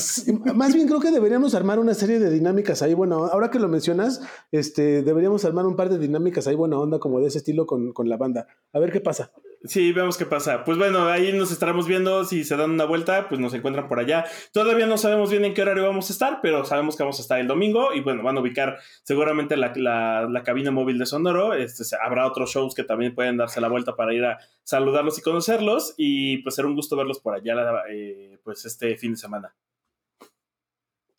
Más 0.56 0.74
bien 0.74 0.88
creo 0.88 1.00
que 1.00 1.12
deberíamos 1.12 1.54
armar 1.54 1.78
una 1.78 1.94
serie 1.94 2.18
de 2.18 2.32
dinámicas 2.32 2.82
ahí. 2.82 2.96
Bueno, 2.96 3.26
ahora 3.26 3.52
que 3.52 3.60
lo 3.60 3.68
mencionas, 3.68 4.20
este, 4.52 5.04
deberíamos 5.04 5.46
armar 5.46 5.68
un 5.68 5.76
par 5.76 5.90
de 5.90 6.00
dinámicas 6.00 6.48
ahí, 6.48 6.56
buena 6.56 6.80
onda, 6.80 6.98
como 6.98 7.20
de 7.20 7.28
ese 7.28 7.38
estilo 7.38 7.68
con, 7.68 7.94
con 7.94 8.10
la 8.10 8.18
banda. 8.18 8.48
A 8.74 8.80
ver 8.80 8.92
qué 8.92 9.00
pasa. 9.00 9.32
Sí, 9.64 9.92
vemos 9.92 10.18
qué 10.18 10.26
pasa. 10.26 10.64
Pues 10.64 10.78
bueno, 10.78 11.10
ahí 11.10 11.34
nos 11.34 11.52
estaremos 11.52 11.86
viendo. 11.86 12.24
Si 12.24 12.46
se 12.46 12.56
dan 12.56 12.72
una 12.72 12.86
vuelta, 12.86 13.28
pues 13.28 13.42
nos 13.42 13.54
encuentran 13.54 13.90
por 13.90 14.00
allá. 14.00 14.24
Todavía 14.54 14.88
no 14.88 14.98
sabemos 14.98 15.30
bien 15.32 15.44
en 15.44 15.54
qué 15.54 15.62
horario 15.62 15.84
vamos 15.84 16.10
a 16.10 16.14
estar, 16.14 16.40
pero 16.42 16.64
sabemos 16.64 16.96
que 16.96 17.04
vamos 17.04 17.20
a 17.20 17.22
estar 17.22 17.40
el 17.42 17.48
domingo. 17.48 17.94
Y 17.94 18.00
bueno, 18.00 18.24
van 18.24 18.38
a 18.38 18.40
ubicar 18.40 18.78
seguramente 19.04 19.58
la, 19.58 19.74
la, 19.76 20.44
cabina 20.44 20.72
móvil 20.72 20.98
de 20.98 21.06
Sonoro. 21.06 21.54
Este, 21.54 21.84
habrá 22.02 22.26
otros 22.26 22.52
shows 22.52 22.74
que 22.74 22.86
también 22.86 23.14
pueden 23.14 23.36
darse 23.36 23.60
la 23.60 23.68
vuelta 23.68 23.98
para 23.98 24.14
ir 24.14 24.24
a 24.24 24.38
saludarlos 24.64 25.20
y 25.20 25.22
conocerlos. 25.22 25.94
Y 25.98 26.38
pues 26.38 26.56
será 26.56 26.70
un 26.70 26.76
gusto 26.76 26.96
verlos 26.96 27.20
por 27.20 27.36
allá 27.36 27.56
eh, 27.92 28.40
pues 28.46 28.64
este 28.64 28.96
fin 28.96 29.12
de 29.12 29.18
semana. 29.18 29.54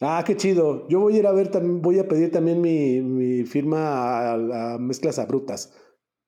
Ah, 0.01 0.25
qué 0.27 0.35
chido. 0.35 0.89
Yo 0.89 1.01
voy 1.01 1.17
a 1.17 1.19
ir 1.19 1.27
a 1.27 1.33
ver, 1.33 1.49
también, 1.49 1.83
voy 1.83 1.99
a 1.99 2.09
pedir 2.09 2.31
también 2.31 2.63
mi, 2.63 3.03
mi 3.03 3.45
firma 3.45 4.31
a, 4.31 4.75
a 4.75 4.79
Mezclas 4.79 5.19
Abruptas, 5.19 5.75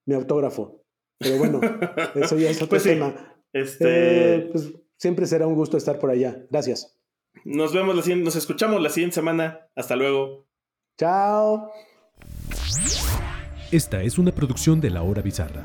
mi 0.04 0.14
autógrafo. 0.14 0.81
Pero 1.22 1.38
bueno, 1.38 1.60
eso 2.14 2.36
ya 2.38 2.50
es 2.50 2.56
otro 2.56 2.68
pues 2.68 2.82
tema. 2.82 3.14
Este... 3.52 4.36
Eh, 4.36 4.48
pues 4.52 4.72
siempre 4.96 5.26
será 5.26 5.46
un 5.46 5.54
gusto 5.54 5.76
estar 5.76 5.98
por 5.98 6.10
allá. 6.10 6.44
Gracias. 6.50 6.98
Nos 7.44 7.72
vemos, 7.72 8.06
la 8.06 8.16
nos 8.16 8.36
escuchamos 8.36 8.80
la 8.80 8.90
siguiente 8.90 9.14
semana. 9.14 9.68
Hasta 9.74 9.96
luego. 9.96 10.46
Chao. 10.98 11.70
Esta 13.70 14.02
es 14.02 14.18
una 14.18 14.32
producción 14.32 14.80
de 14.80 14.90
La 14.90 15.02
Hora 15.02 15.22
Bizarra. 15.22 15.64